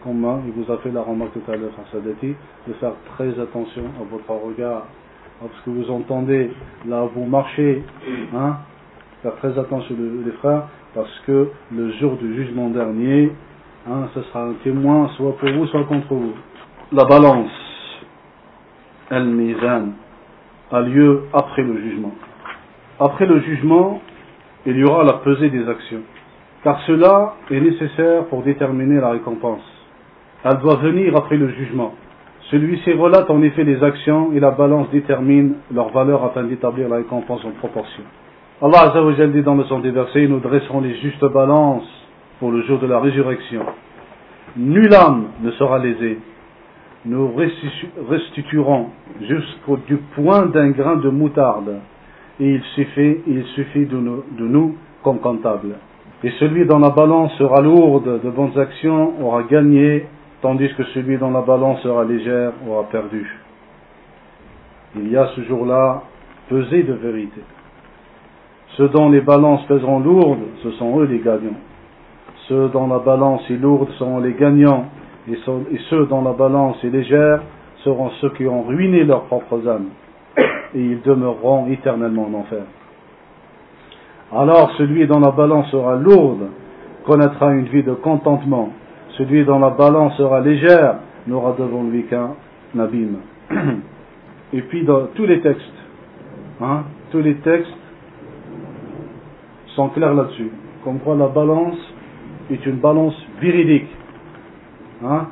Comme 0.03 0.41
il 0.45 0.53
vous 0.53 0.71
a 0.71 0.77
fait 0.77 0.91
la 0.91 1.01
remarque 1.01 1.33
tout 1.33 1.51
à 1.51 1.55
l'heure, 1.57 1.71
de 1.93 2.73
faire 2.73 2.93
très 3.15 3.37
attention 3.39 3.83
à 3.99 4.03
votre 4.09 4.31
regard. 4.45 4.85
Parce 5.41 5.61
que 5.65 5.69
vous 5.69 5.89
entendez, 5.91 6.51
là 6.87 7.07
vous 7.13 7.25
marchez, 7.25 7.83
hein, 8.33 8.57
faire 9.21 9.35
très 9.37 9.57
attention 9.59 9.95
les 10.25 10.31
frères, 10.33 10.63
parce 10.95 11.19
que 11.27 11.49
le 11.75 11.91
jour 11.93 12.15
du 12.17 12.35
jugement 12.35 12.69
dernier, 12.69 13.31
hein, 13.87 14.07
ce 14.13 14.21
sera 14.23 14.43
un 14.43 14.53
témoin 14.63 15.09
soit 15.17 15.35
pour 15.37 15.49
vous, 15.49 15.67
soit 15.67 15.83
contre 15.83 16.13
vous. 16.13 16.33
La 16.91 17.05
balance, 17.05 17.51
el-mizan, 19.11 19.89
a 20.71 20.81
lieu 20.81 21.23
après 21.33 21.63
le 21.63 21.77
jugement. 21.81 22.13
Après 22.99 23.25
le 23.25 23.39
jugement, 23.41 24.01
il 24.65 24.77
y 24.77 24.83
aura 24.83 25.03
la 25.03 25.13
pesée 25.13 25.49
des 25.49 25.67
actions. 25.67 26.01
Car 26.63 26.81
cela 26.81 27.35
est 27.49 27.59
nécessaire 27.59 28.25
pour 28.25 28.43
déterminer 28.43 28.99
la 28.99 29.11
récompense. 29.11 29.63
Elle 30.43 30.57
doit 30.57 30.75
venir 30.75 31.15
après 31.15 31.37
le 31.37 31.49
jugement. 31.49 31.93
Celui-ci 32.51 32.93
relate 32.93 33.29
en 33.29 33.41
effet 33.43 33.63
les 33.63 33.83
actions 33.83 34.31
et 34.33 34.39
la 34.39 34.51
balance 34.51 34.89
détermine 34.91 35.55
leur 35.73 35.89
valeur 35.89 36.23
afin 36.23 36.43
d'établir 36.43 36.89
la 36.89 36.97
récompense 36.97 37.43
en 37.45 37.51
proportion. 37.51 38.03
Allah 38.61 38.89
Azzawajal 38.89 39.31
dit 39.31 39.41
dans 39.41 39.55
le 39.55 39.63
sens 39.65 39.81
des 39.81 39.91
versets, 39.91 40.27
nous 40.27 40.41
dresserons 40.41 40.81
les 40.81 40.95
justes 40.97 41.23
balances 41.23 41.87
pour 42.39 42.51
le 42.51 42.61
jour 42.63 42.77
de 42.79 42.87
la 42.87 42.99
résurrection. 42.99 43.61
Nulle 44.57 44.93
âme 44.93 45.27
ne 45.41 45.51
sera 45.51 45.79
lésée. 45.79 46.19
Nous 47.05 47.31
restituerons 48.09 48.87
jusqu'au 49.21 49.77
du 49.77 49.95
point 50.13 50.47
d'un 50.47 50.71
grain 50.71 50.97
de 50.97 51.07
moutarde. 51.07 51.79
Et 52.41 52.55
il 52.55 52.61
suffit, 52.75 53.19
il 53.27 53.45
suffit 53.55 53.85
de 53.85 53.95
nous, 53.95 54.23
de 54.37 54.45
nous 54.45 54.75
comme 55.03 55.19
comptable. 55.19 55.75
Et 56.25 56.31
celui 56.31 56.65
dont 56.65 56.79
la 56.79 56.89
balance 56.89 57.31
sera 57.37 57.61
lourde 57.61 58.19
de 58.21 58.29
bonnes 58.29 58.59
actions 58.59 59.13
aura 59.23 59.43
gagné, 59.43 60.05
tandis 60.41 60.67
que 60.75 60.83
celui 60.93 61.17
dont 61.17 61.31
la 61.31 61.41
balance 61.41 61.81
sera 61.81 62.03
légère 62.03 62.51
aura 62.67 62.83
perdu. 62.89 63.25
Il 64.97 65.09
y 65.09 65.15
a 65.15 65.27
ce 65.27 65.43
jour-là 65.43 66.03
pesé 66.49 66.83
de 66.83 66.93
vérité. 66.93 67.41
Ceux 68.79 68.87
dont 68.87 69.09
les 69.09 69.19
balances 69.19 69.65
pèseront 69.65 69.99
lourdes, 69.99 70.39
ce 70.63 70.71
sont 70.71 71.01
eux 71.01 71.03
les 71.03 71.19
gagnants. 71.19 71.59
Ceux 72.47 72.69
dont 72.69 72.87
la 72.87 72.99
balance 72.99 73.41
est 73.49 73.57
lourde 73.57 73.89
seront 73.97 74.21
les 74.21 74.31
gagnants, 74.31 74.85
et 75.27 75.37
ceux 75.89 76.05
dont 76.05 76.21
la 76.21 76.31
balance 76.31 76.81
est 76.85 76.89
légère 76.89 77.41
seront 77.83 78.09
ceux 78.21 78.29
qui 78.29 78.47
ont 78.47 78.61
ruiné 78.63 79.03
leurs 79.03 79.23
propres 79.23 79.67
âmes, 79.67 79.89
et 80.73 80.79
ils 80.79 81.01
demeureront 81.01 81.67
éternellement 81.67 82.29
en 82.33 82.39
enfer. 82.39 82.63
Alors 84.33 84.71
celui 84.77 85.05
dont 85.07 85.19
la 85.19 85.31
balance 85.31 85.69
sera 85.71 85.97
lourde 85.97 86.47
connaîtra 87.03 87.51
une 87.51 87.65
vie 87.65 87.83
de 87.83 87.95
contentement. 87.95 88.69
Celui 89.17 89.43
dont 89.43 89.59
la 89.59 89.71
balance 89.71 90.15
sera 90.15 90.39
légère 90.39 90.99
n'aura 91.27 91.53
devant 91.59 91.83
lui 91.83 92.05
qu'un 92.05 92.31
abîme. 92.79 93.17
Et 94.53 94.61
puis 94.61 94.85
dans 94.85 95.07
tous 95.15 95.25
les 95.25 95.41
textes, 95.41 95.65
hein, 96.61 96.83
tous 97.11 97.19
les 97.19 97.35
textes 97.35 97.75
sont 99.74 99.88
clairs 99.88 100.14
là-dessus. 100.14 100.50
Comme 100.84 100.98
quoi 101.00 101.16
la 101.16 101.28
balance 101.28 101.76
est 102.50 102.64
une 102.66 102.76
balance 102.76 103.14
véridique. 103.40 103.88
Hein, 105.04 105.26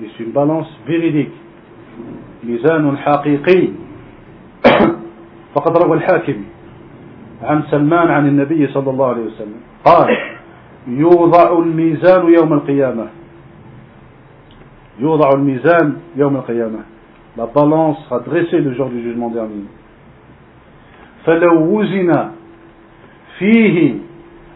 c'est 0.00 0.24
une 0.24 0.32
balance 0.32 0.68
véridique. 0.86 1.32
ميزان 2.44 2.96
حقيقي 2.98 3.68
فقد 5.54 5.76
روى 5.82 5.96
الحاكم 5.96 6.38
عن 7.42 7.62
سلمان 7.70 8.08
عن 8.08 8.26
النبي 8.28 8.66
صلى 8.66 8.90
الله 8.90 9.06
عليه 9.06 9.22
وسلم 9.22 9.60
قال 9.84 10.08
يوضع 10.86 11.58
الميزان 11.58 12.32
يوم 12.34 12.52
القيامة 12.52 13.06
يوضع 15.00 15.30
الميزان 15.34 15.96
يوم 16.16 16.36
القيامة 16.36 16.78
la 17.36 17.46
balance 17.46 17.98
sera 18.08 18.18
dressée 18.20 18.58
le 18.58 18.74
jour 18.74 18.88
du 18.88 19.02
jugement 19.02 19.30
dernier 19.30 19.66
فلو 21.26 21.78
وزن 21.78 22.28
فيه 23.39 23.95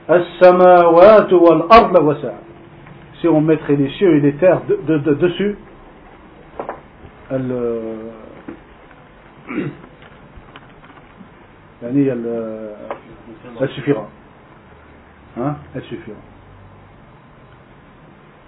السماوات 0.10 1.34
والأرض 1.34 1.96
وسع 2.04 2.34
si 3.22 3.28
on 3.28 3.42
mettrait 3.42 3.76
les 3.76 3.90
cieux 3.98 4.16
et 4.18 4.20
les 4.22 4.34
terres 4.34 4.62
de, 4.70 4.76
de, 4.88 4.98
de, 5.00 5.14
dessus 5.16 5.56
elle, 7.32 7.52
يعني 11.84 12.08
elle 13.60 13.70
suffira 13.76 14.06
hein 15.38 15.56
elle 15.76 15.84
suffira 15.84 16.18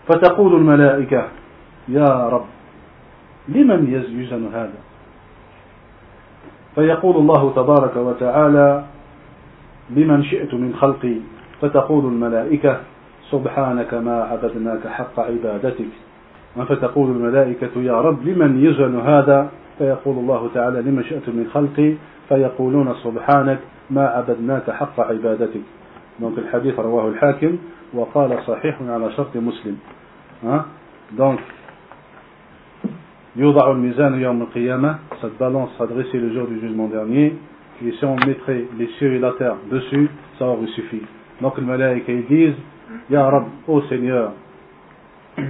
فتقول 0.08 0.56
الملائكة 0.56 1.28
يا 1.90 2.30
رب 2.30 2.46
لمن 3.48 3.94
يزن 4.18 4.46
هذا 4.54 4.80
فيقول 6.76 7.16
الله 7.16 7.54
تبارك 7.56 7.96
وتعالى 7.96 8.84
لمن 9.96 10.24
شئت 10.24 10.54
من 10.54 10.74
خلقي 10.76 11.16
فتقول 11.62 12.06
الملائكة 12.06 12.78
سبحانك 13.32 13.94
ما 13.94 14.24
عبدناك 14.24 14.88
حق 14.88 15.20
عبادتك. 15.20 15.92
فتقول 16.56 17.12
الملائكة 17.12 17.82
يا 17.82 18.02
رب 18.02 18.28
لمن 18.28 18.66
يزن 18.66 19.00
هذا؟ 19.00 19.50
فيقول 19.78 20.18
الله 20.18 20.50
تعالى 20.54 20.82
لمن 20.82 21.04
شئت 21.04 21.30
من 21.30 21.48
خلقي 21.54 21.94
فيقولون 22.30 22.96
سبحانك 23.04 23.60
ما 23.90 24.08
عبدناك 24.08 24.72
حق 24.72 25.00
عبادتك. 25.00 25.62
Le 26.20 26.52
hadith 26.52 26.80
رواه 26.80 27.08
الحاكم 27.10 27.58
وقال 27.94 28.40
صحيح 28.48 28.82
على 28.82 29.12
شرط 29.12 29.38
مسلم. 29.38 29.78
Hein? 30.44 30.62
donc 31.18 31.40
يوضع 33.36 33.72
الميزان 33.72 34.22
يوم 34.22 34.42
القيامة 34.42 34.96
cette 35.22 35.38
balance 35.40 35.70
sera 35.78 35.88
dressée 35.88 36.20
le 36.20 36.34
jour 36.34 36.48
du 36.48 36.60
jugement 36.60 36.88
dernier. 36.88 37.36
et 37.86 37.92
si 37.94 38.06
on 38.06 38.16
mettrait 38.16 38.66
les 38.78 38.88
cieux 38.98 39.14
et 39.14 39.20
la 39.20 39.32
terre 39.34 39.56
dessus, 39.72 40.10
ça 40.38 40.46
aurait 40.46 40.68
suffi. 40.68 41.02
Donc 41.42 41.58
les 41.58 41.64
malaïka 41.64 42.12
ils 42.12 42.26
disent 42.26 42.56
Ya 43.10 43.30
Rab, 43.30 43.46
ô 43.68 43.82
Seigneur, 43.84 44.34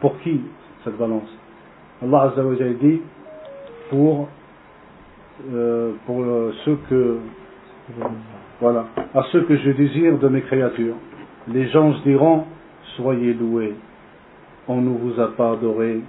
pour 0.00 0.18
qui 0.20 0.40
cette 0.84 0.96
balance? 0.98 1.28
Allah 2.02 2.22
Azza 2.22 2.44
wa 2.44 2.54
dit 2.54 3.00
pour, 3.90 4.28
euh, 5.52 5.92
euh, 6.08 6.52
ceux 6.64 6.78
que 6.88 7.18
voilà, 8.60 8.86
à 9.14 9.22
ceux 9.32 9.42
que 9.42 9.56
je 9.56 9.70
désire 9.70 10.18
de 10.18 10.28
mes 10.28 10.42
créatures. 10.42 10.96
Les 11.48 11.68
gens 11.68 11.92
diront 12.04 12.44
Soyez 12.96 13.34
loués, 13.34 13.74
on 14.68 14.80
ne 14.80 14.90
vous 14.90 15.20
a 15.20 15.28
pas 15.36 15.52
adoré 15.52 16.00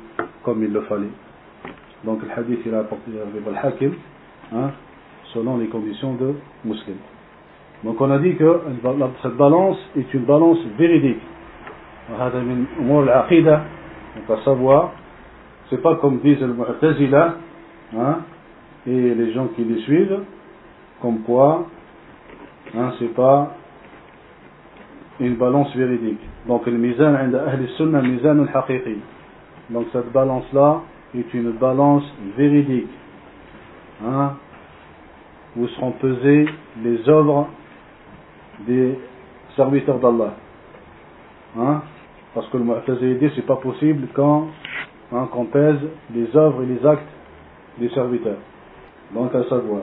comme 0.43 0.63
il 0.63 0.71
le 0.71 0.81
fallait. 0.81 1.07
Donc 2.05 2.21
le 2.21 2.29
hadith 2.31 2.59
il 2.65 2.73
a 2.75 2.79
apporté 2.79 3.11
le 3.11 3.57
hakim 3.57 3.93
hein, 4.53 4.71
selon 5.33 5.57
les 5.57 5.67
conditions 5.67 6.13
de 6.13 6.35
musulmans. 6.63 6.99
Donc 7.83 7.99
on 7.99 8.09
a 8.11 8.19
dit 8.19 8.35
que 8.35 8.61
cette 9.21 9.35
balance 9.35 9.77
est 9.97 10.13
une 10.13 10.23
balance 10.25 10.59
véridique. 10.77 11.21
Donc 12.09 12.21
à 14.29 14.37
savoir 14.43 14.91
c'est 15.69 15.81
pas 15.81 15.95
comme 15.95 16.19
disent 16.19 16.41
le 16.41 16.53
Mu'tazila 16.53 17.35
hein, 17.97 18.19
et 18.85 19.15
les 19.15 19.33
gens 19.33 19.47
qui 19.55 19.63
les 19.63 19.81
suivent, 19.81 20.19
comme 21.01 21.21
quoi 21.21 21.65
hein, 22.77 22.91
c'est 22.99 23.15
pas 23.15 23.53
une 25.19 25.35
balance 25.35 25.75
véridique. 25.75 26.21
Donc 26.47 26.67
le 26.67 26.77
mizan 26.77 27.15
ahli 27.15 27.67
sunnah 27.77 28.01
mizan 28.01 28.45
al 28.45 28.47
Donc 29.71 29.87
cette 29.91 30.11
balance 30.11 30.45
là 30.53 30.81
est 31.16 31.34
une 31.34 31.52
balance 31.52 32.04
véridique. 32.36 32.88
Hein, 34.04 34.34
où 35.56 35.66
seront 35.68 35.90
pesées 35.92 36.46
les 36.82 37.08
œuvres 37.08 37.48
des 38.66 38.98
serviteurs 39.56 39.98
d'Allah. 39.98 40.34
Hein, 41.58 41.82
parce 42.34 42.46
que 42.48 42.56
le 42.56 42.64
Mu'tazila 42.64 43.14
dit 43.18 43.30
c'est 43.34 43.46
pas 43.46 43.56
possible 43.56 44.06
quand 44.14 44.46
hein, 45.12 45.28
qu'on 45.32 45.46
pèse 45.46 45.78
les 46.14 46.34
œuvres 46.36 46.62
et 46.62 46.66
les 46.66 46.86
actes 46.86 47.08
des 47.78 47.88
serviteurs. 47.90 48.38
Donc 49.12 49.34
à 49.34 49.42
savoir, 49.44 49.82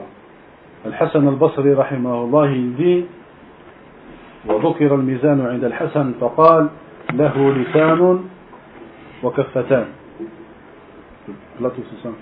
Al-Hassan 0.86 1.28
al-Basri 1.28 1.74
rahimahullah 1.74 2.50
il 2.52 2.74
dit 2.74 3.04
وذكر 4.48 4.94
الميزان 4.94 5.46
عند 5.46 5.64
الحسن 5.64 6.12
فقال 6.20 6.68
له 7.12 7.50
لسان 7.50 8.20
وكفتان 9.22 9.86
plateau 11.69 11.81
c'est 11.89 12.07
ça 12.07 12.13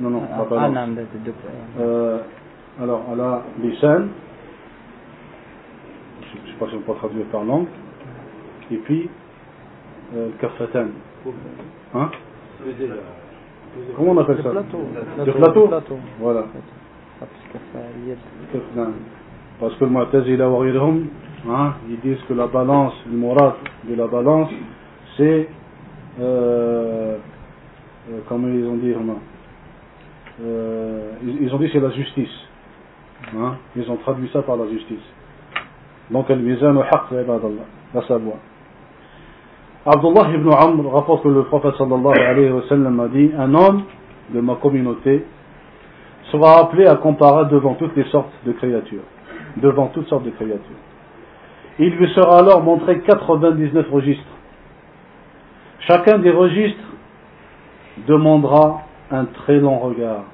non 0.00 0.10
non 0.10 0.20
pas 0.20 0.44
balance 0.44 0.88
euh, 1.80 2.18
alors 2.80 3.02
à 3.12 3.16
la 3.16 3.42
lisan 3.62 4.04
je 6.36 6.38
ne 6.38 6.52
sais 6.52 6.58
pas 6.58 6.68
si 6.68 6.74
on 6.76 6.80
peut 6.80 6.94
traduire 6.98 7.26
par 7.26 7.44
langue. 7.44 7.66
Et 8.70 8.76
puis 8.76 9.08
euh, 10.14 10.28
kafatan. 10.40 10.86
Hein 11.94 12.10
comment 13.96 14.12
on 14.12 14.18
appelle 14.18 14.42
ça 14.42 14.52
le 14.52 15.32
plateau. 15.32 15.68
Voilà. 16.20 16.44
Parce 19.58 19.74
que 19.76 19.84
le 19.84 19.90
Mu'tazila 19.90 20.46
hein, 20.46 21.74
ils 21.88 22.00
disent 22.00 22.22
que 22.28 22.34
la 22.34 22.46
balance, 22.46 22.92
le 23.10 23.16
murad 23.16 23.54
de 23.84 23.94
la 23.94 24.06
balance, 24.06 24.50
c'est, 25.16 25.48
euh, 26.20 27.16
euh, 28.10 28.20
comment 28.28 28.48
ils 28.48 28.66
ont 28.66 28.76
dit, 28.76 28.94
euh, 30.42 31.12
ils, 31.22 31.42
ils, 31.42 31.54
ont 31.54 31.58
dit 31.58 31.68
c'est 31.72 31.80
la 31.80 31.90
justice. 31.90 32.30
Hein, 33.36 33.56
ils 33.74 33.90
ont 33.90 33.96
traduit 33.96 34.28
ça 34.32 34.42
par 34.42 34.56
la 34.56 34.68
justice. 34.68 35.02
Donc, 36.10 36.30
al-mizan 36.30 36.74
ibadallah, 36.74 37.64
la 37.94 38.02
savoir. 38.02 38.36
Abdullah 39.86 40.30
ibn 40.34 40.50
Amr 40.52 40.92
rapporte 40.92 41.22
que 41.22 41.28
le 41.28 41.44
prophète 41.44 41.74
sallallahu 41.76 42.18
alayhi 42.18 42.50
wa 42.50 42.62
sallam 42.68 43.00
a 43.00 43.08
dit 43.08 43.30
un 43.38 43.54
homme 43.54 43.84
de 44.30 44.40
ma 44.40 44.56
communauté 44.56 45.24
sera 46.32 46.60
appelé 46.60 46.86
à 46.86 46.96
comparer 46.96 47.48
devant 47.50 47.74
toutes 47.74 47.96
les 47.96 48.04
sortes 48.10 48.32
de 48.44 48.52
créatures 48.52 49.04
devant 49.56 49.88
toutes 49.88 50.08
sortes 50.08 50.24
de 50.24 50.30
créatures. 50.30 50.60
Il 51.78 51.94
lui 51.94 52.08
sera 52.14 52.38
alors 52.38 52.62
montré 52.62 53.00
99 53.00 53.90
registres. 53.90 54.24
Chacun 55.80 56.18
des 56.18 56.30
registres 56.30 56.84
demandera 58.06 58.82
un 59.10 59.24
très 59.24 59.58
long 59.58 59.78
regard. 59.78 60.24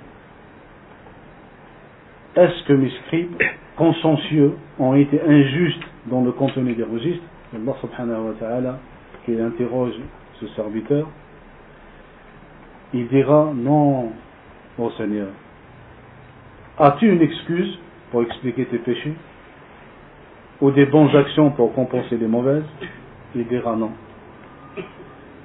Est-ce 2.34 2.64
que 2.64 2.72
mes 2.72 2.90
scribes 3.06 3.36
consciencieux 3.76 4.54
ont 4.78 4.94
été 4.94 5.20
injustes 5.20 5.82
dans 6.06 6.22
le 6.22 6.32
contenu 6.32 6.74
des 6.74 6.82
registres? 6.82 7.24
Allah 7.54 7.74
subhanahu 7.80 8.28
wa 8.28 8.32
ta'ala 8.40 8.78
qui 9.24 9.38
interroge 9.38 9.92
ce 10.40 10.46
serviteur, 10.48 11.06
il 12.94 13.08
dira 13.08 13.52
non, 13.54 14.12
ô 14.78 14.90
Seigneur. 14.92 15.28
As-tu 16.78 17.12
une 17.12 17.20
excuse 17.20 17.78
pour 18.10 18.22
expliquer 18.22 18.64
tes 18.66 18.78
péchés? 18.78 19.14
Ou 20.60 20.70
des 20.70 20.86
bonnes 20.86 21.14
actions 21.14 21.50
pour 21.50 21.74
compenser 21.74 22.16
les 22.16 22.26
mauvaises? 22.26 22.64
Il 23.34 23.46
dira 23.46 23.76
non. 23.76 23.90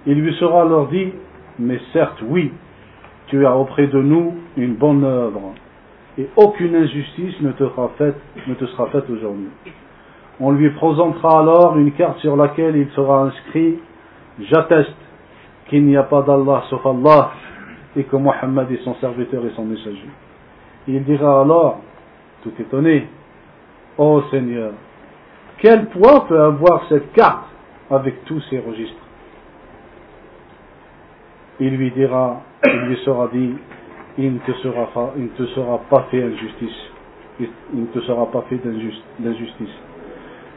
Il 0.05 0.21
lui 0.21 0.33
sera 0.35 0.61
alors 0.61 0.87
dit, 0.87 1.11
mais 1.59 1.79
certes 1.93 2.21
oui, 2.27 2.51
tu 3.27 3.45
as 3.45 3.55
auprès 3.55 3.87
de 3.87 4.01
nous 4.01 4.35
une 4.55 4.75
bonne 4.75 5.03
œuvre 5.03 5.53
et 6.17 6.27
aucune 6.35 6.75
injustice 6.75 7.39
ne 7.41 7.51
te 7.51 7.63
sera 7.63 7.89
faite, 7.97 9.09
aujourd'hui. 9.09 9.49
On 10.39 10.51
lui 10.51 10.69
présentera 10.71 11.41
alors 11.41 11.77
une 11.77 11.91
carte 11.91 12.19
sur 12.19 12.35
laquelle 12.35 12.75
il 12.75 12.89
sera 12.91 13.23
inscrit 13.23 13.79
J'atteste 14.39 14.93
qu'il 15.67 15.85
n'y 15.85 15.97
a 15.97 16.03
pas 16.03 16.21
d'Allah 16.21 16.63
sauf 16.69 16.85
Allah 16.85 17.31
et 17.95 18.03
que 18.03 18.15
Mohammed 18.15 18.71
est 18.71 18.83
son 18.83 18.95
serviteur 18.95 19.43
et 19.45 19.51
son 19.55 19.65
messager. 19.65 20.09
Il 20.87 21.03
dira 21.03 21.41
alors 21.41 21.79
tout 22.43 22.53
étonné. 22.59 23.07
Oh 23.97 24.21
Seigneur, 24.29 24.73
quel 25.59 25.87
poids 25.87 26.25
peut 26.27 26.39
avoir 26.39 26.87
cette 26.87 27.11
carte 27.13 27.47
avec 27.89 28.23
tous 28.25 28.41
ces 28.49 28.59
registres? 28.59 29.06
Il 31.59 31.75
lui 31.75 31.91
dira, 31.91 32.41
il 32.65 32.79
lui 32.87 32.97
sera 32.97 33.29
dit, 33.33 33.53
il 34.17 34.33
ne 34.33 34.39
te 34.39 34.51
sera 34.63 34.85
pas, 34.93 35.13
il 35.17 35.23
ne 35.23 35.29
te 35.29 35.45
sera 35.53 35.79
pas 35.89 36.07
fait 36.11 36.23
injustice. 36.23 36.91
Il 37.39 37.81
ne 37.81 37.85
te 37.87 37.99
sera 38.01 38.25
pas 38.31 38.43
fait 38.49 38.59
d'injustice. 39.19 39.75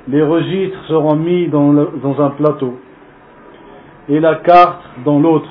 Les 0.08 0.22
registres 0.22 0.82
seront 0.88 1.16
mis 1.16 1.48
dans, 1.48 1.76
un 1.76 2.30
plateau 2.30 2.78
et 4.08 4.18
la 4.18 4.36
carte 4.36 4.82
dans 5.04 5.18
l'autre. 5.20 5.48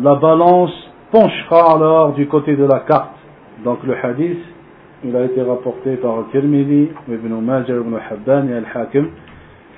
La 0.00 0.16
balance 0.16 0.72
penchera 1.12 1.74
alors 1.76 2.12
du 2.12 2.26
côté 2.26 2.56
de 2.56 2.64
la 2.64 2.80
carte. 2.80 3.14
Donc 3.64 3.82
le 3.84 3.94
hadith 3.96 4.38
il 5.04 5.14
a 5.14 5.24
été 5.24 5.40
rapporté 5.42 5.94
par 5.96 6.24
Tirmidhi, 6.32 6.88
Ibn 7.08 7.40
Majah, 7.40 7.74
Ibn 7.74 7.94
Habban 8.10 8.48
et 8.48 8.54
Al-Hakim, 8.54 9.08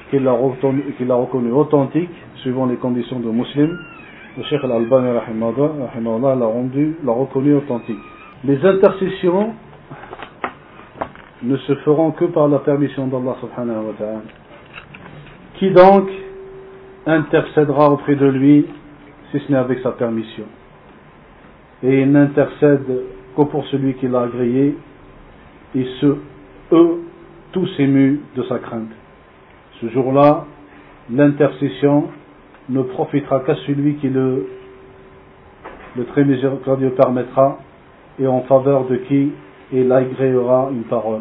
qu'il 0.08 0.26
a, 0.26 0.32
reconnu 0.32 1.52
authentique, 1.52 2.10
suivant 2.36 2.64
les 2.64 2.76
conditions 2.76 3.20
de 3.20 3.28
muslim. 3.28 3.76
Le 4.36 4.44
Cheikh 4.44 4.62
Al-Albani, 4.62 5.08
l'a 5.12 6.46
rendu, 6.46 6.96
l'a 7.04 7.12
reconnu 7.12 7.54
authentique. 7.54 7.98
Les 8.44 8.64
intercessions 8.64 9.54
ne 11.42 11.56
se 11.56 11.74
feront 11.76 12.12
que 12.12 12.26
par 12.26 12.48
la 12.48 12.60
permission 12.60 13.08
d'Allah 13.08 13.36
subhanahu 13.40 13.86
wa 13.86 13.92
ta'ala. 13.98 14.20
Qui 15.54 15.70
donc 15.72 16.08
intercédera 17.06 17.90
auprès 17.90 18.14
de 18.14 18.26
lui 18.26 18.66
si 19.30 19.40
ce 19.40 19.50
n'est 19.52 19.58
avec 19.58 19.80
sa 19.80 19.90
permission? 19.92 20.44
Et 21.82 22.02
il 22.02 22.12
n'intercède 22.12 22.86
que 23.36 23.42
pour 23.42 23.66
celui 23.66 23.94
qui 23.94 24.06
l'a 24.06 24.22
agréé 24.22 24.76
et 25.74 25.86
ceux, 26.00 26.18
eux, 26.72 27.00
tous 27.52 27.68
émus 27.78 28.20
de 28.36 28.42
sa 28.44 28.58
crainte. 28.58 28.90
Ce 29.80 29.88
jour-là, 29.88 30.46
l'intercession 31.10 32.10
ne 32.70 32.82
profitera 32.82 33.40
qu'à 33.40 33.56
celui 33.66 33.96
qui 33.96 34.08
le, 34.08 34.46
très 36.12 36.24
miséricordieux 36.24 36.90
permettra 36.90 37.58
et 38.18 38.26
en 38.26 38.40
faveur 38.42 38.84
de 38.86 38.96
qui 38.96 39.32
il 39.72 39.90
agréera 39.92 40.68
une 40.72 40.84
parole. 40.84 41.20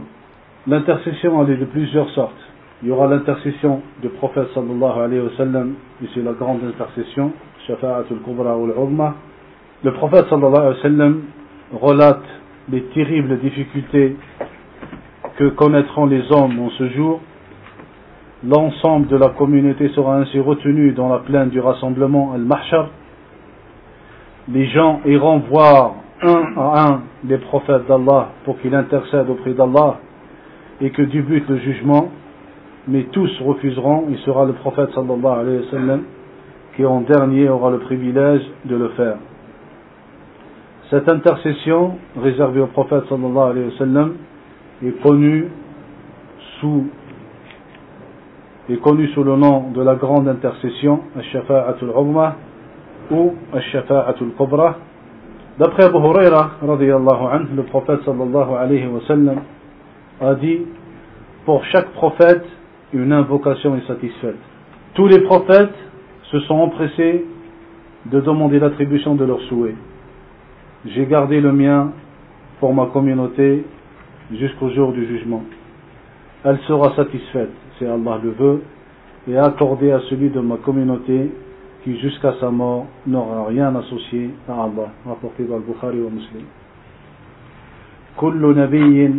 L'intercession 0.67 1.43
elle 1.43 1.53
est 1.53 1.57
de 1.57 1.65
plusieurs 1.65 2.09
sortes. 2.11 2.33
Il 2.81 2.89
y 2.89 2.91
aura 2.91 3.07
l'intercession 3.07 3.81
du 4.01 4.09
prophète 4.09 4.47
sallallahu 4.53 4.99
alayhi 5.03 5.21
wa 5.21 5.31
sallam, 5.37 5.73
c'est 6.13 6.21
la 6.23 6.31
grande 6.33 6.59
intercession, 6.63 7.31
shafa'atul 7.67 8.19
kubra 8.23 8.55
ou 8.57 8.67
Le 8.67 9.91
prophète 9.93 10.27
sallallahu 10.29 10.55
alayhi 10.55 10.75
wa 10.77 10.81
sallam 10.81 11.21
relate 11.81 12.23
les 12.71 12.83
terribles 12.93 13.39
difficultés 13.39 14.15
que 15.37 15.45
connaîtront 15.49 16.05
les 16.05 16.21
hommes 16.31 16.59
en 16.59 16.69
ce 16.71 16.89
jour, 16.89 17.21
l'ensemble 18.47 19.07
de 19.07 19.17
la 19.17 19.29
communauté 19.29 19.89
sera 19.89 20.17
ainsi 20.17 20.39
retenu 20.39 20.91
dans 20.93 21.09
la 21.09 21.19
plaine 21.19 21.49
du 21.49 21.59
rassemblement 21.59 22.33
Al-Mahshar. 22.33 22.89
Les 24.49 24.67
gens 24.67 25.01
iront 25.05 25.39
voir 25.49 25.95
un 26.21 26.43
à 26.57 26.91
un 26.91 27.01
les 27.27 27.37
prophètes 27.37 27.87
d'Allah 27.87 28.29
pour 28.45 28.59
qu'ils 28.59 28.73
intercèdent 28.75 29.29
auprès 29.29 29.53
d'Allah 29.53 29.99
et 30.81 30.89
que 30.91 31.01
débute 31.01 31.47
le 31.49 31.57
jugement, 31.57 32.09
mais 32.87 33.03
tous 33.11 33.29
refuseront, 33.41 34.05
il 34.09 34.17
sera 34.19 34.45
le 34.45 34.53
prophète 34.53 34.89
sallallahu 34.93 35.39
alayhi 35.39 35.59
wa 35.73 35.97
qui 36.75 36.85
en 36.85 37.01
dernier 37.01 37.49
aura 37.49 37.71
le 37.71 37.79
privilège 37.79 38.41
de 38.65 38.75
le 38.75 38.89
faire. 38.89 39.17
Cette 40.89 41.09
intercession 41.09 41.97
réservée 42.21 42.61
au 42.61 42.67
prophète 42.67 43.03
sallallahu 43.09 43.51
alayhi 43.51 43.71
wa 43.79 44.07
est 44.85 45.01
connue 45.03 45.49
sous 46.59 46.85
est 48.69 48.77
connue 48.77 49.07
sous 49.09 49.23
le 49.23 49.35
nom 49.35 49.71
de 49.71 49.81
la 49.81 49.95
grande 49.95 50.27
intercession 50.27 51.01
Al-Shafa'atul 51.15 51.91
Umma 51.95 52.35
ou 53.11 53.33
Al-Shafa'atul 53.53 54.31
Kubra. 54.37 54.77
D'après 55.57 55.85
Abu 55.85 55.97
Huraira 55.97 56.51
anhu 56.61 57.55
le 57.55 57.63
prophète 57.63 58.01
sallallahu 58.05 58.53
alayhi 58.57 58.87
wa 58.87 59.01
sallam 59.07 59.41
a 60.21 60.35
dit 60.35 60.61
pour 61.45 61.63
chaque 61.65 61.89
prophète 61.93 62.45
une 62.93 63.11
invocation 63.11 63.75
est 63.75 63.87
satisfaite. 63.87 64.37
Tous 64.93 65.07
les 65.07 65.21
prophètes 65.21 65.75
se 66.31 66.39
sont 66.41 66.55
empressés 66.55 67.25
de 68.05 68.19
demander 68.21 68.59
l'attribution 68.59 69.15
de 69.15 69.25
leurs 69.25 69.41
souhaits. 69.41 69.75
J'ai 70.85 71.05
gardé 71.05 71.41
le 71.41 71.51
mien 71.51 71.91
pour 72.59 72.73
ma 72.73 72.87
communauté 72.87 73.65
jusqu'au 74.31 74.69
jour 74.69 74.91
du 74.93 75.05
jugement. 75.05 75.43
Elle 76.43 76.59
sera 76.67 76.95
satisfaite, 76.95 77.51
si 77.79 77.85
Allah 77.85 78.19
le 78.23 78.31
veut, 78.31 78.61
et 79.27 79.37
accordée 79.37 79.91
à 79.91 79.99
celui 80.09 80.29
de 80.29 80.39
ma 80.39 80.57
communauté 80.57 81.31
qui 81.83 81.97
jusqu'à 81.99 82.33
sa 82.39 82.51
mort 82.51 82.85
n'aura 83.07 83.45
rien 83.47 83.73
associé 83.75 84.29
à 84.47 84.63
Allah, 84.63 84.91
rapporté 85.07 85.43
par 85.43 85.59
Bukhari 85.59 85.99
ou 85.99 86.09
Muslim. 86.09 86.45
كل 88.19 88.43
نبي 88.57 89.11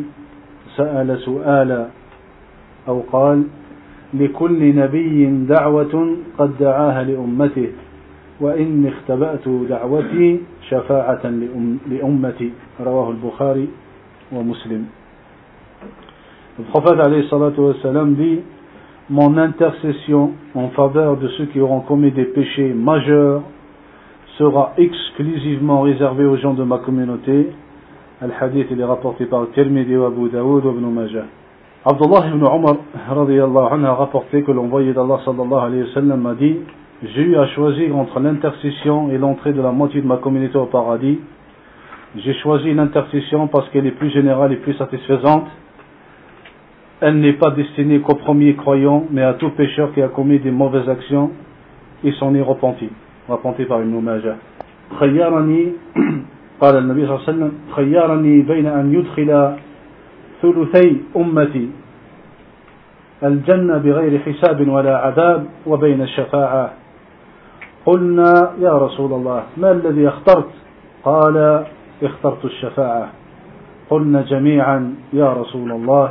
سأل 0.76 1.18
سؤالا 1.18 1.86
أو 2.88 3.00
قال 3.12 3.44
لكل 4.14 4.76
نبي 4.76 5.26
دعوة 5.48 6.16
قد 6.38 6.50
دعاها 6.60 7.02
لأمته 7.04 7.68
وإن 8.40 8.86
اختبأت 8.86 9.48
دعوتي 9.48 10.40
شفاعة 10.68 11.24
لأمتي 11.90 12.50
رواه 12.80 13.10
البخاري 13.10 13.68
ومسلم 14.32 14.86
Le 16.58 16.64
prophète 16.64 16.98
alayhi 16.98 17.26
dit 18.16 18.40
Mon 19.08 19.36
intercession 19.38 20.32
en 20.54 20.68
faveur 20.68 21.16
de 21.16 21.28
ceux 21.28 21.46
qui 21.46 21.60
auront 21.60 21.80
commis 21.80 22.10
des 22.10 22.24
péchés 22.24 22.72
majeurs 22.74 23.42
sera 24.36 24.72
exclusivement 24.78 25.82
réservée 25.82 26.24
aux 26.24 26.36
gens 26.36 26.54
de 26.54 26.64
ma 26.64 26.78
communauté. 26.78 27.50
Le 28.22 28.30
hadith 28.40 28.66
il 28.70 28.80
est 28.80 28.84
rapporté 28.84 29.26
par 29.26 29.46
Tirmidhi 29.52 29.96
ou 29.96 30.04
Abu 30.04 30.28
Daoud 30.28 30.64
ou 30.64 30.70
Ibn 30.70 30.86
Majah. 30.86 31.24
Abdullah 31.82 32.26
ibn 32.28 32.44
Omar 32.44 32.76
a 33.06 33.94
rapporté 33.94 34.42
que 34.42 34.52
l'envoyé 34.52 34.92
d'Allah 34.92 35.18
a 35.26 36.34
dit 36.34 36.56
J'ai 37.02 37.22
eu 37.22 37.36
à 37.36 37.46
choisir 37.46 37.96
entre 37.96 38.20
l'intercession 38.20 39.10
et 39.10 39.16
l'entrée 39.16 39.54
de 39.54 39.62
la 39.62 39.72
moitié 39.72 40.02
de 40.02 40.06
ma 40.06 40.18
communauté 40.18 40.58
au 40.58 40.66
paradis. 40.66 41.18
J'ai 42.16 42.34
choisi 42.34 42.74
l'intercession 42.74 43.46
parce 43.46 43.66
qu'elle 43.70 43.86
est 43.86 43.92
plus 43.92 44.10
générale 44.10 44.52
et 44.52 44.56
plus 44.56 44.74
satisfaisante. 44.74 45.46
Elle 47.00 47.20
n'est 47.20 47.32
pas 47.34 47.50
destinée 47.50 48.00
qu'aux 48.00 48.14
premiers 48.16 48.54
croyants, 48.54 49.06
mais 49.10 49.22
à 49.22 49.34
tout 49.34 49.50
pécheur 49.50 49.92
qui 49.94 50.02
a 50.02 50.08
commis 50.08 50.38
des 50.38 50.50
mauvaises 50.50 50.88
actions. 50.88 51.30
Et 52.04 52.12
s'en 52.12 52.34
est 52.34 52.42
repenti. 52.42 52.88
Repenti 53.28 53.64
par 53.64 53.80
une 53.80 54.00
Majah. 54.00 54.36
قال 56.60 56.76
النبي 56.76 57.06
صلى 57.06 57.14
الله 57.16 57.24
عليه 57.28 57.32
وسلم 57.32 57.52
خيرني 57.76 58.42
بين 58.42 58.66
أن 58.66 58.92
يدخل 58.94 59.56
ثلثي 60.42 60.96
أمتي 61.16 61.70
الجنة 63.24 63.78
بغير 63.78 64.18
حساب 64.18 64.68
ولا 64.68 64.96
عذاب 64.96 65.46
وبين 65.66 66.02
الشفاعة 66.02 66.70
قلنا 67.86 68.52
يا 68.60 68.72
رسول 68.78 69.12
الله 69.12 69.42
ما 69.56 69.70
الذي 69.72 70.08
اخترت 70.08 70.50
قال 71.04 71.64
اخترت 72.02 72.44
الشفاعة 72.44 73.08
قلنا 73.90 74.22
جميعا 74.22 74.94
يا 75.12 75.32
رسول 75.32 75.72
الله 75.72 76.10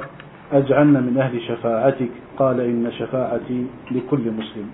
أجعلنا 0.52 1.00
من 1.00 1.18
أهل 1.18 1.42
شفاعتك 1.42 2.10
قال 2.38 2.60
إن 2.60 2.92
شفاعتي 2.98 3.66
لكل 3.90 4.30
مسلم 4.30 4.70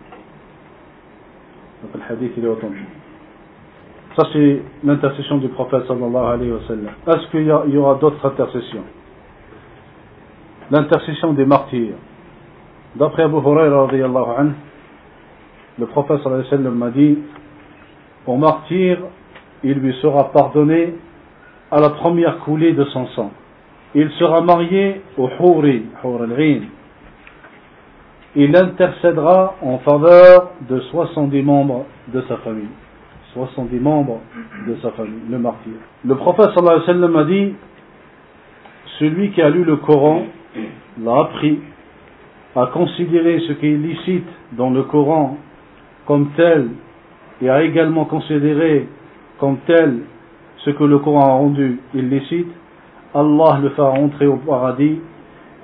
في 1.92 1.94
الحديث 1.94 2.38
الوطن 2.38 2.74
Ça, 4.16 4.26
c'est 4.32 4.60
l'intercession 4.82 5.38
du 5.38 5.48
prophète 5.48 5.86
sallallahu 5.86 6.26
alayhi 6.34 6.50
wa 6.50 6.58
sallam. 6.66 6.88
Est-ce 7.06 7.30
qu'il 7.30 7.44
y, 7.44 7.76
aura 7.76 7.94
d'autres 7.94 8.26
intercessions 8.26 8.82
L'intercession 10.68 11.32
des 11.32 11.44
martyrs. 11.44 11.94
D'après 12.96 13.22
Abu 13.22 13.36
Huraira, 13.36 13.86
le 15.78 15.86
prophète 15.86 16.18
sallallahu 16.24 16.40
alayhi 16.40 16.50
wa 16.50 16.58
sallam 16.58 16.74
m'a 16.74 16.90
dit 16.90 17.18
Au 18.26 18.36
martyr, 18.36 18.98
il 19.62 19.74
lui 19.74 19.94
sera 20.02 20.32
pardonné 20.32 20.94
à 21.70 21.80
la 21.80 21.90
première 21.90 22.38
coulée 22.40 22.72
de 22.72 22.84
son 22.86 23.06
sang. 23.08 23.30
il 23.97 24.11
sera 24.19 24.41
marié 24.41 25.01
au 25.17 25.29
Huri, 25.39 25.83
al 26.03 26.63
Il 28.35 28.55
intercédera 28.57 29.55
en 29.61 29.77
faveur 29.79 30.51
de 30.69 30.81
70 30.81 31.41
membres 31.41 31.85
de 32.13 32.21
sa 32.27 32.35
famille. 32.37 32.67
70 33.33 33.79
membres 33.79 34.19
de 34.67 34.75
sa 34.81 34.91
famille, 34.91 35.21
le 35.29 35.39
martyr. 35.39 35.71
Le 36.03 36.15
prophète 36.15 36.47
sallallahu 36.53 36.81
alayhi 36.83 36.87
wa 36.87 36.93
sallam 36.93 37.15
a 37.15 37.23
dit 37.23 37.53
Celui 38.99 39.31
qui 39.31 39.41
a 39.41 39.49
lu 39.49 39.63
le 39.63 39.77
Coran 39.77 40.23
l'a 41.01 41.19
appris, 41.19 41.59
a 42.55 42.67
considéré 42.67 43.39
ce 43.47 43.53
qui 43.53 43.67
est 43.67 43.77
licite 43.77 44.27
dans 44.53 44.71
le 44.71 44.83
Coran 44.83 45.37
comme 46.05 46.31
tel 46.35 46.67
et 47.41 47.49
a 47.49 47.63
également 47.63 48.05
considéré 48.05 48.87
comme 49.39 49.57
tel 49.65 49.99
ce 50.65 50.69
que 50.71 50.83
le 50.83 50.99
Coran 50.99 51.21
a 51.21 51.33
rendu 51.33 51.79
illicite, 51.93 52.51
Allah 53.15 53.59
le 53.63 53.69
fera 53.69 53.91
entrer 53.91 54.27
au 54.27 54.35
paradis 54.35 54.99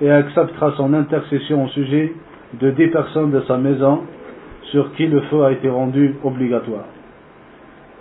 et 0.00 0.10
acceptera 0.10 0.72
son 0.76 0.94
intercession 0.94 1.64
au 1.64 1.68
sujet 1.68 2.14
de 2.60 2.70
dix 2.70 2.88
personnes 2.88 3.30
de 3.30 3.42
sa 3.42 3.58
maison 3.58 4.00
sur 4.70 4.92
qui 4.94 5.06
le 5.06 5.20
feu 5.22 5.44
a 5.44 5.52
été 5.52 5.68
rendu 5.68 6.16
obligatoire. 6.24 6.86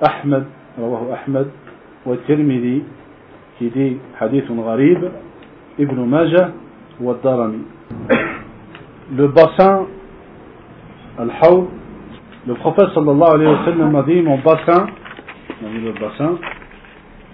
Ahmed, 0.02 0.46
Ahmed, 0.80 1.48
wa 2.06 2.18
Tirmidhi, 2.26 2.84
qui 3.58 3.70
dit 3.70 3.98
hadith 4.20 4.46
gharib, 4.50 5.00
Ibn 5.78 6.06
Majah, 6.06 6.52
wa. 7.02 7.16
Le 9.14 9.28
bassin, 9.28 9.86
Al-Hawd, 11.20 11.66
le 12.48 12.54
prophète 12.54 12.90
sallallahu 12.94 13.34
alayhi 13.36 13.52
wa 13.52 13.66
sallam 13.66 13.96
a 13.96 14.04
dit 14.04 14.22
mon 14.22 14.38
bassin, 14.38 14.88
le 15.62 15.92
bassin, 16.00 16.38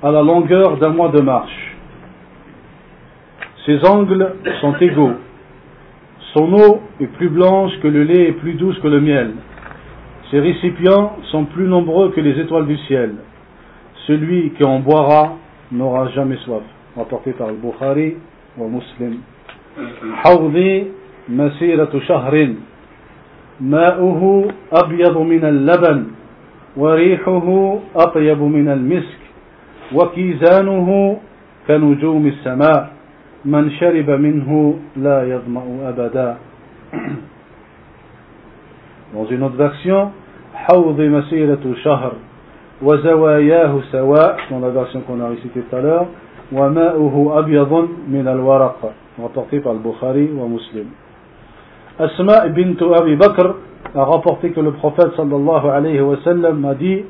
à 0.02 0.12
la 0.12 0.24
longueur 0.24 0.78
d'un 0.78 0.90
mois 0.90 1.10
de 1.10 1.22
marche. 1.22 1.67
Ses 3.67 3.85
angles 3.87 4.35
sont 4.61 4.75
égaux. 4.81 5.13
Son 6.35 6.53
eau 6.53 6.81
est 7.01 7.07
plus 7.07 7.29
blanche 7.29 7.73
que 7.83 7.89
le 7.89 8.03
lait 8.05 8.29
et 8.29 8.33
plus 8.33 8.55
douce 8.55 8.79
que 8.81 8.89
le 8.89 9.01
miel. 9.01 9.33
Ces 10.31 10.41
récipients 10.41 11.17
sont 11.31 11.45
plus 11.45 11.67
nombreux 11.69 12.11
que 12.11 12.21
les 12.21 12.41
étoiles 12.41 12.67
du 12.67 12.77
ciel. 12.89 13.15
Celui 14.07 14.51
qui 14.53 14.65
en 14.65 14.81
boira 14.81 15.37
n'aura 15.71 16.09
jamais 16.09 16.37
soif. 16.39 16.63
Rapporté 16.97 17.33
par 17.33 17.49
le 17.49 17.55
Bukhari 17.55 18.15
ou 18.59 18.69
Muslim. 18.69 19.21
حوضي 20.25 20.85
مسيرة 21.29 22.01
شهر 22.09 22.55
ماؤه 23.61 24.49
أبيض 24.73 25.19
من 25.19 25.45
اللبن 25.45 26.05
وريحه 26.77 27.79
أطيب 27.97 28.43
من 28.43 28.69
المسك 28.69 29.23
وكيزانه 29.95 31.19
كنجوم 31.69 32.27
السماء 32.27 32.93
من 33.48 33.72
شرب 33.80 34.10
منه 34.10 34.74
لا 34.98 35.24
يظمأ 35.24 35.64
أبدا 35.90 36.38
Dans 39.14 39.26
une 39.32 39.42
autre 39.44 39.56
version, 39.56 40.12
حوض 40.54 41.00
مسيرة 41.02 41.64
شهر 41.84 42.12
وزواياه 42.82 43.74
سواء 43.92 44.38
dans 44.52 44.60
la 44.60 44.70
version 44.70 45.00
qu'on 45.02 45.22
a 45.22 45.30
récitée 45.30 45.62
tout 45.62 45.76
à 45.76 45.82
l'heure 45.82 46.08
وماؤه 46.52 47.40
أبيض 47.40 47.74
من 48.08 48.28
الورق 48.28 48.92
rapporté 49.22 49.60
par 49.62 49.74
le 49.74 49.80
Bukhari 49.80 50.30
ou 50.30 50.48
Muslim 50.48 50.88
Asma 52.00 52.48
bint 52.50 52.76
a 53.96 54.04
rapporté 54.04 54.52
que 54.52 54.60
le 54.60 54.72
prophète 54.72 55.16
sallallahu 55.16 55.68
alayhi 55.70 56.02
wa 56.02 56.18
sallam 56.24 56.66
a 56.66 56.76
dit 56.76 57.04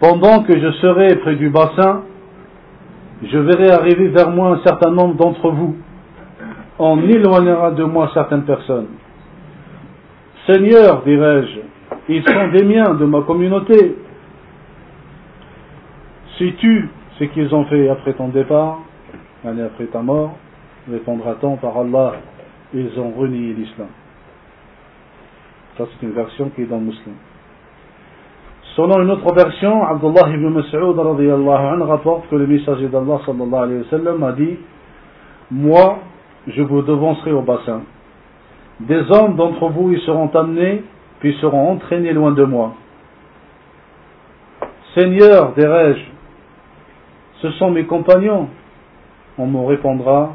Pendant 0.00 0.42
que 0.42 0.58
je 0.58 0.72
serai 0.80 1.14
près 1.14 1.36
du 1.36 1.48
bassin, 1.48 2.02
je 3.22 3.38
verrai 3.38 3.70
arriver 3.70 4.08
vers 4.08 4.30
moi 4.30 4.48
un 4.56 4.62
certain 4.64 4.90
nombre 4.90 5.14
d'entre 5.14 5.50
vous 5.50 5.76
on 6.78 7.00
éloignera 7.08 7.70
de 7.72 7.84
moi 7.84 8.10
certaines 8.12 8.44
personnes. 8.44 8.88
Seigneur, 10.46 11.02
dirais-je, 11.04 11.60
ils 12.08 12.24
sont 12.24 12.48
des 12.48 12.64
miens, 12.64 12.94
de 12.94 13.04
ma 13.04 13.22
communauté. 13.22 13.96
Si 16.38 16.54
tu 16.54 16.88
ce 17.18 17.24
qu'ils 17.24 17.54
ont 17.54 17.64
fait 17.66 17.88
après 17.88 18.14
ton 18.14 18.28
départ, 18.28 18.80
l'année 19.44 19.62
après 19.62 19.86
ta 19.86 20.00
mort, 20.00 20.36
répondra-t-on 20.90 21.56
par 21.58 21.76
Allah, 21.76 22.14
ils 22.74 22.98
ont 22.98 23.10
renié 23.10 23.52
l'islam. 23.52 23.88
Ça, 25.78 25.84
c'est 25.86 26.06
une 26.06 26.12
version 26.12 26.50
qui 26.50 26.62
est 26.62 26.66
dans 26.66 26.78
le 26.78 26.86
musulman. 26.86 27.14
Selon 28.76 29.02
une 29.02 29.10
autre 29.10 29.34
version, 29.34 29.84
Abdullah 29.84 30.30
ibn 30.30 30.48
Mas'ud 30.48 30.98
rapporte 31.82 32.28
que 32.28 32.36
le 32.36 32.46
messager 32.46 32.88
d'Allah 32.88 33.20
sallallahu 33.26 33.62
alayhi 33.62 34.18
wa 34.18 34.28
a 34.28 34.32
dit 34.32 34.56
Moi, 35.50 35.98
je 36.46 36.62
vous 36.62 36.80
devancerai 36.80 37.32
au 37.32 37.42
bassin. 37.42 37.82
Des 38.80 39.02
hommes 39.10 39.36
d'entre 39.36 39.68
vous 39.68 39.92
y 39.92 40.00
seront 40.00 40.28
amenés, 40.34 40.84
puis 41.20 41.36
seront 41.40 41.72
entraînés 41.72 42.12
loin 42.12 42.32
de 42.32 42.44
moi. 42.44 42.72
Seigneur, 44.96 45.52
dirai-je, 45.52 46.00
ce 47.42 47.50
sont 47.52 47.70
mes 47.70 47.84
compagnons. 47.84 48.48
On 49.36 49.46
me 49.46 49.66
répondra, 49.66 50.34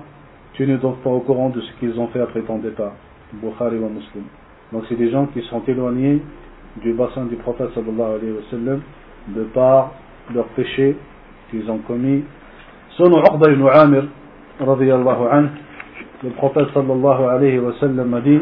tu 0.53 0.67
n'es 0.67 0.77
donc 0.77 0.97
pas 0.97 1.09
au 1.09 1.19
courant 1.21 1.49
de 1.49 1.61
ce 1.61 1.71
qu'ils 1.79 1.99
ont 1.99 2.07
fait 2.07 2.21
après 2.21 2.41
ton 2.41 2.57
départ. 2.59 2.93
Bukhari 3.33 3.79
wa 3.79 3.89
Muslim. 3.89 4.23
Donc 4.71 4.83
c'est 4.89 4.95
des 4.95 5.09
gens 5.09 5.25
qui 5.27 5.41
sont 5.43 5.61
éloignés 5.67 6.21
du 6.81 6.93
bassin 6.93 7.25
du 7.25 7.35
prophète 7.35 7.69
sallallahu 7.73 8.15
alayhi 8.19 8.31
wa 8.31 8.43
sallam 8.49 8.81
de 9.29 9.43
par 9.43 9.91
leurs 10.33 10.47
péchés 10.49 10.95
qu'ils 11.51 11.69
ont 11.69 11.79
commis. 11.79 12.23
Selon 12.97 13.19
Uqba 13.19 13.51
ibn 13.51 13.67
Amir, 13.67 14.05
radiyallahu 14.59 15.23
anhu, 15.31 15.49
le 16.23 16.29
prophète 16.31 16.67
sallallahu 16.73 17.23
alayhi 17.23 17.59
wa 17.59 17.73
sallam 17.79 18.13
a 18.13 18.21
dit 18.21 18.39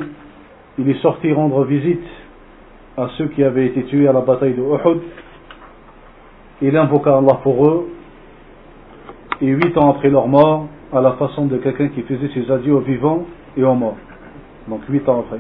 il 0.78 0.90
est 0.90 1.02
sorti 1.02 1.32
rendre 1.32 1.64
visite 1.64 2.04
à 2.98 3.10
ceux 3.18 3.28
qui 3.28 3.44
avaient 3.44 3.68
été 3.68 3.84
tués 3.84 4.08
à 4.08 4.14
la 4.14 4.22
bataille 4.22 4.54
de 4.54 4.62
Uhud. 4.62 5.02
Il 6.62 6.76
invoqua 6.76 7.18
Allah 7.18 7.40
pour 7.44 7.66
eux. 7.68 7.90
Et 9.42 9.48
huit 9.48 9.78
ans 9.78 9.92
après 9.92 10.10
leur 10.10 10.28
mort, 10.28 10.68
à 10.94 11.02
la 11.02 11.14
façon 11.14 11.46
de 11.46 11.58
quelqu'un 11.58 11.90
qui 11.90 12.02
faisait 12.04 12.30
ses 12.34 12.50
adieux 12.50 12.74
aux 12.74 12.80
vivants 12.80 13.26
et 13.58 13.64
aux 13.64 13.74
morts. 13.76 13.98
Donc 14.68 14.82
huit 14.90 15.08
ans 15.10 15.20
après. 15.26 15.40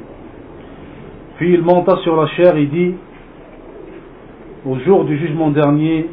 Puis 1.37 1.53
il 1.53 1.61
monta 1.61 1.97
sur 1.97 2.15
la 2.15 2.27
chair 2.27 2.55
et 2.55 2.65
dit, 2.65 2.95
au 4.65 4.79
jour 4.79 5.03
du 5.03 5.17
jugement 5.17 5.49
dernier, 5.49 6.07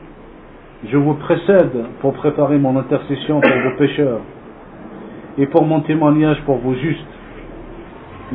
je 0.90 0.96
vous 0.96 1.14
précède 1.14 1.84
pour 2.00 2.12
préparer 2.14 2.58
mon 2.58 2.76
intercession 2.76 3.40
pour 3.40 3.50
vos 3.50 3.76
pécheurs 3.78 4.20
et 5.38 5.46
pour 5.46 5.64
mon 5.64 5.80
témoignage 5.80 6.40
pour 6.44 6.58
vos 6.58 6.74
justes. 6.74 7.06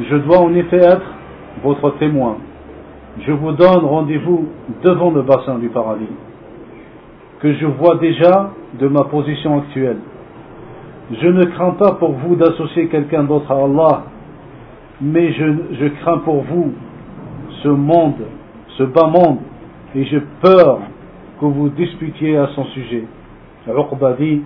Je 0.10 0.16
dois 0.16 0.40
en 0.40 0.54
effet 0.54 0.78
être 0.78 1.14
votre 1.64 1.92
témoin. 1.98 2.38
Je 3.26 3.32
vous 3.32 3.52
donne 3.52 3.84
rendez-vous 3.84 4.48
devant 4.84 5.12
le 5.12 5.24
bassin 5.24 5.58
du 5.58 5.70
paradis, 5.70 6.06
que 7.42 7.54
je 7.54 7.66
vois 7.66 7.98
déjà 7.98 8.52
de 8.80 8.88
ma 8.88 9.04
position 9.06 9.58
actuelle. 9.60 9.98
Je 11.12 11.28
ne 11.28 11.46
crains 11.46 11.72
pas 11.72 11.94
pour 11.94 12.12
vous 12.12 12.36
d'associer 12.36 12.88
quelqu'un 12.88 13.24
d'autre 13.24 13.52
à 13.52 13.56
Allah, 13.56 14.04
mais 15.02 15.32
je, 15.34 15.88
crains 16.02 16.20
pour 16.20 16.44
vous 16.44 16.74
ce 17.64 17.68
monde, 17.68 18.26
ce 18.78 18.84
bas 18.84 19.08
monde, 19.08 19.40
et 19.96 20.06
j'ai 20.06 20.22
peur 20.42 20.80
que 21.40 21.46
vous 21.46 21.70
disputiez 21.70 22.38
à 22.38 22.48
son 22.56 22.66
sujet. 22.66 23.06
Uqba 23.68 24.14
dit, 24.14 24.42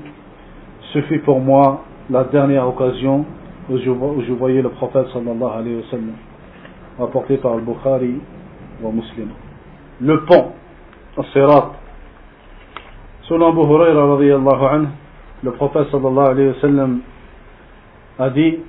ce 0.93 1.01
fut 1.03 1.19
pour 1.19 1.39
moi 1.39 1.83
la 2.09 2.23
dernière 2.25 2.67
occasion 2.67 3.25
où 3.69 3.77
je, 3.77 4.31
voyais 4.31 4.61
le 4.61 4.69
prophète 4.69 5.07
sallallahu 5.13 5.59
alayhi 5.59 5.75
wa 5.77 5.89
sallam, 5.89 6.13
rapporté 6.99 7.37
par 7.37 7.55
le 7.55 7.61
Bukhari 7.61 8.15
ou 8.83 8.91
Muslim. 8.91 9.29
Le 10.01 10.25
pont, 10.25 10.51
Sirat. 11.33 11.71
Selon 13.23 13.49
Abu 13.49 13.59
Huraira 13.61 14.81
le 15.43 15.51
prophète 15.51 15.87
sallallahu 15.91 16.27
alayhi 16.27 16.47
wa 16.49 16.61
sallam 16.61 16.99
a 18.19 18.29
dit, 18.29 18.59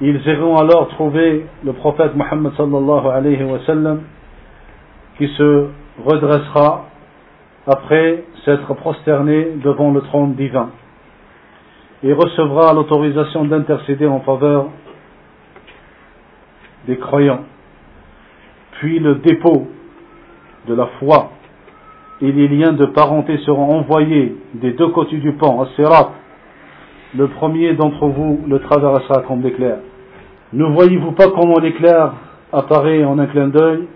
ils 0.00 0.20
iront 0.26 0.56
alors 0.56 0.88
trouver 0.88 1.46
le 1.64 1.72
prophète 1.72 2.14
Muhammad 2.14 2.52
sallallahu 2.56 3.06
alayhi 3.06 3.42
wa 3.42 3.58
sallam 3.66 4.02
qui 5.16 5.26
se 5.28 5.66
redressera 6.04 6.84
après 7.66 8.24
s'être 8.44 8.72
prosterné 8.74 9.48
devant 9.62 9.90
le 9.90 10.00
trône 10.02 10.34
divin 10.34 10.70
et 12.04 12.12
recevra 12.12 12.72
l'autorisation 12.72 13.44
d'intercéder 13.44 14.06
en 14.06 14.20
faveur 14.20 14.68
des 16.86 16.96
croyants. 16.96 17.40
Puis 18.78 19.00
le 19.00 19.16
dépôt 19.16 19.66
de 20.68 20.74
la 20.74 20.86
foi 21.00 21.30
et 22.20 22.30
les 22.30 22.48
liens 22.48 22.72
de 22.72 22.86
parenté 22.86 23.36
seront 23.38 23.78
envoyés 23.78 24.36
des 24.54 24.72
deux 24.72 24.88
côtés 24.88 25.18
du 25.18 25.32
pont, 25.32 25.60
à 25.60 25.66
Sirat. 25.74 26.12
Le 27.16 27.26
premier 27.28 27.74
d'entre 27.74 28.06
vous 28.06 28.44
le 28.46 28.60
traversera 28.60 29.22
comme 29.22 29.42
l'éclair. 29.42 29.78
Ne 30.52 30.64
voyez-vous 30.64 31.12
pas 31.12 31.28
comment 31.28 31.58
l'éclair 31.58 32.12
apparaît 32.52 33.04
en 33.04 33.18
un 33.18 33.26
clin 33.26 33.48
d'œil 33.48 33.86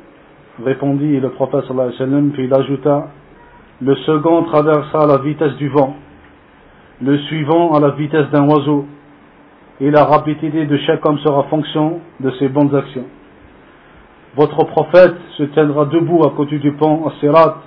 répondit 0.63 1.19
le 1.19 1.31
prophète 1.31 1.65
sallallahu 1.67 1.89
alayhi 1.89 2.01
wa 2.01 2.07
sallam, 2.07 2.31
puis 2.33 2.45
il 2.45 2.55
ajouta, 2.55 3.09
le 3.81 3.97
second 3.97 4.43
traversera 4.45 5.05
à 5.05 5.07
la 5.07 5.19
vitesse 5.19 5.57
du 5.57 5.69
vent 5.69 5.97
le 7.03 7.19
suivant 7.19 7.75
à 7.75 7.81
la 7.81 7.91
vitesse 7.91 8.31
d'un 8.31 8.49
oiseau, 8.49 8.87
et 9.81 9.91
la 9.91 10.05
rapidité 10.05 10.67
de 10.67 10.77
chaque 10.79 11.05
homme 11.05 11.19
sera 11.19 11.45
fonction 11.45 12.01
de 12.21 12.31
ses 12.39 12.49
bonnes 12.49 12.75
actions. 12.75 13.07
Votre 14.37 14.65
prophète 14.67 15.17
se 15.37 15.43
tiendra 15.45 15.87
debout 15.87 16.23
à 16.25 16.31
côté 16.31 16.59
du 16.59 16.73
pont 16.73 17.07
à 17.07 17.13
Sirat 17.19 17.63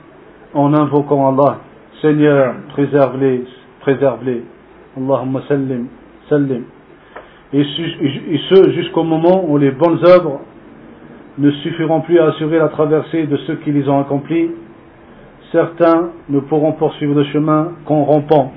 en 0.53 0.73
invoquant 0.73 1.27
Allah. 1.27 1.59
Seigneur, 2.01 2.55
préserve-les, 2.69 3.43
préserve-les. 3.81 4.43
Allahumma 4.97 5.41
sallim, 5.47 5.87
sallim. 6.29 6.63
Et 7.53 7.63
ce 7.63 8.71
jusqu'au 8.71 9.03
moment 9.03 9.45
où 9.47 9.57
les 9.57 9.71
bonnes 9.71 9.99
œuvres 10.05 10.41
ne 11.37 11.51
suffiront 11.51 12.01
plus 12.01 12.19
à 12.19 12.27
assurer 12.27 12.57
la 12.59 12.69
traversée 12.69 13.27
de 13.27 13.37
ceux 13.47 13.55
qui 13.55 13.71
les 13.71 13.87
ont 13.89 13.99
accomplis. 13.99 14.51
Certains 15.51 16.09
ne 16.29 16.39
pourront 16.39 16.73
poursuivre 16.73 17.15
le 17.15 17.23
chemin 17.25 17.73
qu'en 17.85 18.03
rampant 18.03 18.51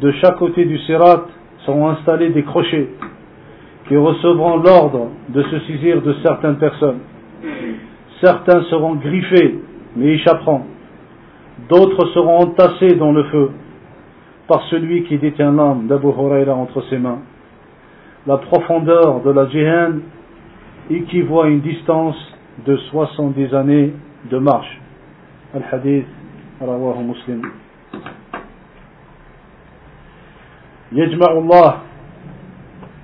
de 0.00 0.12
chaque 0.12 0.36
côté 0.36 0.64
du 0.64 0.78
Sirat 0.80 1.26
seront 1.66 1.88
installés 1.88 2.30
des 2.30 2.42
crochets 2.42 2.88
qui 3.88 3.96
recevront 3.96 4.58
l'ordre 4.58 5.08
de 5.30 5.42
se 5.42 5.60
saisir 5.60 6.02
de 6.02 6.14
certaines 6.22 6.56
personnes. 6.58 6.98
Certains 8.22 8.62
seront 8.64 8.94
griffés, 8.94 9.58
mais 9.96 10.14
échapperont. 10.14 10.62
D'autres 11.68 12.06
seront 12.08 12.38
entassés 12.38 12.94
dans 12.96 13.12
le 13.12 13.24
feu 13.24 13.50
par 14.46 14.62
celui 14.70 15.04
qui 15.04 15.18
détient 15.18 15.52
l'âme 15.52 15.86
d'Abu 15.86 16.08
Huraira 16.08 16.54
entre 16.54 16.82
ses 16.88 16.98
mains. 16.98 17.18
La 18.28 18.36
profondeur 18.36 19.22
de 19.22 19.30
la 19.30 19.48
djihad 19.48 20.00
équivaut 20.90 21.40
à 21.40 21.48
une 21.48 21.60
distance 21.60 22.14
de 22.66 22.76
70 22.76 23.54
années 23.54 23.94
de 24.30 24.36
marche. 24.36 24.78
Al-Hadith, 25.54 26.04
rawahu 26.60 27.04
Muslim. 27.04 27.40
يجمع 30.92 31.32
الله 31.32 31.74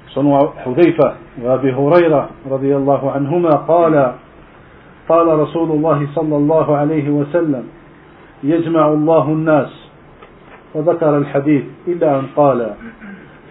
صنع 0.09 0.39
حذيفة 0.64 1.14
وأبي 1.43 1.72
هريرة 1.72 2.29
رضي 2.51 2.77
الله 2.77 3.11
عنهما 3.11 3.51
قال 3.51 4.12
قال 5.09 5.39
رسول 5.39 5.70
الله 5.70 6.09
صلى 6.14 6.37
الله 6.37 6.77
عليه 6.77 7.11
وسلم 7.11 7.64
يجمع 8.43 8.89
الله 8.89 9.29
الناس 9.29 9.72
وذكر 10.75 11.18
الحديث 11.18 11.64
إلى 11.89 12.18
أن 12.18 12.27
قال 12.37 12.75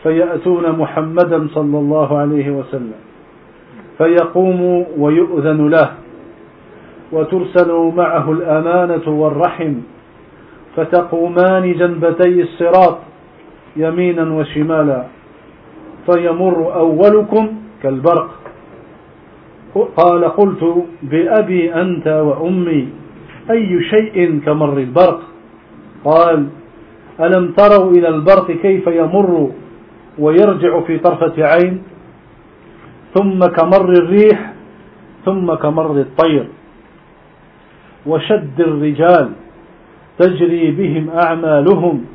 فيأتون 0.03 0.71
محمدا 0.71 1.47
صلى 1.53 1.77
الله 1.77 2.17
عليه 2.17 2.51
وسلم. 2.51 2.99
فيقوم 3.97 4.85
ويؤذن 4.97 5.69
له. 5.69 5.89
وترسل 7.11 7.91
معه 7.95 8.31
الأمانة 8.31 9.05
والرحم. 9.07 9.73
فتقومان 10.75 11.73
جنبتي 11.73 12.41
الصراط 12.41 12.97
يمينا 13.75 14.33
وشمالا. 14.33 15.03
فيمر 16.11 16.73
أولكم 16.75 17.47
كالبرق. 17.83 18.29
قال 19.97 20.25
قلت 20.25 20.63
بأبي 21.03 21.73
أنت 21.73 22.07
وأمي 22.07 22.87
أي 23.51 23.83
شيء 23.83 24.39
كمر 24.45 24.77
البرق؟ 24.77 25.19
قال 26.05 26.47
ألم 27.19 27.51
تروا 27.57 27.91
إلى 27.91 28.07
البرق 28.07 28.51
كيف 28.51 28.87
يمر؟ 28.87 29.51
ويرجع 30.19 30.81
في 30.81 30.97
طرفة 30.99 31.43
عين 31.43 31.83
ثم 33.15 33.39
كمر 33.39 33.89
الريح 33.91 34.53
ثم 35.25 35.53
كمر 35.53 35.99
الطير. 35.99 36.47
وشد 38.05 38.61
الرجال 38.61 39.29
تجري 40.19 40.71
بهم 40.71 41.09
أعمالهم. 41.09 42.05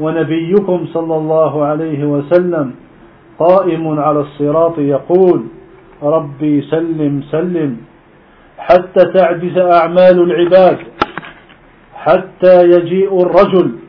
ونبيكم 0.00 0.86
صلى 0.92 1.16
الله 1.16 1.64
عليه 1.64 2.04
وسلم 2.04 2.74
قائم 3.38 3.98
على 4.00 4.20
الصراط 4.20 4.78
يقول 4.78 5.40
ربي 6.02 6.62
سلم 6.62 7.22
سلم. 7.30 7.76
حتى 8.58 9.02
تعجز 9.14 9.58
أعمال 9.58 10.16
العباد 10.22 10.78
حتى 11.94 12.64
يجيء 12.64 13.22
الرجل. 13.22 13.83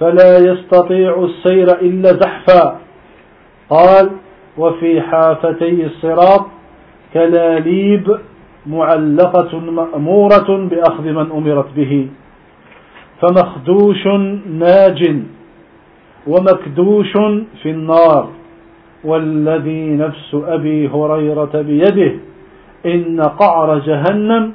فلا 0.00 0.38
يستطيع 0.38 1.24
السير 1.24 1.80
إلا 1.80 2.12
زحفا. 2.12 2.80
قال 3.70 4.10
وفي 4.58 5.00
حافتي 5.00 5.86
الصراط 5.86 6.46
كلاليب 7.14 8.18
معلقة 8.66 9.60
مأمورة 9.60 10.68
بأخذ 10.70 11.02
من 11.02 11.30
أمرت 11.32 11.68
به. 11.76 12.08
فمخدوش 13.20 14.06
ناج 14.46 15.22
ومكدوش 16.26 17.12
في 17.62 17.70
النار. 17.70 18.28
والذي 19.04 19.96
نفس 19.96 20.34
أبي 20.34 20.88
هريرة 20.88 21.62
بيده 21.62 22.12
إن 22.86 23.20
قعر 23.20 23.78
جهنم 23.78 24.52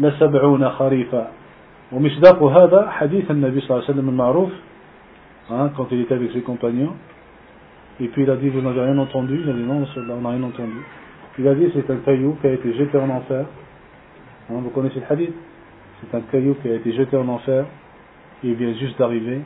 لسبعون 0.00 0.68
خريفا. 0.68 1.28
ومصداق 1.91 2.43
هذا 2.43 2.89
حديث 2.89 3.31
النبي 3.31 3.59
صلى 3.61 3.69
الله 3.69 3.83
عليه 3.83 3.93
وسلم 3.93 4.09
المعروف 4.09 4.51
hein, 5.49 5.69
quand 5.77 5.87
il 5.91 6.01
était 6.01 6.15
avec 6.15 6.31
ses 6.31 6.41
compagnons 6.41 6.93
et 7.99 8.07
puis 8.07 8.23
il 8.23 8.29
a 8.29 8.35
dit 8.35 8.49
vous 8.49 8.61
n'avez 8.61 8.81
rien 8.81 8.97
entendu 8.97 9.39
il 9.43 9.49
a 9.49 9.53
dit 9.53 9.63
non 9.63 9.85
on 9.85 10.21
n'a 10.21 10.29
rien 10.29 10.43
entendu 10.43 10.81
il 11.37 11.47
a 11.47 11.53
dit 11.55 11.71
c'est 11.73 11.89
un 11.91 11.97
caillou 11.97 12.37
qui 12.41 12.47
a 12.47 12.53
été 12.53 12.73
jeté 12.73 12.97
en 12.97 13.09
enfer 13.09 13.45
hein, 14.49 14.55
vous 14.63 14.69
connaissez 14.69 14.99
le 14.99 15.05
hadith 15.09 15.33
c'est 16.01 16.17
un 16.17 16.21
caillou 16.21 16.55
qui 16.61 16.69
a 16.69 16.75
été 16.75 16.91
jeté 16.93 17.15
en 17.17 17.27
enfer 17.27 17.65
et 18.43 18.47
il 18.47 18.55
vient 18.55 18.73
juste 18.73 18.97
d'arriver 18.99 19.41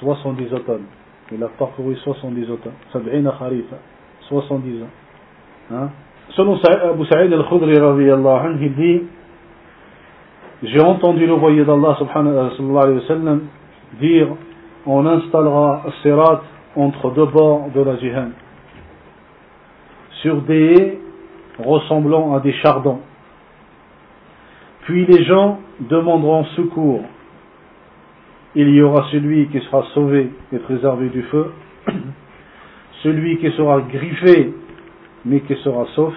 70 0.00 0.52
automnes. 0.52 0.84
Il 1.32 1.42
a 1.42 1.48
parcouru 1.48 1.96
70 1.96 2.50
automnes. 2.50 2.72
70 2.92 4.82
ans. 4.82 4.86
Hein? 5.72 5.90
Selon 6.30 6.58
Abu 6.62 7.06
Sa'id 7.06 7.32
al-Khudri, 7.32 7.74
il 8.60 8.74
dit 8.74 9.02
j'ai 10.63 10.79
entendu 10.79 11.25
le 11.25 11.33
voyer 11.33 11.65
d'Allah 11.65 11.97
dire 13.99 14.27
on 14.85 15.05
installera 15.05 15.83
Sirat 16.01 16.41
entre 16.77 17.11
deux 17.11 17.25
bords 17.25 17.69
de 17.75 17.81
la 17.81 17.97
Jihad, 17.97 18.31
sur 20.21 20.41
des 20.43 20.73
haies 20.73 20.99
ressemblant 21.59 22.33
à 22.33 22.39
des 22.39 22.53
chardons. 22.53 22.99
Puis 24.83 25.05
les 25.05 25.25
gens 25.25 25.59
demanderont 25.81 26.45
secours. 26.55 27.03
Il 28.55 28.69
y 28.69 28.81
aura 28.81 29.07
celui 29.11 29.47
qui 29.49 29.59
sera 29.61 29.83
sauvé 29.93 30.31
et 30.53 30.59
préservé 30.59 31.09
du 31.09 31.23
feu, 31.23 31.51
celui 33.03 33.37
qui 33.39 33.51
sera 33.51 33.81
griffé 33.81 34.53
mais 35.25 35.41
qui 35.41 35.55
sera 35.57 35.85
sauf, 35.95 36.13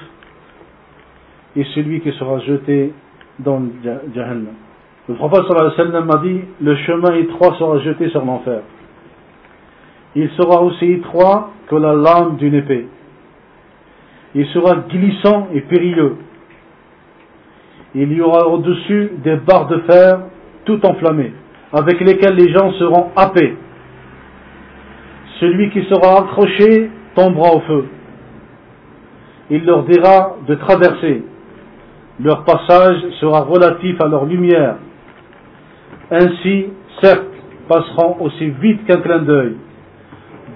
et 1.57 1.65
celui 1.75 2.01
qui 2.01 2.13
sera 2.13 2.39
jeté 2.41 2.93
dans 3.39 3.61
le 5.09 5.15
prophète 5.15 5.41
sallallahu 5.47 6.11
a 6.13 6.19
dit, 6.19 6.41
le 6.61 6.77
chemin 6.77 7.15
étroit 7.15 7.55
sera 7.59 7.79
jeté 7.81 8.09
sur 8.11 8.25
l'enfer. 8.25 8.61
Il 10.17 10.29
sera 10.31 10.63
aussi 10.63 10.93
étroit 10.93 11.51
que 11.69 11.77
la 11.77 11.95
lame 11.95 12.37
d'une 12.37 12.55
épée. 12.55 12.89
Il 14.35 14.47
sera 14.47 14.77
glissant 14.89 15.49
et 15.55 15.61
périlleux. 15.61 16.17
Il 17.95 18.13
y 18.13 18.21
aura 18.21 18.49
au-dessus 18.49 19.13
des 19.23 19.37
barres 19.37 19.69
de 19.69 19.79
fer 19.81 20.21
tout 20.65 20.85
enflammées, 20.85 21.33
avec 21.73 22.01
lesquelles 22.01 22.35
les 22.35 22.53
gens 22.53 22.73
seront 22.73 23.11
happés. 23.15 23.57
Celui 25.39 25.71
qui 25.71 25.85
sera 25.85 26.21
accroché 26.21 26.91
tombera 27.15 27.55
au 27.55 27.61
feu. 27.61 27.85
Il 29.51 29.65
leur 29.65 29.85
dira 29.85 30.37
de 30.49 30.55
traverser 30.57 31.23
Leur 32.20 32.44
passage 32.44 32.98
sera 33.20 33.42
relatif 33.42 34.00
à 34.02 34.08
leur 34.08 34.26
lumière 34.26 34.76
ainsi, 36.12 36.66
certes, 37.02 37.24
passeront 37.70 38.18
aussi 38.20 38.50
vite 38.50 38.86
qu'un 38.86 38.98
clin 38.98 39.20
d'œil, 39.20 39.56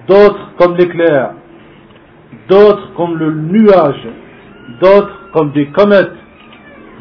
d'autres 0.06 0.50
comme 0.58 0.76
l'éclair, 0.76 1.30
d'autres 2.48 2.92
comme 2.94 3.16
le 3.16 3.32
nuage, 3.32 4.06
d'autres 4.82 5.30
comme 5.32 5.52
des 5.52 5.66
comètes, 5.68 6.12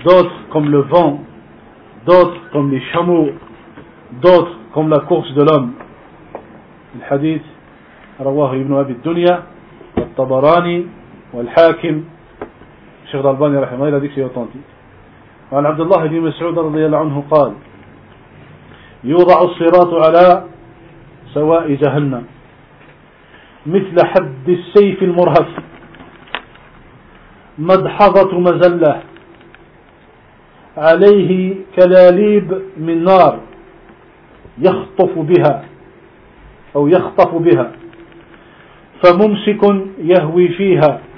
d'autres 0.05 0.47
comme 0.51 0.69
le 0.71 0.79
vent, 0.83 1.19
d'autres 2.05 2.39
comme 2.53 2.71
les 2.71 2.81
chameaux, 2.93 3.29
d'autres 4.21 4.55
comme 4.73 4.89
la 4.89 4.99
course 4.99 5.33
de 5.33 5.41
l'homme. 5.43 5.73
Le 6.95 7.01
hadith, 7.13 7.43
رواه 8.21 8.53
ابن 8.53 8.73
أبي 8.73 8.93
الدنيا 8.93 9.43
والطبراني 9.97 10.85
والحاكم 11.33 12.03
الشيخ 13.10 13.26
الألباني 13.26 13.58
رحمه 13.58 13.88
الله 13.88 14.10
c'est 14.14 14.22
authentique. 14.22 14.70
وعن 15.52 15.66
عبد 15.66 15.80
الله 15.80 16.06
بن 16.06 16.20
مسعود 16.20 16.58
رضي 16.58 16.86
الله 16.86 16.98
عنه 16.98 17.24
قال 17.30 17.52
يوضع 19.04 19.42
الصراط 19.42 19.94
على 19.94 20.44
سواء 21.34 21.74
جهنم 21.74 22.24
مثل 23.66 24.06
حد 24.06 24.48
السيف 24.48 25.02
المرهف 25.02 25.48
مدحضة 27.58 28.38
مزلة 28.38 29.02
عليه 30.76 31.54
كلاليب 31.76 32.62
من 32.76 33.04
نار 33.04 33.38
يخطف 34.58 35.18
بها 35.18 35.64
أو 36.76 36.88
يخطف 36.88 37.34
بها 37.34 37.72
فممسك 39.02 39.62
يهوي 39.98 40.48
فيها 40.48 41.09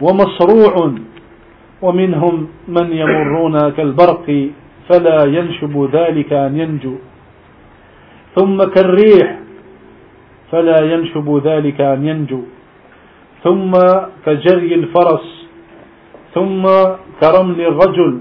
ومصروع 0.00 0.74
ومنهم 1.82 2.48
من 2.68 2.86
يمرون 2.92 3.56
كالبرق 3.70 4.26
فلا 4.88 5.18
ينشب 5.24 5.74
ذلك 5.92 6.32
أن 6.32 6.52
ينجو. 6.60 6.94
ثم 8.36 8.58
كالريح 8.64 9.38
فلا 10.52 10.78
ينشب 10.92 11.40
ذلك 11.44 11.80
أن 11.80 12.00
ينجو. 12.06 12.42
ثم 13.44 13.72
كجري 14.26 14.74
الفرس 14.74 15.26
ثم 16.34 16.62
كرمل 17.20 17.60
الرجل 17.60 18.12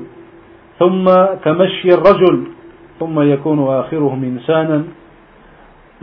ثم 0.79 1.05
كمشي 1.43 1.89
الرجل 1.97 2.37
ثم 2.99 3.15
يكون 3.21 3.59
آخرهم 3.67 4.23
إنسانا. 4.23 4.83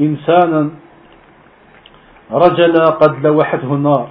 إنسانا 0.00 0.70
رجل 2.32 2.74
قد 3.00 3.12
لوحته 3.26 3.70
النار. 3.74 4.08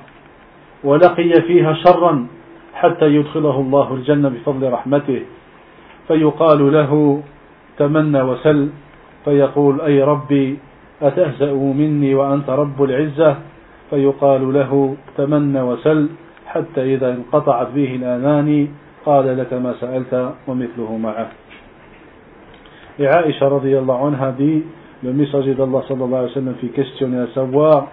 ولقي 0.85 1.31
فيها 1.41 1.73
شرا 1.73 2.27
حتى 2.73 3.05
يدخله 3.05 3.55
الله 3.59 3.87
الجنة 3.93 4.29
بفضل 4.29 4.63
رحمته. 4.71 5.21
فيقال 6.07 6.73
له 6.73 6.91
تمنى 7.77 8.21
وسل. 8.21 8.69
فيقول 9.25 9.81
أي 9.81 10.03
ربي 10.03 10.57
أتهزأ 11.01 11.53
مني 11.53 12.15
وأنت 12.15 12.49
رب 12.49 12.83
العزة؟ 12.83 13.35
فيقال 13.89 14.53
له 14.53 14.71
تمنى 15.17 15.61
وسل. 15.61 16.09
حتى 16.45 16.81
إذا 16.93 17.09
انقطعت 17.13 17.67
به 17.75 17.95
الآنان 17.95 18.67
قال 19.05 19.37
لك 19.37 19.53
ما 19.53 19.73
سألت 19.81 20.13
ومثله 20.47 20.91
معه. 20.97 21.27
Et 22.97 23.07
Aïcha 23.07 23.49
radiallahu 23.49 24.07
anha 24.07 24.31
dit, 24.31 24.63
le 25.03 25.11
messager 25.11 25.53
d'Allah 25.53 25.83
sallallahu 25.87 26.15
alayhi 26.15 26.31
wa 26.31 26.41
sallam 26.41 26.55
fit 26.61 26.69
questionner 26.69 27.19
à 27.19 27.27
savoir 27.33 27.87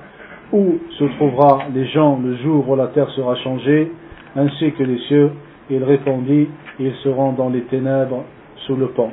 où 0.51 0.80
se 0.97 1.03
trouvera 1.15 1.63
les 1.73 1.86
gens 1.88 2.19
le 2.23 2.36
jour 2.38 2.67
où 2.69 2.75
la 2.75 2.88
terre 2.88 3.09
sera 3.11 3.36
changée, 3.38 3.91
ainsi 4.36 4.71
que 4.73 4.84
les 4.84 4.99
cieux. 5.07 5.32
Il 5.69 5.84
répondit, 5.84 6.47
ils 6.80 6.95
seront 7.03 7.34
dans 7.34 7.49
les 7.49 7.63
ténèbres 7.63 8.23
sous 8.65 8.75
le 8.75 8.88
pont. 8.88 9.11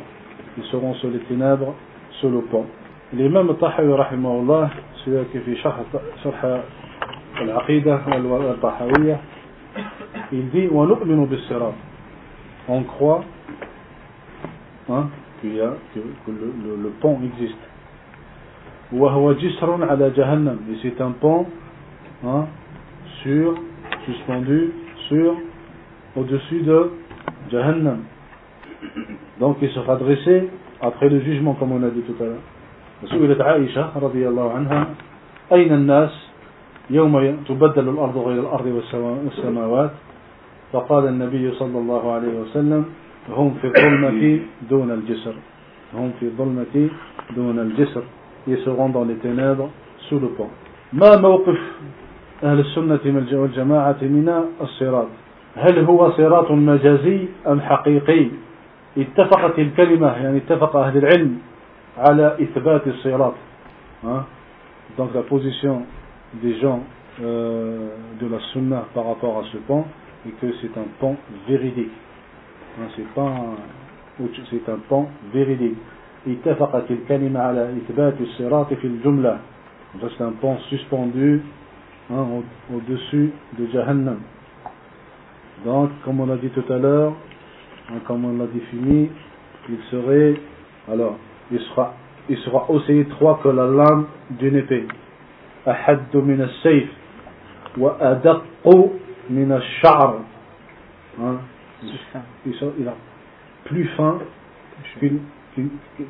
Ils 0.56 0.64
seront 0.64 0.94
sur 0.94 1.10
les 1.10 1.18
ténèbres 1.20 1.74
sous 2.20 2.28
le 2.28 2.42
pont. 2.42 2.66
L'imam 3.12 3.56
Tahawi 3.58 3.92
rahimahullah, 3.92 4.70
celui 5.04 5.24
qui 5.26 5.38
fait 5.38 5.56
sharh 5.56 5.74
al-aqidah 7.40 8.02
al-tahawiyya, 8.06 9.18
il 10.32 10.50
dit 10.50 10.68
وَنُؤْمِنُ 10.68 11.26
بِالسِّرَاطِ 11.26 11.74
On 12.68 12.82
croit 12.84 13.24
hein, 14.88 15.08
qu'il 15.40 15.56
y 15.56 15.60
a, 15.60 15.74
que, 15.94 16.00
que 16.00 16.30
le, 16.30 16.54
le, 16.64 16.82
le 16.82 16.88
pont 17.00 17.18
existe. 17.22 17.58
وهو 18.93 19.33
جسر 19.33 19.69
على 19.85 20.09
جهنم 20.17 20.57
et 20.71 20.77
c'est 20.81 21.01
un 21.01 21.11
pont 21.11 21.45
hein, 22.25 22.45
sur 23.21 23.53
suspendu 24.05 24.71
sur 25.07 25.35
au-dessus 26.15 26.61
de 26.61 26.91
Jahannam. 27.51 27.99
Donc 29.39 29.57
il 29.61 29.69
sera 29.69 29.95
dressé 29.95 30.49
après 30.81 31.09
le 31.09 31.19
jugement 31.21 31.53
comme 31.53 31.71
on 31.71 31.83
a 31.83 31.89
dit 31.89 32.01
tout 32.01 32.15
à 32.23 32.25
l'heure. 32.25 32.45
سئلت 33.05 33.41
عائشة 33.41 33.95
رضي 33.95 34.27
الله 34.27 34.51
عنها 34.51 34.87
أين 35.53 35.73
الناس 35.73 36.11
يوم 36.89 37.43
تبدل 37.47 37.89
الأرض 37.89 38.17
غير 38.17 38.39
الأرض 38.39 38.65
والسماوات 38.65 39.91
فقال 40.73 41.07
النبي 41.07 41.51
صلى 41.51 41.77
الله 41.77 42.11
عليه 42.11 42.33
وسلم 42.41 42.85
هم 43.29 43.53
في 43.61 43.67
الظلمة 43.67 44.39
دون 44.69 44.91
الجسر 44.91 45.35
هم 45.93 46.11
في 46.19 46.25
الظلمة 46.25 46.89
دون 47.35 47.59
الجسر 47.59 48.03
ils 48.48 48.58
seront 48.58 48.88
dans 48.88 49.04
les 49.04 49.16
ténèbres 49.16 49.70
sous 50.08 50.18
le 50.18 50.28
pont 50.28 50.50
ما 50.92 51.16
موقف 51.16 51.58
أهل 52.44 52.60
السنة 52.60 53.00
والجماعة 53.32 53.96
من 54.02 54.44
الصراط 54.60 55.08
هل 55.56 55.84
هو 55.84 56.10
صراط 56.10 56.50
مجازي 56.50 57.28
أم 57.48 57.60
حقيقي 57.60 58.26
اتفقت 58.98 59.58
الكلمة 59.58 60.06
يعني 60.12 60.38
اتفق 60.38 60.76
أهل 60.76 60.96
العلم 60.96 61.38
على 61.98 62.36
إثبات 62.42 62.86
الصراط 62.86 63.34
donc 64.98 65.14
la 65.14 65.22
position 65.22 65.82
des 66.42 66.60
gens 66.60 66.80
euh, 67.22 67.88
de 68.20 68.26
la 68.26 68.38
sunna 68.52 68.84
par 68.94 69.06
rapport 69.06 69.38
à 69.38 69.42
ce 69.52 69.56
pont 69.58 69.84
est 70.26 70.30
que 70.40 70.52
c'est 70.60 70.78
un 70.78 70.86
pont 71.00 71.16
véridique 71.48 71.90
hein, 72.78 72.86
c'est 72.94 73.08
pas 73.14 73.32
c'est 74.50 74.68
un 74.68 74.78
pont 74.88 75.06
véridique 75.32 75.78
اتفقت 76.26 76.90
الكلمة 76.90 77.40
على 77.40 77.68
إثبات 77.76 78.14
الصراط 78.20 78.74
في 78.74 78.86
الجملة 78.86 79.38
c'est 80.00 80.24
un 80.24 80.32
pont 80.32 80.58
suspendu 80.70 81.42
hein, 82.10 82.26
au-dessus 82.74 83.30
au 83.30 83.62
de 83.62 83.70
Jahannam 83.70 84.18
Donc, 85.64 85.90
comme 86.04 86.20
on 86.20 86.26
l'a 86.26 86.36
dit 86.36 86.50
tout 86.50 86.64
à 86.72 86.76
l'heure, 86.78 87.12
hein, 87.90 87.98
comme 88.06 88.24
on 88.24 88.36
l'a 88.36 88.46
défini, 88.46 89.08
il 89.68 89.78
serait, 89.90 90.34
alors, 90.90 91.16
il 91.52 91.60
sera, 91.60 91.94
il 92.28 92.36
sera 92.38 92.68
aussi 92.70 92.92
étroit 92.98 93.40
que 93.42 93.48
la 93.48 93.66
lame 93.66 94.06
d'une 94.30 94.56
épée. 94.56 94.86
أحد 95.68 96.16
من 96.16 96.40
السيف 96.40 96.88
وأدق 97.78 98.42
من 99.30 99.52
الشعر 99.52 100.14
hein, 101.20 101.36
il, 102.44 102.54
sera, 102.54 102.70
il 102.78 102.88
a 102.88 102.94
plus 103.64 103.86
fin 103.96 104.18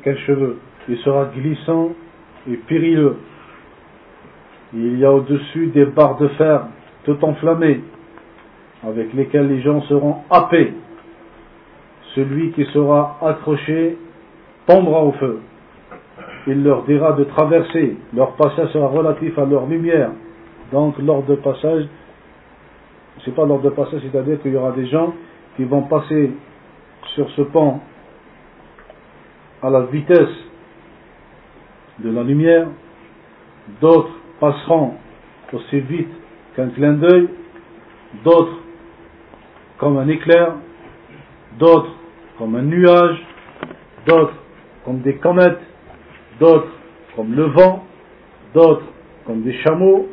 qu'un 0.02 0.16
cheveu 0.16 0.58
il 0.88 0.98
sera 0.98 1.30
glissant 1.34 1.90
et 2.50 2.56
périlleux 2.56 3.16
il 4.72 4.98
y 4.98 5.04
a 5.04 5.12
au-dessus 5.12 5.66
des 5.68 5.84
barres 5.84 6.16
de 6.18 6.28
fer 6.28 6.66
tout 7.04 7.16
enflammées 7.24 7.80
avec 8.86 9.12
lesquels 9.14 9.48
les 9.48 9.60
gens 9.62 9.82
seront 9.82 10.16
happés. 10.30 10.72
Celui 12.14 12.52
qui 12.52 12.64
sera 12.66 13.18
accroché 13.22 13.96
tombera 14.66 15.02
au 15.02 15.12
feu. 15.12 15.40
il 16.46 16.62
leur 16.62 16.84
dira 16.84 17.12
de 17.12 17.24
traverser. 17.24 17.96
Leur 18.14 18.32
passage 18.32 18.70
sera 18.70 18.86
relatif 18.88 19.38
à 19.38 19.44
leur 19.44 19.66
lumière. 19.66 20.10
Donc, 20.72 20.98
l'ordre 20.98 21.26
de 21.28 21.34
passage, 21.36 21.86
c'est 23.24 23.34
pas 23.34 23.44
l'ordre 23.44 23.64
de 23.64 23.70
passage, 23.70 24.00
c'est-à-dire 24.10 24.40
qu'il 24.40 24.52
y 24.52 24.56
aura 24.56 24.72
des 24.72 24.86
gens 24.86 25.12
qui 25.56 25.64
vont 25.64 25.82
passer 25.82 26.30
sur 27.14 27.28
ce 27.30 27.42
pont 27.42 27.80
à 29.62 29.70
la 29.70 29.82
vitesse 29.82 30.36
de 31.98 32.10
la 32.10 32.22
lumière, 32.22 32.68
d'autres 33.80 34.14
passeront 34.40 34.94
aussi 35.52 35.80
vite 35.80 36.08
qu'un 36.56 36.68
clin 36.70 36.94
d'œil, 36.94 37.28
d'autres 38.24 38.58
comme 39.78 39.98
un 39.98 40.08
éclair, 40.08 40.54
d'autres 41.58 41.92
comme 42.38 42.56
un 42.56 42.62
nuage, 42.62 43.18
d'autres 44.06 44.34
comme 44.84 45.00
des 45.00 45.16
comètes, 45.16 45.60
d'autres 46.38 46.72
comme 47.16 47.34
le 47.34 47.44
vent, 47.44 47.84
d'autres 48.54 48.86
comme 49.26 49.42
des 49.42 49.54
chameaux, 49.58 50.08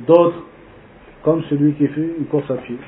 d'autres 0.00 0.42
comme 1.22 1.42
celui 1.50 1.74
qui 1.74 1.86
fait 1.88 2.14
une 2.18 2.26
course 2.26 2.50
à 2.50 2.54
pied. 2.54 2.78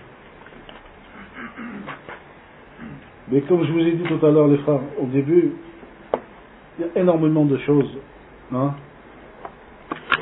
Mais 3.31 3.43
comme 3.43 3.65
je 3.65 3.73
vous 3.73 3.81
ai 3.81 3.93
dit 3.93 4.05
tout 4.05 4.25
à 4.27 4.31
l'heure, 4.31 4.49
les 4.49 4.59
frères, 4.59 4.81
au 4.99 5.07
début, 5.07 5.53
il 6.81 6.87
y 6.87 6.99
a 6.99 7.03
énormément 7.03 7.45
de 7.45 7.59
choses 7.59 7.99
hein, 8.55 8.72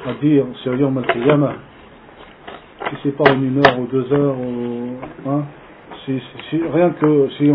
à 0.06 0.12
dire 0.14 0.44
sur 0.62 0.74
Yom 0.74 0.98
al 0.98 1.04
Si 2.90 2.96
c'est 3.02 3.16
pas 3.16 3.30
en 3.30 3.40
une 3.40 3.58
heure 3.58 3.78
ou 3.78 3.86
deux 3.86 4.12
heures, 4.12 4.34
hein, 5.26 5.42
rien 6.72 6.90
que 6.90 7.28
si 7.36 7.50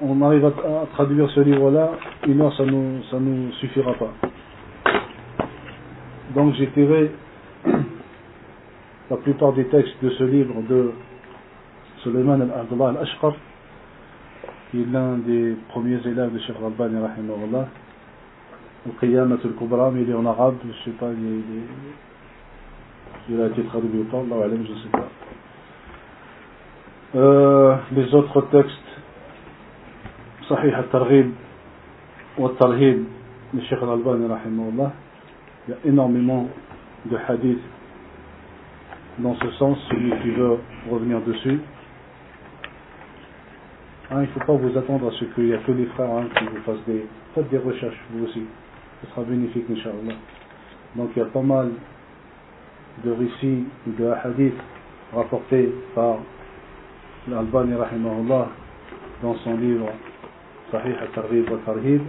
on, 0.00 0.22
arrive 0.22 0.44
à, 0.44 0.52
traduire 0.92 1.30
ce 1.30 1.40
livre-là, 1.40 1.92
une 2.26 2.40
heure 2.42 2.54
ça 2.56 2.64
nous, 2.64 3.00
nous 3.20 3.52
suffira 3.52 3.94
pas. 3.94 4.12
Donc 6.34 6.54
j'ai 6.54 6.68
tiré 6.68 7.10
la 9.10 9.16
plupart 9.16 9.52
des 9.54 9.64
textes 9.66 9.96
de 10.02 10.10
ce 10.10 10.24
livre 10.24 10.54
de 10.68 10.92
Suleiman 12.02 12.40
al-Abdullah 12.40 12.88
al-Ashqar, 12.90 13.32
qui 14.70 14.82
est 14.82 14.86
l'un 14.92 15.16
des 15.18 15.56
premiers 15.68 16.00
élèves 16.06 16.34
de 16.34 16.38
Sheikh 16.40 16.56
Rabbani, 16.60 17.00
rahimahullah, 17.00 17.68
au 18.86 18.92
Qiyamat 18.98 19.38
al-Kubra, 19.44 19.90
mais 19.90 20.02
il 20.02 20.10
est 20.10 20.14
en 20.14 20.26
arabe, 20.26 20.56
je 20.62 20.68
ne 20.68 20.72
sais 20.84 20.90
pas, 20.98 21.08
il, 23.28 23.40
a 23.40 23.46
été 23.46 23.62
traduit 23.64 24.00
ou 24.00 24.04
pas, 24.04 24.22
je 24.28 24.56
ne 24.56 24.64
sais 24.64 24.88
pas. 24.90 25.08
Euh, 27.14 27.76
les 27.92 28.14
autres 28.14 28.40
textes, 28.50 29.00
Sahih 30.48 30.72
al-Targhib 30.72 31.30
ou 32.38 32.46
al-Tarhib, 32.46 33.04
de 33.52 33.60
Sheikh 33.60 33.82
al-Albani, 33.82 34.26
il 35.68 35.70
y 35.70 35.74
a 35.74 35.76
énormément 35.84 36.48
de 37.04 37.16
hadiths 37.28 37.60
dans 39.18 39.34
ce 39.36 39.50
sens, 39.52 39.78
celui 39.90 40.10
qui 40.22 40.30
veut 40.30 40.56
revenir 40.90 41.20
dessus. 41.20 41.60
Hein, 44.10 44.16
il 44.16 44.20
ne 44.22 44.26
faut 44.26 44.40
pas 44.40 44.54
vous 44.54 44.76
attendre 44.76 45.08
à 45.08 45.10
ce 45.12 45.24
qu'il 45.26 45.44
n'y 45.44 45.54
a 45.54 45.58
que 45.58 45.72
les 45.72 45.86
frères 45.86 46.10
hein, 46.10 46.24
qui 46.36 46.44
vous 46.44 46.62
fassent 46.62 46.84
des, 46.86 47.06
faites 47.34 47.48
des 47.50 47.58
recherches, 47.58 47.98
vous 48.10 48.24
aussi. 48.24 48.42
Ce 49.02 49.10
sera 49.10 49.22
bénéfique, 49.22 49.64
Inch'Allah. 49.70 50.14
Donc 50.96 51.10
il 51.16 51.18
y 51.18 51.22
a 51.22 51.26
pas 51.26 51.42
mal 51.42 51.70
de 53.04 53.10
récits 53.10 53.64
de 53.86 54.10
hadiths 54.10 54.54
rapportés 55.12 55.72
par 55.94 56.18
l'Albani 57.28 57.74
rahimahullah 57.74 58.48
dans 59.22 59.34
son 59.36 59.56
livre 59.56 59.88
Sahih 60.70 60.94
al-Targhib 61.00 61.50
wa 61.50 61.58
Tarhib. 61.64 62.02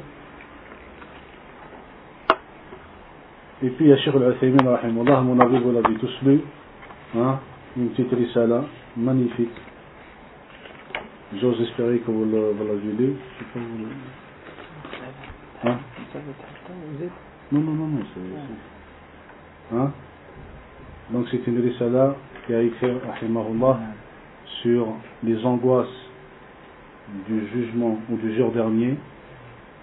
Et 3.62 3.70
puis 3.70 3.86
il 3.86 3.90
y 3.90 3.94
a 3.94 3.98
Sheikh 3.98 4.16
al-Uthaymin 4.16 4.70
rahimahullah, 4.70 5.22
mon 5.22 5.40
avis 5.40 5.60
vous 5.60 5.72
l'avez 5.72 5.96
tous 5.96 6.22
lu, 6.24 6.42
hein, 7.16 7.40
une 7.78 7.90
petite 7.90 8.12
risala 8.12 8.66
magnifique. 8.98 9.56
J'ose 11.40 11.60
espérer 11.62 12.00
que 12.00 12.12
vous 12.12 12.26
l'avez 12.26 12.92
lu. 12.98 13.14
Hein? 15.64 15.78
Non, 17.52 17.60
non, 17.62 17.72
non, 17.74 17.88
non. 17.88 18.00
c'est... 18.14 19.76
Hein? 19.76 19.92
Donc 21.12 21.28
c'est 21.32 21.46
une 21.48 21.60
risala 21.60 22.16
qui 22.46 22.54
a 22.54 22.62
écrit, 22.62 22.92
rahimahullah, 22.92 23.80
sur 24.62 24.88
les 25.24 25.46
angoisses 25.46 25.88
du 27.28 27.48
jugement 27.48 27.98
ou 28.10 28.18
du 28.18 28.36
jour 28.36 28.52
dernier. 28.52 28.96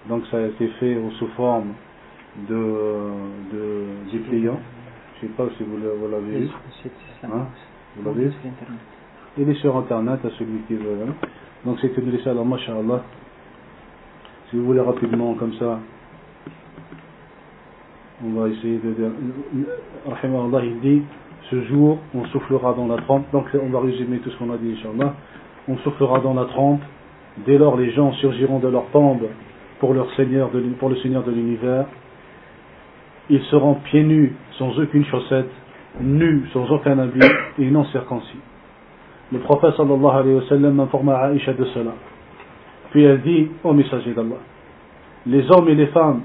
Donc 0.09 0.25
ça 0.31 0.37
a 0.37 0.41
été 0.41 0.67
fait 0.79 0.97
sous 1.19 1.27
forme 1.29 1.73
de, 2.49 2.55
de 3.53 3.83
dépliant. 4.11 4.59
Je 5.19 5.27
ne 5.27 5.31
sais 5.31 5.37
pas 5.37 5.47
si 5.57 5.63
vous 5.63 5.77
l'avez 5.77 6.39
vu. 6.39 6.49
Hein? 7.23 7.47
Vous 7.95 8.03
l'avez 8.05 8.31
Il 9.37 9.49
est 9.49 9.53
sur 9.55 9.77
internet 9.77 10.19
à 10.25 10.29
celui 10.37 10.59
qui 10.67 10.75
veut. 10.75 10.97
Hein. 11.07 11.13
Donc 11.65 11.77
c'est 11.81 11.95
une 11.95 12.09
risala, 12.09 12.43
mashallah. 12.43 13.03
Si 14.49 14.57
vous 14.57 14.65
voulez 14.65 14.81
rapidement 14.81 15.35
comme 15.35 15.53
ça, 15.53 15.79
on 18.25 18.39
va 18.39 18.49
essayer 18.49 18.77
de 18.77 18.91
dire. 18.91 19.11
Rahimahullah, 20.07 20.65
il 20.65 20.79
dit 20.79 21.01
ce 21.49 21.63
jour, 21.65 21.97
on 22.15 22.25
soufflera 22.25 22.73
dans 22.73 22.87
la 22.87 22.97
trompe. 22.97 23.25
Donc, 23.31 23.45
on 23.53 23.69
va 23.69 23.81
résumer 23.81 24.19
tout 24.19 24.29
ce 24.29 24.37
qu'on 24.37 24.51
a 24.53 24.57
dit, 24.57 24.75
Inch'Allah. 24.77 25.13
On 25.67 25.77
soufflera 25.79 26.19
dans 26.19 26.33
la 26.33 26.45
trompe. 26.45 26.81
Dès 27.45 27.57
lors, 27.57 27.77
les 27.77 27.91
gens 27.91 28.11
surgiront 28.13 28.59
de 28.59 28.67
leur 28.67 28.85
tombe 28.91 29.27
pour, 29.79 29.93
leur 29.93 30.13
Seigneur 30.15 30.49
pour 30.79 30.89
le 30.89 30.95
Seigneur 30.97 31.23
de 31.23 31.31
l'univers. 31.31 31.85
Ils 33.29 33.43
seront 33.43 33.75
pieds 33.75 34.03
nus, 34.03 34.33
sans 34.57 34.77
aucune 34.77 35.05
chaussette, 35.05 35.49
nus, 35.99 36.45
sans 36.53 36.69
aucun 36.71 36.97
habit, 36.99 37.19
et 37.59 37.69
non 37.69 37.85
circoncis. 37.85 38.39
Le 39.31 39.39
prophète 39.39 39.75
sallallahu 39.77 40.15
alayhi 40.17 40.35
wa 40.35 40.47
sallam 40.49 40.79
informa 40.79 41.17
Aïcha 41.17 41.53
de 41.53 41.63
cela. 41.65 41.91
Puis 42.91 43.03
elle 43.03 43.21
dit 43.21 43.47
au 43.63 43.73
messager 43.73 44.13
d'Allah, 44.13 44.35
les 45.25 45.49
hommes 45.51 45.69
et 45.69 45.75
les 45.75 45.87
femmes 45.87 46.21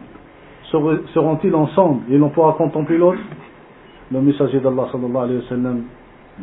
seront-ils 0.71 1.55
ensemble 1.55 2.03
et 2.11 2.19
l'on 2.19 2.31
pourra 2.31 2.53
contempler 2.55 2.99
l'autre? 2.99 3.21
Le 4.13 4.21
messager 4.21 4.61
d'Allah 4.61 4.89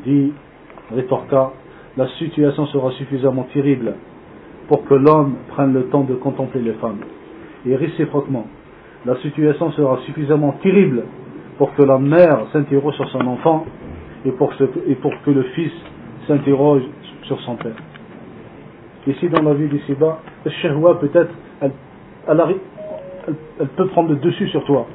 dit, 0.05 0.34
rétorqua, 0.93 1.53
la 1.95 2.07
situation 2.17 2.65
sera 2.67 2.91
suffisamment 2.91 3.47
terrible 3.53 3.93
pour 4.67 4.84
que 4.86 4.93
l'homme 4.93 5.36
prenne 5.49 5.74
le 5.74 5.86
temps 5.86 6.03
de 6.03 6.15
contempler 6.15 6.61
les 6.61 6.74
femmes. 6.74 6.99
Et 7.65 7.76
réciproquement, 7.76 8.47
la 9.06 9.15
situation 9.18 9.72
sera 9.72 9.99
suffisamment 10.06 10.53
terrible 10.64 11.03
pour 11.57 11.73
que 11.76 11.84
la 11.84 11.99
mère 11.99 12.45
s'interroge 12.52 12.95
sur 12.95 13.10
son 13.10 13.27
enfant 13.27 13.65
et 14.26 14.31
pour, 14.31 14.53
que 14.57 15.31
le 15.31 15.43
fils 15.56 15.72
s'interroge 16.27 16.84
sur 17.23 17.39
son 17.41 17.56
père. 17.56 17.76
Ici, 19.06 19.27
dans 19.30 19.43
la 19.43 19.53
vie 19.53 19.68
d'ici-bas, 19.68 20.19
le 20.45 20.99
peut-être, 20.99 21.31
elle, 21.61 21.72
elle, 22.27 22.56
peut 23.75 23.87
prendre 23.87 24.09
le 24.09 24.15
dessus 24.17 24.47
sur 24.49 24.63
toi. 24.65 24.85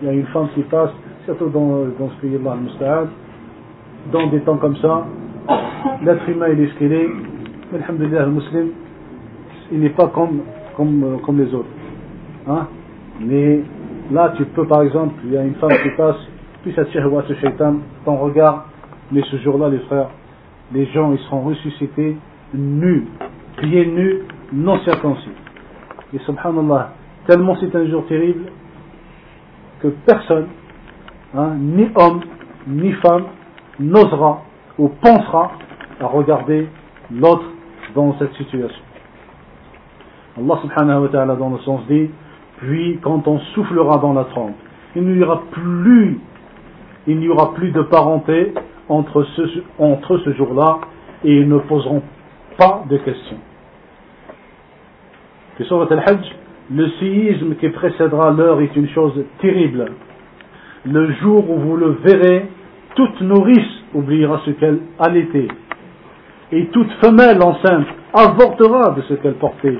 Il 0.00 0.08
y 0.08 0.10
a 0.10 0.14
une 0.14 0.26
femme 0.26 0.48
qui 0.54 0.62
passe, 0.62 0.90
surtout 1.24 1.48
dans, 1.48 1.84
dans 1.98 2.10
ce 2.10 2.20
pays-là, 2.20 3.06
dans 4.12 4.26
des 4.28 4.40
temps 4.40 4.56
comme 4.56 4.76
ça, 4.76 5.06
l'être 6.02 6.28
humain 6.28 6.48
il 6.52 6.60
est 6.60 6.68
ce 6.68 6.74
qu'il 6.74 6.92
est, 6.92 7.08
mais 7.72 7.78
alhamdulillah, 7.82 8.26
le 8.26 8.30
musulman, 8.30 8.70
il 9.72 9.80
n'est 9.80 9.90
pas 9.90 10.06
comme, 10.08 10.40
comme, 10.76 11.02
euh, 11.04 11.16
comme 11.18 11.38
les 11.38 11.52
autres. 11.54 11.68
Hein? 12.46 12.66
Mais 13.20 13.60
là, 14.10 14.32
tu 14.36 14.44
peux 14.46 14.66
par 14.66 14.82
exemple, 14.82 15.14
il 15.24 15.32
y 15.32 15.36
a 15.36 15.42
une 15.42 15.54
femme 15.56 15.72
qui 15.82 15.90
passe, 15.96 16.16
puis 16.62 16.72
ça 16.74 16.84
tire 16.86 17.08
ce 17.26 17.34
shaitan, 17.34 17.76
ton 18.04 18.16
regard, 18.16 18.66
mais 19.12 19.22
ce 19.30 19.36
jour-là, 19.38 19.68
les 19.68 19.78
frères, 19.80 20.08
les 20.72 20.86
gens, 20.86 21.12
ils 21.12 21.18
seront 21.20 21.42
ressuscités 21.42 22.16
nus, 22.54 23.06
pieds 23.58 23.86
nus, 23.86 24.20
non 24.52 24.78
circoncis. 24.80 25.30
Et 26.14 26.18
subhanallah, 26.20 26.92
tellement 27.28 27.56
c'est 27.60 27.74
un 27.76 27.86
jour 27.86 28.04
terrible 28.06 28.46
que 29.80 29.88
personne 30.04 30.48
Hein, 31.34 31.56
ni 31.60 31.86
homme, 31.94 32.20
ni 32.66 32.92
femme 32.92 33.24
n'osera 33.78 34.44
ou 34.78 34.88
pensera 34.88 35.52
à 36.00 36.06
regarder 36.06 36.68
l'autre 37.10 37.44
dans 37.94 38.18
cette 38.18 38.32
situation. 38.34 38.82
Allah 40.38 40.58
subhanahu 40.62 41.02
wa 41.02 41.08
ta'ala 41.08 41.36
dans 41.36 41.50
le 41.50 41.58
sens 41.58 41.82
dit, 41.86 42.08
puis 42.58 42.98
quand 43.02 43.28
on 43.28 43.38
soufflera 43.54 43.98
dans 43.98 44.14
la 44.14 44.24
trompe, 44.24 44.54
il 44.96 45.02
n'y 45.02 45.22
aura 45.22 45.42
plus, 45.50 46.18
il 47.06 47.18
n'y 47.18 47.28
aura 47.28 47.52
plus 47.52 47.72
de 47.72 47.82
parenté 47.82 48.54
entre 48.88 49.22
ce, 49.36 50.32
jour-là 50.32 50.78
et 51.24 51.40
ils 51.40 51.48
ne 51.48 51.58
poseront 51.58 52.02
pas 52.56 52.84
de 52.88 52.96
questions. 52.96 53.38
Sur 55.60 55.82
al-Hajj, 55.92 56.37
le 56.70 56.88
séisme 57.00 57.54
qui 57.56 57.68
précédera 57.70 58.30
l'heure 58.30 58.60
est 58.60 58.74
une 58.76 58.88
chose 58.90 59.24
terrible 59.40 59.86
le 60.84 61.12
jour 61.14 61.48
où 61.50 61.58
vous 61.58 61.76
le 61.76 61.98
verrez, 62.04 62.46
toute 62.94 63.20
nourrice 63.20 63.82
oubliera 63.94 64.40
ce 64.44 64.50
qu'elle 64.52 64.80
allaitait, 64.98 65.48
et 66.52 66.66
toute 66.66 66.90
femelle 67.04 67.42
enceinte 67.42 67.86
avortera 68.12 68.90
de 68.90 69.02
ce 69.02 69.14
qu'elle 69.14 69.34
portait. 69.34 69.78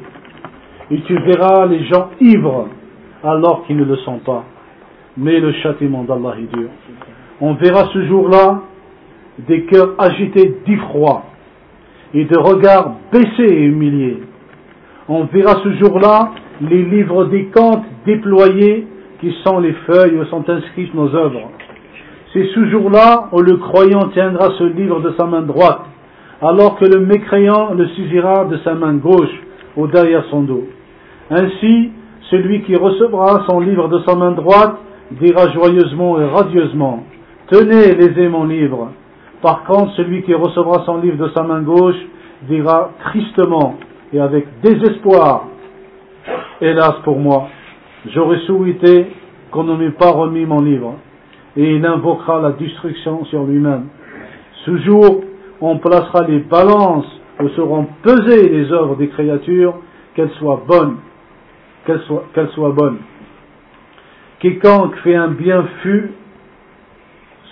Et 0.91 1.01
tu 1.03 1.19
verras 1.19 1.67
les 1.67 1.85
gens 1.85 2.11
ivres 2.21 2.69
alors 3.23 3.65
qu'ils 3.67 3.77
ne 3.77 3.85
le 3.85 3.97
sont 3.97 4.19
pas, 4.19 4.45
mais 5.17 5.41
le 5.41 5.53
châtiment 5.53 6.05
d'Allah 6.05 6.35
est 6.39 6.57
dur. 6.57 6.69
On 7.41 7.55
verra 7.55 7.89
ce 7.93 8.07
jour-là 8.07 8.63
des 9.47 9.65
cœurs 9.65 9.95
agités 9.99 10.57
d'effroi 10.67 11.25
et 12.15 12.25
de 12.25 12.39
regards 12.39 12.97
baissés 13.13 13.55
et 13.55 13.65
humiliés. 13.65 14.23
On 15.09 15.25
verra 15.25 15.61
ce 15.63 15.73
jour-là 15.75 16.33
les 16.61 16.83
livres 16.83 17.27
des 17.27 17.47
contes 17.47 17.85
déployés 18.07 18.87
qui 19.21 19.35
sont 19.45 19.59
les 19.61 19.73
feuilles 19.87 20.17
où 20.17 20.25
sont 20.27 20.49
inscrites 20.49 20.95
nos 20.95 21.15
œuvres. 21.15 21.51
C'est 22.33 22.47
ce 22.55 22.67
jour-là 22.67 23.29
où 23.33 23.41
le 23.41 23.57
croyant 23.57 24.09
tiendra 24.13 24.51
ce 24.59 24.65
livre 24.65 25.01
de 25.01 25.13
sa 25.19 25.27
main 25.27 25.43
droite, 25.43 25.83
alors 26.43 26.79
que 26.79 26.85
le 26.85 27.01
mécréant 27.01 27.75
le 27.75 27.89
saisira 27.89 28.45
de 28.45 28.59
sa 28.59 28.75
main 28.75 28.95
gauche 28.95 29.35
ou 29.77 29.87
derrière 29.87 30.25
son 30.31 30.43
dos. 30.43 30.65
Ainsi, 31.31 31.91
celui 32.31 32.63
qui 32.63 32.77
recevra 32.77 33.45
son 33.49 33.61
livre 33.61 33.89
de 33.89 34.01
sa 34.07 34.15
main 34.15 34.33
droite 34.33 34.77
dira 35.13 35.51
joyeusement 35.53 36.21
et 36.21 36.27
radieusement, 36.27 37.05
Tenez, 37.51 37.95
les 37.95 38.29
mon 38.29 38.45
livre. 38.45 38.91
Par 39.41 39.65
contre, 39.65 39.95
celui 39.97 40.23
qui 40.23 40.35
recevra 40.35 40.85
son 40.85 40.99
livre 40.99 41.17
de 41.17 41.33
sa 41.35 41.43
main 41.43 41.63
gauche 41.63 41.97
dira 42.43 42.91
tristement 43.05 43.77
et 44.13 44.21
avec 44.21 44.47
désespoir, 44.63 45.47
Hélas 46.61 46.95
pour 47.05 47.19
moi, 47.19 47.49
j'aurais 48.07 48.41
souhaité 48.41 49.07
qu'on 49.51 49.65
ne 49.65 49.77
m'ait 49.77 49.91
pas 49.91 50.11
remis 50.11 50.45
mon 50.45 50.61
livre. 50.61 50.95
Et 51.57 51.75
il 51.77 51.85
invoquera 51.85 52.41
la 52.41 52.53
destruction 52.53 53.25
sur 53.27 53.45
lui-même. 53.45 53.87
Ce 54.65 54.77
jour, 54.79 55.23
on 55.61 55.79
placera 55.79 56.25
les 56.27 56.41
balances 56.41 57.07
où 57.41 57.49
seront 57.51 57.87
pesées 58.03 58.49
les 58.49 58.73
œuvres 58.73 58.97
des 58.97 59.09
créatures, 59.09 59.75
qu'elles 60.15 60.31
soient 60.39 60.63
bonnes, 60.67 60.97
qu'elles 61.87 62.01
soient, 62.55 62.71
bonnes. 62.71 62.99
Quiconque 64.41 64.97
fait 64.99 65.15
un 65.15 65.29
bien 65.29 65.65
fut, 65.83 66.13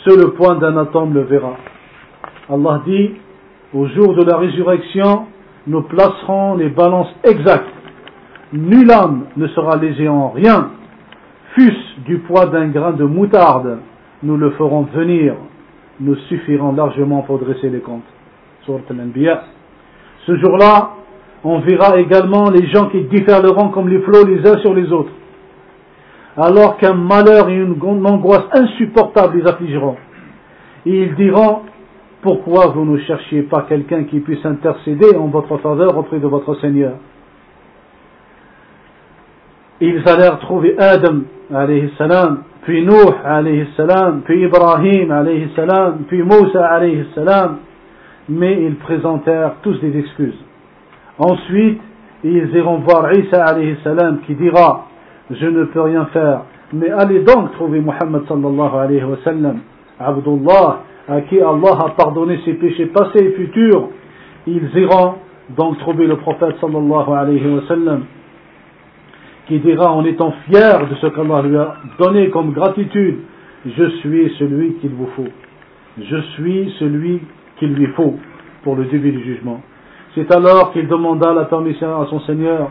seul 0.05 0.19
le 0.21 0.33
point 0.33 0.57
d'un 0.57 0.77
atome 0.77 1.15
le 1.15 1.23
verra. 1.23 1.57
Allah 2.49 2.83
dit, 2.87 3.13
au 3.75 3.87
jour 3.89 4.15
de 4.15 4.25
la 4.25 4.37
résurrection, 4.37 5.27
nous 5.67 5.83
placerons 5.83 6.57
les 6.57 6.69
balances 6.69 7.13
exactes. 7.25 7.76
Nulle 8.53 8.91
âme 8.93 9.25
ne 9.37 9.49
sera 9.49 9.77
lésée 9.77 10.09
en 10.09 10.29
rien, 10.31 10.71
fût-ce 11.55 12.01
du 12.07 12.19
poids 12.19 12.47
d'un 12.47 12.69
grain 12.69 12.93
de 12.93 13.05
moutarde, 13.05 13.79
nous 14.23 14.37
le 14.37 14.51
ferons 14.51 14.83
venir, 14.95 15.35
nous 15.99 16.15
suffirons 16.29 16.73
largement 16.73 17.23
pour 17.23 17.39
dresser 17.39 17.69
les 17.71 17.81
comptes. 17.81 18.05
Ce 18.67 20.37
jour-là, 20.37 20.91
on 21.43 21.59
verra 21.61 21.99
également 21.99 22.51
les 22.51 22.67
gens 22.69 22.87
qui 22.87 23.03
différeront 23.05 23.71
comme 23.71 23.89
les 23.89 24.01
flots 24.01 24.25
les 24.25 24.47
uns 24.49 24.59
sur 24.59 24.75
les 24.75 24.93
autres, 24.93 25.13
alors 26.37 26.77
qu'un 26.77 26.95
malheur 26.95 27.49
et 27.49 27.57
une 27.57 27.77
angoisse 28.07 28.45
insupportable 28.53 29.39
les 29.39 29.47
affligeront. 29.49 29.97
Et 30.85 31.03
ils 31.03 31.15
diront, 31.17 31.63
pourquoi 32.23 32.69
vous 32.69 32.85
ne 32.85 32.99
cherchiez 32.99 33.43
pas 33.43 33.63
quelqu'un 33.69 34.05
qui 34.05 34.21
puisse 34.21 34.45
intercéder 34.45 35.17
en 35.17 35.27
votre 35.27 35.57
faveur 35.59 35.97
auprès 35.99 36.19
de 36.19 36.27
votre 36.27 36.55
Seigneur? 36.61 36.95
Ils 39.81 40.03
allèrent 40.09 40.39
trouver 40.39 40.75
Adam, 40.79 41.21
alayhi 41.53 41.91
salam, 41.99 42.45
puis 42.63 42.85
Nuh, 42.85 43.13
alayhi 43.25 43.67
salam, 43.77 44.23
puis 44.25 44.45
Ibrahim, 44.45 45.11
alayhi 45.11 45.51
salam, 45.55 46.05
puis 46.09 46.23
Moussa, 46.23 46.67
alayhi 46.67 47.05
salam, 47.15 47.59
mais 48.29 48.63
ils 48.63 48.77
présentèrent 48.77 49.57
tous 49.63 49.79
des 49.81 49.99
excuses. 49.99 50.39
Ensuite, 51.19 51.81
ils 52.25 52.57
iront 52.57 52.79
voir 52.79 53.13
Isa 53.13 53.45
alayhi 53.45 53.77
salam 53.85 54.21
qui 54.27 54.35
dira 54.35 54.87
Je 55.31 55.47
ne 55.47 55.65
peux 55.65 55.83
rien 55.83 56.07
faire, 56.07 56.43
mais 56.73 56.91
allez 56.91 57.21
donc 57.21 57.53
trouver 57.53 57.81
Muhammad 57.81 58.23
sallallahu 58.27 58.77
alayhi 58.79 59.05
wa 59.05 59.17
sallam, 59.25 59.59
Abdullah, 60.01 60.81
à 61.09 61.21
qui 61.21 61.39
Allah 61.41 61.79
a 61.85 61.91
pardonné 61.91 62.41
ses 62.47 62.55
péchés 62.55 62.87
passés 62.87 63.25
et 63.25 63.33
futurs. 63.33 63.91
Ils 64.47 64.71
iront 64.75 65.17
donc 65.51 65.79
trouver 65.79 66.07
le 66.07 66.17
prophète 66.17 66.57
sallallahu 66.61 67.13
alayhi 67.13 67.55
wa 67.55 67.63
sallam 67.69 68.05
qui 69.47 69.59
dira 69.61 69.93
en 69.93 70.05
étant 70.05 70.33
fier 70.49 70.87
de 70.89 70.95
ce 70.97 71.07
qu'Allah 71.07 71.43
lui 71.43 71.57
a 71.57 71.77
donné 71.99 72.31
comme 72.31 72.53
gratitude 72.53 73.19
Je 73.65 73.89
suis 74.01 74.35
celui 74.39 74.75
qu'il 74.75 74.91
vous 74.91 75.09
faut. 75.17 75.29
Je 75.99 76.17
suis 76.35 76.75
celui 76.79 77.21
qu'il 77.59 77.75
lui 77.75 77.87
faut 77.89 78.17
pour 78.63 78.77
le 78.77 78.85
début 78.85 79.13
du 79.13 79.23
jugement. 79.23 79.61
C'est 80.15 80.33
alors 80.35 80.73
qu'il 80.73 80.89
demanda 80.89 81.33
la 81.33 81.45
permission 81.45 82.01
à 82.01 82.07
son 82.07 82.21
Seigneur. 82.21 82.71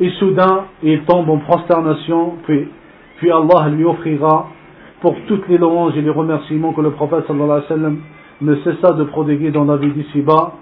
Et 0.00 0.10
soudain, 0.18 0.64
il 0.82 1.02
tombe 1.04 1.28
en 1.30 1.38
prosternation, 1.38 2.34
puis, 2.44 2.68
puis 3.18 3.30
Allah 3.30 3.68
lui 3.70 3.84
offrira 3.84 4.48
pour 5.00 5.14
toutes 5.26 5.48
les 5.48 5.58
louanges 5.58 5.96
et 5.96 6.02
les 6.02 6.10
remerciements 6.10 6.72
que 6.72 6.80
le 6.80 6.90
prophète 6.90 7.26
sallallahu 7.26 7.50
alayhi 7.50 7.62
wa 7.62 7.68
sallam 7.68 7.98
ne 8.40 8.54
cessa 8.56 8.92
de 8.92 9.04
prodiguer 9.04 9.50
dans 9.50 9.64
la 9.64 9.76
vie 9.76 9.90
d'ici-bas, 9.90 10.52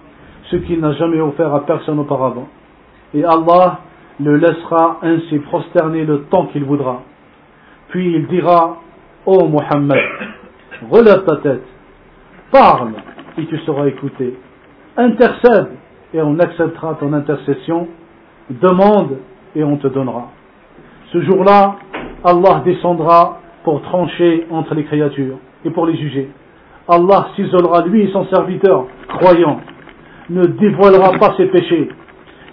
ce 0.50 0.56
qu'il 0.56 0.80
n'a 0.80 0.92
jamais 0.92 1.20
offert 1.20 1.52
à 1.54 1.64
personne 1.66 1.98
auparavant. 1.98 2.48
Et 3.14 3.24
Allah 3.24 3.80
le 4.20 4.36
laissera 4.36 4.98
ainsi 5.02 5.38
prosterner 5.40 6.04
le 6.04 6.22
temps 6.24 6.46
qu'il 6.46 6.64
voudra. 6.64 7.02
Puis 7.88 8.14
il 8.14 8.26
dira, 8.28 8.78
Ô 9.26 9.38
oh 9.40 9.48
Mohammed, 9.48 10.04
relève 10.90 11.24
ta 11.24 11.36
tête, 11.36 11.64
parle 12.50 12.92
et 13.38 13.46
tu 13.46 13.58
seras 13.60 13.86
écouté. 13.86 14.36
Intercède 14.96 15.70
et 16.12 16.20
on 16.22 16.38
acceptera 16.38 16.94
ton 17.00 17.12
intercession. 17.12 17.88
Demande 18.50 19.18
et 19.56 19.64
on 19.64 19.76
te 19.78 19.88
donnera. 19.88 20.30
Ce 21.12 21.20
jour-là, 21.22 21.76
Allah 22.22 22.62
descendra 22.64 23.40
pour 23.64 23.80
trancher 23.82 24.46
entre 24.50 24.74
les 24.74 24.84
créatures 24.84 25.38
et 25.64 25.70
pour 25.70 25.86
les 25.86 25.96
juger. 25.96 26.30
Allah 26.88 27.28
s'isolera 27.34 27.86
lui 27.86 28.02
et 28.02 28.12
son 28.12 28.26
serviteur, 28.26 28.86
croyant, 29.08 29.60
ne 30.28 30.44
dévoilera 30.44 31.12
pas 31.18 31.34
ses 31.36 31.46
péchés, 31.46 31.88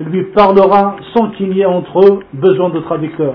lui 0.10 0.26
parlera 0.34 0.96
sans 1.14 1.30
qu'il 1.32 1.56
y 1.56 1.62
ait 1.62 1.66
entre 1.66 2.00
eux 2.00 2.20
besoin 2.34 2.70
de 2.70 2.80
traducteur. 2.80 3.34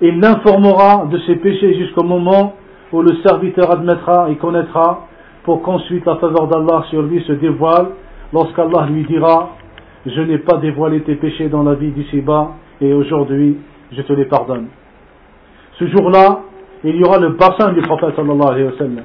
Il 0.00 0.20
l'informera 0.20 1.06
de 1.06 1.18
ses 1.20 1.36
péchés 1.36 1.74
jusqu'au 1.78 2.04
moment 2.04 2.54
où 2.92 3.02
le 3.02 3.16
serviteur 3.26 3.70
admettra 3.70 4.30
et 4.30 4.36
connaîtra 4.36 5.06
pour 5.44 5.62
qu'ensuite 5.62 6.04
la 6.04 6.16
faveur 6.16 6.48
d'Allah 6.48 6.84
sur 6.90 7.02
lui 7.02 7.22
se 7.22 7.32
dévoile 7.32 7.88
lorsqu'Allah 8.32 8.86
lui 8.90 9.04
dira 9.04 9.56
Je 10.04 10.20
n'ai 10.20 10.38
pas 10.38 10.58
dévoilé 10.58 11.00
tes 11.02 11.14
péchés 11.14 11.48
dans 11.48 11.62
la 11.62 11.74
vie 11.74 11.92
d'ici-bas 11.92 12.52
et 12.80 12.92
aujourd'hui 12.92 13.56
je 13.92 14.02
te 14.02 14.12
les 14.12 14.26
pardonne. 14.26 14.66
Ce 15.78 15.86
jour-là, 15.86 16.40
il 16.84 16.96
y 16.96 17.02
aura 17.02 17.18
le 17.18 17.30
bassin 17.30 17.72
du 17.72 17.80
prophète 17.82 18.14
sallallahu 18.16 18.48
alayhi 18.48 18.66
wa 18.66 18.78
sallam, 18.78 19.04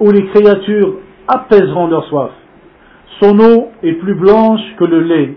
où 0.00 0.10
les 0.10 0.26
créatures 0.26 0.94
apaiseront 1.28 1.86
leur 1.86 2.04
soif. 2.06 2.30
Son 3.20 3.38
eau 3.38 3.68
est 3.82 3.92
plus 3.94 4.14
blanche 4.14 4.62
que 4.78 4.84
le 4.84 5.00
lait, 5.00 5.34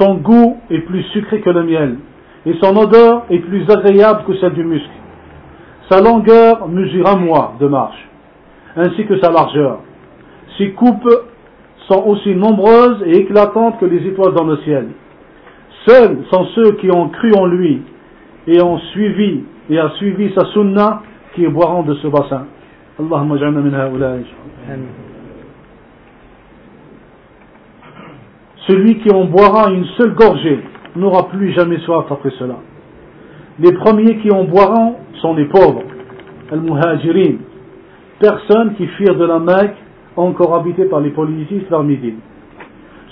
son 0.00 0.16
goût 0.16 0.56
est 0.68 0.80
plus 0.80 1.02
sucré 1.12 1.40
que 1.40 1.50
le 1.50 1.62
miel, 1.62 1.96
et 2.44 2.54
son 2.60 2.76
odeur 2.76 3.24
est 3.30 3.38
plus 3.38 3.64
agréable 3.70 4.24
que 4.26 4.36
celle 4.38 4.54
du 4.54 4.64
musc. 4.64 4.88
Sa 5.88 6.00
longueur 6.00 6.66
mesure 6.68 7.06
un 7.08 7.16
mois 7.16 7.54
de 7.60 7.68
marche, 7.68 8.08
ainsi 8.76 9.04
que 9.06 9.20
sa 9.20 9.30
largeur. 9.30 9.78
Ses 10.58 10.70
coupes 10.70 11.08
sont 11.88 12.02
aussi 12.06 12.34
nombreuses 12.34 13.02
et 13.06 13.18
éclatantes 13.18 13.78
que 13.78 13.86
les 13.86 14.04
étoiles 14.08 14.34
dans 14.34 14.46
le 14.46 14.56
ciel. 14.58 14.88
Seuls 15.86 16.18
sont 16.32 16.46
ceux 16.54 16.72
qui 16.80 16.90
ont 16.90 17.10
cru 17.10 17.32
en 17.38 17.46
lui 17.46 17.82
et 18.48 18.60
ont 18.60 18.78
suivi 18.92 19.44
et 19.70 19.78
a 19.78 19.90
suivi 19.98 20.32
sa 20.34 20.46
sunna 20.46 21.02
qui 21.34 21.46
boiront 21.46 21.82
de 21.82 21.94
ce 21.94 22.08
bassin. 22.08 22.46
Allahumma 22.98 23.36
Celui 28.66 28.98
qui 28.98 29.10
en 29.12 29.24
boira 29.24 29.70
une 29.70 29.84
seule 29.98 30.14
gorgée 30.14 30.60
n'aura 30.96 31.28
plus 31.28 31.52
jamais 31.52 31.78
soif 31.80 32.06
après 32.10 32.30
cela. 32.38 32.56
Les 33.58 33.72
premiers 33.72 34.18
qui 34.18 34.30
en 34.32 34.44
boiront 34.44 34.96
sont 35.20 35.34
les 35.34 35.44
pauvres, 35.46 35.82
al-muhajirin, 36.50 37.36
personnes 38.18 38.74
qui 38.76 38.86
fuirent 38.88 39.16
de 39.16 39.26
la 39.26 39.38
Mecque 39.38 39.76
encore 40.16 40.56
habitées 40.56 40.86
par 40.86 41.00
les 41.00 41.10
politistes 41.10 41.68
vers 41.68 41.82
Médine. 41.82 42.18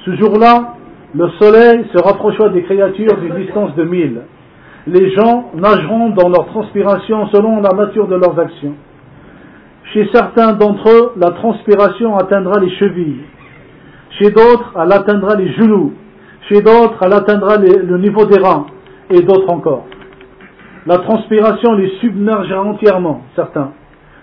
Ce 0.04 0.16
jour-là, 0.16 0.74
le 1.14 1.28
soleil 1.38 1.84
se 1.94 2.02
rapprochera 2.02 2.48
des 2.48 2.62
créatures 2.62 3.16
d'une 3.18 3.34
distance 3.44 3.74
de 3.76 3.84
mille. 3.84 4.22
Les 4.86 5.10
gens 5.12 5.50
nageront 5.54 6.10
dans 6.10 6.28
leur 6.28 6.46
transpiration 6.46 7.28
selon 7.28 7.60
la 7.60 7.70
nature 7.70 8.08
de 8.08 8.16
leurs 8.16 8.38
actions. 8.38 8.74
Chez 9.92 10.08
certains 10.12 10.54
d'entre 10.54 10.88
eux, 10.88 11.12
la 11.16 11.30
transpiration 11.32 12.16
atteindra 12.16 12.58
les 12.60 12.70
chevilles. 12.76 13.20
Chez 14.18 14.30
d'autres, 14.30 14.72
elle 14.76 14.92
atteindra 14.92 15.36
les 15.36 15.52
genoux. 15.52 15.92
Chez 16.48 16.60
d'autres, 16.60 16.98
elle 17.02 17.12
atteindra 17.12 17.56
le 17.56 17.98
niveau 17.98 18.26
des 18.26 18.38
reins. 18.38 18.66
Et 19.10 19.22
d'autres 19.22 19.50
encore. 19.50 19.86
La 20.86 20.98
transpiration 20.98 21.74
les 21.74 21.88
submergera 22.00 22.62
entièrement, 22.62 23.22
certains. 23.36 23.72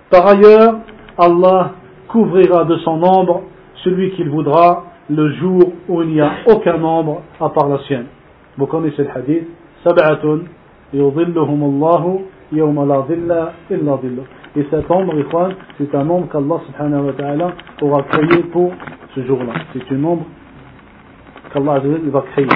Par 0.09 0.27
ailleurs, 0.27 0.79
Allah 1.17 1.71
couvrira 2.07 2.65
de 2.65 2.75
son 2.77 3.01
ombre 3.03 3.43
celui 3.83 4.11
qu'il 4.11 4.29
voudra 4.29 4.85
le 5.09 5.33
jour 5.33 5.71
où 5.87 6.01
il 6.01 6.09
n'y 6.09 6.21
a 6.21 6.31
aucun 6.47 6.83
ombre 6.83 7.21
à 7.39 7.49
part 7.49 7.69
la 7.69 7.79
sienne. 7.79 8.05
Vous 8.57 8.65
connaissez 8.65 9.03
le 9.03 9.09
hadith? 9.15 9.47
Et 14.55 14.65
cet 14.69 14.89
ombre, 14.89 15.13
c'est 15.77 15.93
un 15.95 16.09
ombre 16.09 16.27
qu'Allah 16.31 16.61
subhanahu 16.67 17.05
wa 17.07 17.13
ta'ala 17.13 17.51
aura 17.81 18.03
créé 18.03 18.43
pour 18.51 18.71
ce 19.15 19.23
jour-là. 19.25 19.53
C'est 19.73 19.91
une 19.91 20.05
ombre 20.05 20.25
qu'Allah 21.53 21.81
va 22.11 22.21
créer. 22.33 22.47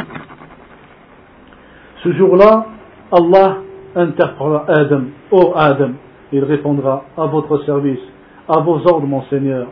Ce 2.04 2.12
jour-là, 2.14 2.66
Allah 3.12 3.58
interpellera 3.96 4.66
Adam. 4.68 5.04
Ô 5.32 5.40
oh 5.40 5.54
Adam, 5.56 5.92
il 6.32 6.44
répondra 6.44 7.06
à 7.16 7.26
votre 7.28 7.64
service, 7.66 8.02
à 8.50 8.60
vos 8.60 8.80
ordres, 8.88 9.08
mon 9.08 9.22
Seigneur. 9.24 9.68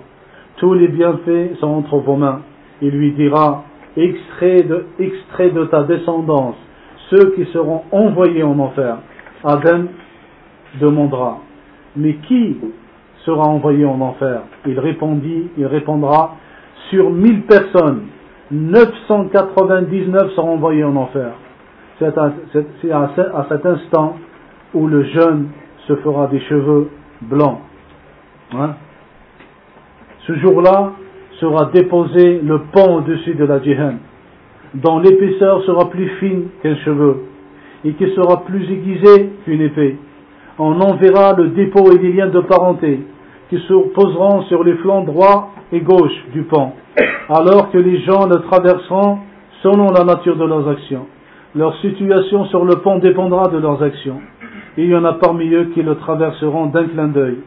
Tous 0.58 0.74
les 0.74 0.88
bienfaits 0.88 1.56
sont 1.60 1.68
entre 1.68 1.98
vos 1.98 2.16
mains. 2.16 2.42
Il 2.82 2.92
lui 2.92 3.14
dira, 3.14 3.64
extrait 3.98 4.64
de 4.64 5.66
ta 5.66 5.84
descendance 5.84 6.56
ceux 7.12 7.32
qui 7.36 7.46
seront 7.52 7.84
envoyés 7.92 8.44
en 8.44 8.58
enfer. 8.58 8.98
Adam 9.44 9.86
demandera, 10.80 11.40
mais 11.96 12.16
qui 12.28 12.58
sera 13.26 13.44
envoyé 13.44 13.86
en 13.86 14.00
enfer? 14.02 14.42
Il 14.66 14.80
répondit, 14.80 15.50
il 15.58 15.66
répondra, 15.66 16.36
sur 16.90 17.10
mille 17.10 17.44
personnes, 17.44 18.04
999 18.52 20.34
seront 20.36 20.54
envoyés 20.54 20.84
en 20.84 20.96
enfer. 20.96 21.32
C'est 22.00 22.18
à, 22.18 22.34
cet 23.50 23.66
instant 23.66 24.18
où 24.74 24.88
le 24.88 25.04
jeune 25.04 25.50
se 25.88 25.96
fera 25.98 26.28
des 26.28 26.40
cheveux 26.42 26.90
blancs. 27.22 27.60
Hein? 28.54 28.76
Ce 30.28 30.34
jour-là 30.36 30.94
sera 31.40 31.66
déposé 31.74 32.40
le 32.42 32.60
pont 32.72 32.98
au-dessus 32.98 33.36
de 33.36 33.46
la 33.46 33.62
djihad, 33.62 33.96
dont 34.76 35.00
l'épaisseur 35.00 35.64
sera 35.64 35.90
plus 35.90 36.08
fine 36.20 36.48
qu'un 36.62 36.76
cheveu, 36.78 37.24
et 37.86 37.94
qui 37.94 38.14
sera 38.16 38.44
plus 38.46 38.64
aiguisé 38.72 39.32
qu'une 39.46 39.62
épée. 39.62 39.98
On 40.60 40.80
enverra 40.82 41.34
le 41.34 41.50
dépôt 41.50 41.92
et 41.92 41.98
les 41.98 42.14
liens 42.14 42.28
de 42.28 42.42
parenté, 42.42 43.00
qui 43.50 43.58
se 43.58 43.74
poseront 43.94 44.44
sur 44.44 44.64
les 44.64 44.76
flancs 44.76 45.04
droits 45.04 45.50
et 45.72 45.80
gauches 45.80 46.26
du 46.34 46.44
pont, 46.44 46.72
alors 47.30 47.72
que 47.72 47.78
les 47.78 48.00
gens 48.02 48.28
le 48.28 48.42
traverseront 48.42 49.20
selon 49.64 49.92
la 49.92 50.04
nature 50.04 50.36
de 50.36 50.46
leurs 50.46 50.68
actions. 50.68 51.06
Leur 51.56 51.76
situation 51.78 52.46
sur 52.46 52.66
le 52.66 52.76
pont 52.78 53.00
dépendra 53.00 53.50
de 53.50 53.58
leurs 53.58 53.82
actions. 53.84 54.22
Il 54.78 54.86
y 54.86 54.96
en 54.96 55.04
a 55.04 55.14
parmi 55.14 55.50
eux 55.54 55.72
qui 55.74 55.84
le 55.84 55.96
traverseront 55.96 56.68
d'un 56.68 56.86
clin 56.86 57.08
d'œil, 57.10 57.40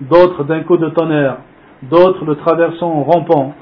d'autres 0.00 0.44
d'un 0.44 0.60
coup 0.60 0.78
de 0.78 0.88
tonnerre, 0.88 1.36
d'autres 1.82 2.24
le 2.24 2.36
traversant 2.36 2.90
en 2.90 3.02
rampant, 3.02 3.54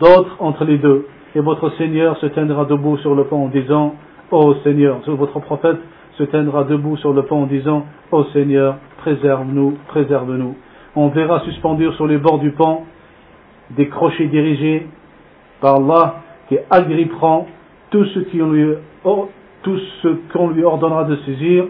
d'autres 0.00 0.36
entre 0.40 0.64
les 0.64 0.78
deux. 0.78 1.06
Et 1.36 1.40
votre 1.40 1.70
Seigneur 1.78 2.16
se 2.18 2.26
tiendra 2.26 2.64
debout 2.64 2.96
sur 2.98 3.14
le 3.14 3.24
pont 3.24 3.44
en 3.44 3.48
disant, 3.48 3.94
Ô 4.30 4.54
Seigneur, 4.64 4.98
votre 5.06 5.38
prophète 5.40 5.78
se 6.18 6.24
tiendra 6.24 6.64
debout 6.64 6.96
sur 6.98 7.12
le 7.12 7.22
pont 7.22 7.42
en 7.42 7.46
disant, 7.46 7.84
Ô 8.12 8.24
Seigneur, 8.32 8.76
préserve-nous, 8.98 9.78
préserve-nous. 9.88 10.54
On 10.96 11.08
verra 11.08 11.40
suspendu 11.40 11.90
sur 11.92 12.06
les 12.06 12.18
bords 12.18 12.38
du 12.38 12.50
pont 12.52 12.82
des 13.70 13.88
crochets 13.88 14.26
dirigés 14.26 14.86
par 15.60 15.76
Allah 15.76 16.16
qui 16.48 16.58
agripperont 16.70 17.46
tout 17.90 18.04
ce 18.06 18.20
qui 18.20 18.38
lui, 18.38 18.74
tout 19.02 19.78
ce 20.02 20.08
qu'on 20.32 20.50
lui 20.50 20.62
ordonnera 20.62 21.04
de 21.04 21.16
saisir, 21.24 21.64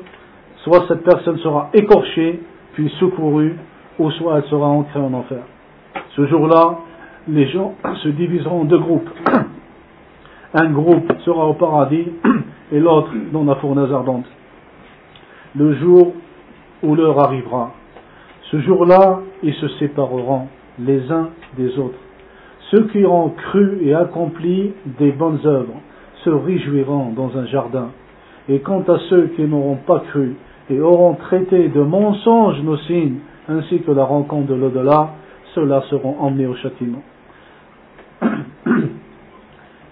soit 0.64 0.84
cette 0.88 1.04
personne 1.04 1.38
sera 1.38 1.70
écorchée, 1.72 2.40
puis 2.72 2.92
secourue, 2.98 3.56
ou 3.98 4.10
soit 4.12 4.38
elle 4.38 4.50
sera 4.50 4.66
entrée 4.66 5.00
en 5.00 5.12
enfer. 5.14 5.42
Ce 6.16 6.26
jour-là, 6.26 6.78
les 7.28 7.48
gens 7.48 7.74
se 8.02 8.08
diviseront 8.08 8.62
en 8.62 8.64
deux 8.64 8.78
groupes. 8.78 9.08
Un 10.54 10.70
groupe 10.70 11.12
sera 11.24 11.46
au 11.46 11.54
paradis 11.54 12.06
et 12.72 12.80
l'autre 12.80 13.10
dans 13.32 13.44
la 13.44 13.56
fournaise 13.56 13.92
ardente. 13.92 14.26
Le 15.56 15.74
jour 15.74 16.12
où 16.82 16.94
l'heure 16.94 17.18
arrivera, 17.22 17.72
ce 18.50 18.60
jour-là, 18.60 19.20
ils 19.42 19.54
se 19.54 19.68
sépareront 19.78 20.48
les 20.78 21.10
uns 21.10 21.30
des 21.56 21.78
autres. 21.78 21.98
Ceux 22.70 22.84
qui 22.88 23.04
auront 23.04 23.30
cru 23.30 23.78
et 23.82 23.94
accompli 23.94 24.72
des 24.98 25.12
bonnes 25.12 25.40
œuvres 25.44 25.80
se 26.24 26.30
réjouiront 26.30 27.12
dans 27.16 27.36
un 27.36 27.46
jardin. 27.46 27.90
Et 28.48 28.60
quant 28.60 28.82
à 28.82 28.98
ceux 29.08 29.28
qui 29.36 29.42
n'auront 29.42 29.78
pas 29.86 30.00
cru 30.00 30.34
et 30.70 30.80
auront 30.80 31.14
traité 31.14 31.68
de 31.68 31.80
mensonges 31.82 32.60
nos 32.62 32.76
signes, 32.78 33.18
ainsi 33.48 33.80
que 33.80 33.90
la 33.90 34.04
rencontre 34.04 34.48
de 34.48 34.54
l'au-delà, 34.54 35.10
ceux-là 35.54 35.82
seront 35.90 36.16
emmenés 36.20 36.46
au 36.46 36.54
châtiment. 36.56 37.02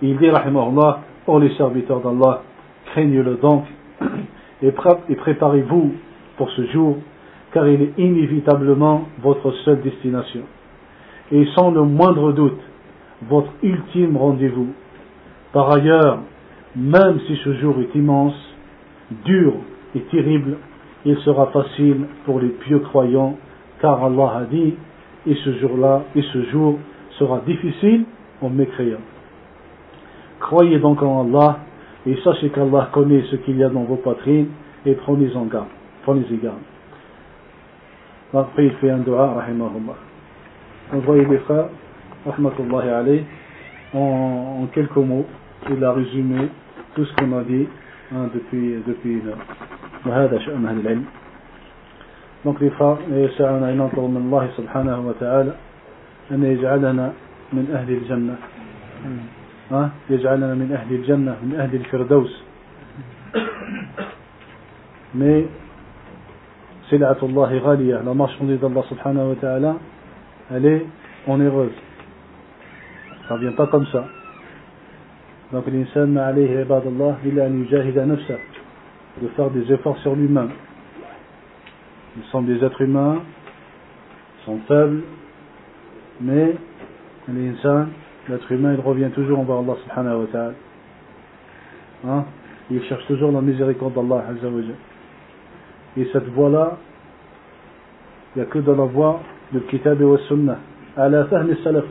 Il 0.02 0.16
dit, 0.18 0.30
rahimahullah, 0.30 1.00
ô 1.26 1.38
les 1.38 1.54
serviteurs 1.56 2.00
d'Allah, 2.00 2.42
craignez-le 2.92 3.36
donc 3.36 3.64
et 4.62 4.70
préparez-vous 5.16 5.92
pour 6.36 6.50
ce 6.50 6.66
jour, 6.66 6.98
car 7.52 7.66
il 7.68 7.82
est 7.82 7.92
inévitablement 7.98 9.08
votre 9.22 9.50
seule 9.64 9.80
destination. 9.80 10.42
Et 11.32 11.46
sans 11.56 11.70
le 11.70 11.82
moindre 11.82 12.32
doute, 12.32 12.60
votre 13.28 13.50
ultime 13.62 14.16
rendez-vous. 14.16 14.68
Par 15.52 15.70
ailleurs, 15.72 16.18
même 16.76 17.18
si 17.26 17.36
ce 17.44 17.54
jour 17.54 17.76
est 17.80 17.94
immense, 17.98 18.34
dur 19.24 19.54
et 19.94 20.00
terrible, 20.10 20.56
il 21.04 21.16
sera 21.18 21.46
facile 21.46 22.06
pour 22.24 22.40
les 22.40 22.48
pieux 22.48 22.78
croyants, 22.78 23.36
car 23.80 24.02
Allah 24.04 24.32
a 24.36 24.44
dit, 24.44 24.74
et 25.26 25.34
ce 25.34 25.58
jour-là, 25.58 26.04
et 26.14 26.22
ce 26.32 26.44
jour 26.50 26.78
sera 27.18 27.40
difficile 27.46 28.04
aux 28.40 28.48
mécréants. 28.48 28.98
Croyez 30.40 30.78
donc 30.78 31.02
en 31.02 31.26
Allah, 31.26 31.58
et 32.06 32.16
sachez 32.24 32.50
qu'Allah 32.50 32.88
connaît 32.92 33.22
ce 33.30 33.36
qu'il 33.36 33.56
y 33.58 33.64
a 33.64 33.68
dans 33.68 33.84
vos 33.84 33.96
poitrines, 33.96 34.48
et 34.84 34.94
prenez-en 34.94 35.44
garde, 35.46 35.68
prenez-y 36.02 36.36
garde. 36.38 36.58
Après, 38.34 38.66
il 38.66 38.72
fait 38.72 38.90
un 38.90 38.98
dua, 38.98 39.34
rahimahullah. 39.34 39.96
On 40.92 40.98
voyez 40.98 41.24
les 41.26 41.38
frères, 41.38 41.68
rahmatullahi 42.26 42.88
alayh, 42.88 43.24
en, 43.94 44.62
en 44.62 44.66
quelques 44.66 44.96
mots, 44.96 45.26
il 45.70 45.84
a 45.84 45.92
résumé 45.92 46.48
tout 46.94 47.04
ce 47.04 47.14
qu'on 47.16 47.38
a 47.38 47.42
dit 47.44 47.68
hein, 48.14 48.28
depuis, 48.34 48.76
depuis 48.86 49.20
une 49.20 49.28
heure. 49.28 49.38
donc 52.44 52.60
les 52.60 52.70
frères 52.70 52.98
يسعنا 53.10 53.70
أن 53.70 53.78
نطلب 53.78 54.10
من 54.10 54.16
الله 54.16 54.48
سبحانه 54.56 55.08
وتعالى 55.08 55.54
أن 56.30 56.44
يجعلنا 56.44 57.12
من 57.52 57.70
أهل 57.74 57.90
الجنة 57.90 58.36
يجعلنا 60.10 60.54
من 60.54 60.72
أهل 60.72 60.94
الجنة 60.94 61.36
من 61.42 61.54
أهل 61.60 61.74
الفردوس 61.74 62.42
mais 65.14 65.44
سلعة 66.90 67.20
الله 67.22 67.58
غالية 67.58 68.02
la 68.04 68.14
marchandise 68.14 68.60
d'Allah 68.60 68.84
subhanahu 68.88 69.28
wa 69.28 69.36
ta'ala 69.36 69.76
elle 70.50 70.66
est 70.66 70.86
onéreuse 71.26 71.72
ça 73.28 73.36
vient 73.36 73.52
pas 73.52 73.66
comme 73.66 73.86
ça 73.86 74.04
donc 75.52 75.66
l'insan 75.66 76.06
ma 76.06 76.26
alayhi 76.26 76.62
ibadallah 76.62 77.16
illa 77.24 77.44
an 77.44 77.52
yujahida 77.52 78.06
nafsa 78.06 78.34
de 79.20 79.28
faire 79.28 79.50
des 79.50 79.72
efforts 79.72 79.98
sur 79.98 80.14
lui-même 80.14 80.50
Ils 82.16 82.24
sont 82.30 82.42
des 82.42 82.62
êtres 82.62 82.82
humains, 82.82 83.22
sont 84.44 84.58
faibles, 84.68 85.02
mais 86.20 86.54
l'insan, 87.28 87.88
l'être 88.28 88.50
humain, 88.52 88.74
il 88.74 88.80
revient 88.80 89.10
toujours 89.14 89.40
envers 89.40 89.56
Allah 89.56 89.76
subhanahu 89.84 90.20
wa 90.20 90.26
ta'ala. 90.30 90.54
Hein? 92.06 92.24
Il 92.70 92.82
cherche 92.84 93.06
toujours 93.06 93.32
la 93.32 93.40
miséricorde 93.40 93.94
d'Allah 93.94 94.24
azza 94.28 94.48
wa 94.48 94.60
Et 95.96 96.08
cette 96.12 96.28
voie-là, 96.28 96.78
il 98.34 98.38
n'y 98.38 98.44
a 98.44 98.50
que 98.50 98.58
dans 98.60 98.76
la 98.76 98.84
voie 98.84 99.20
de 99.52 99.60
Kitab 99.60 100.00
et 100.00 100.18
Sunnah. 100.28 100.58
la 100.96 101.24
fahmi 101.26 101.56
salaf. 101.62 101.84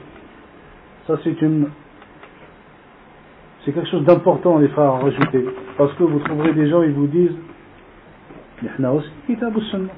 Ça 1.07 1.17
c'est 1.23 1.41
une 1.41 1.67
c'est 3.63 3.73
quelque 3.73 3.89
chose 3.89 4.03
d'important 4.05 4.57
les 4.57 4.69
frères 4.69 4.91
à 4.91 4.99
rajouter 4.99 5.45
parce 5.77 5.93
que 5.93 6.03
vous 6.03 6.19
trouverez 6.19 6.53
des 6.53 6.67
gens 6.69 6.81
ils 6.81 6.93
vous 6.93 7.07
disent 7.07 7.35
aussi 8.63 9.09
Kitab 9.27 9.59
Sunnah 9.69 9.91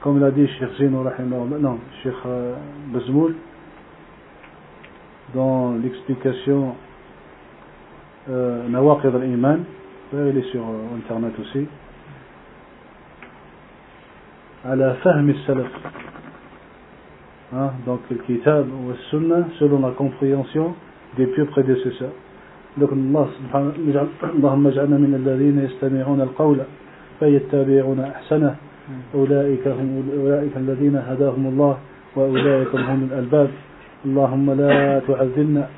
comme 0.00 0.20
l'a 0.20 0.30
dit 0.30 0.46
Cheikh 0.46 0.76
Zeno, 0.78 1.04
non, 1.60 1.78
Cheikh 2.02 2.14
euh, 2.26 2.54
Bazmoul, 2.92 3.34
dans 5.34 5.74
l'explication 5.82 6.74
euh, 8.30 8.68
Nawaqid 8.68 9.14
al-Iman, 9.14 9.64
il 10.12 10.38
est 10.38 10.50
sur 10.50 10.62
euh, 10.62 10.96
internet 10.96 11.32
aussi, 11.40 11.66
à 14.64 14.76
la 14.76 14.94
fahm 14.94 15.32
salaf 15.46 15.66
donc 17.86 18.00
le 18.10 18.16
kitab 18.18 18.66
ou 18.68 18.90
le 18.90 18.94
sunnah 19.10 19.46
selon 19.58 19.80
la 19.80 19.92
compréhension 19.92 20.74
des 21.16 21.26
pieux 21.28 21.46
prédécesseurs 21.46 22.12
donc 22.76 22.90
Allah 22.92 23.28
اللهم 24.34 24.66
اجعلنا 24.66 24.96
من 24.98 25.14
الذين 25.14 25.58
يستمعون 25.58 26.20
القول 26.20 26.58
فيتبعون 27.20 28.00
أحسنه 28.00 28.56
أولئك 29.14 29.68
هم 29.68 30.10
أولئك 30.20 30.56
الذين 30.56 30.96
هداهم 30.96 31.46
الله 31.46 31.78
وأولئك 32.16 32.74
هم 32.74 33.08
الألباب. 33.12 33.50
اللهم 34.04 34.50
لا 34.52 35.00
تعذلنا 35.08 35.68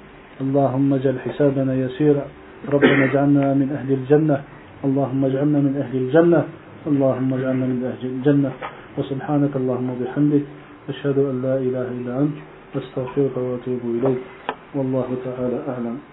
اللهم 0.41 0.95
اجعل 0.95 1.21
حسابنا 1.21 1.75
يسيرا. 1.75 2.25
ربنا 2.73 3.05
اجعلنا 3.05 3.55
من 3.55 3.69
أهل 3.73 3.93
الجنة. 3.93 4.43
اللهم 4.85 5.25
اجعلنا 5.25 5.59
من 5.59 5.75
أهل 5.83 5.97
الجنة. 5.99 6.45
اللهم 6.87 7.35
اجعلنا 7.35 7.67
من 7.67 7.81
أهل 7.85 8.07
الجنة. 8.07 8.51
وسبحانك 8.99 9.57
اللهم 9.57 9.91
وبحمدك. 9.91 10.45
أشهد 10.89 11.19
أن 11.19 11.43
لا 11.43 11.57
إله 11.57 11.87
إلا 11.89 12.19
أنت. 12.19 12.37
أستغفرك 12.77 13.37
وأتوب 13.37 13.81
إليك. 13.85 14.19
والله 14.75 15.09
تعالى 15.25 15.59
أعلم. 15.69 16.10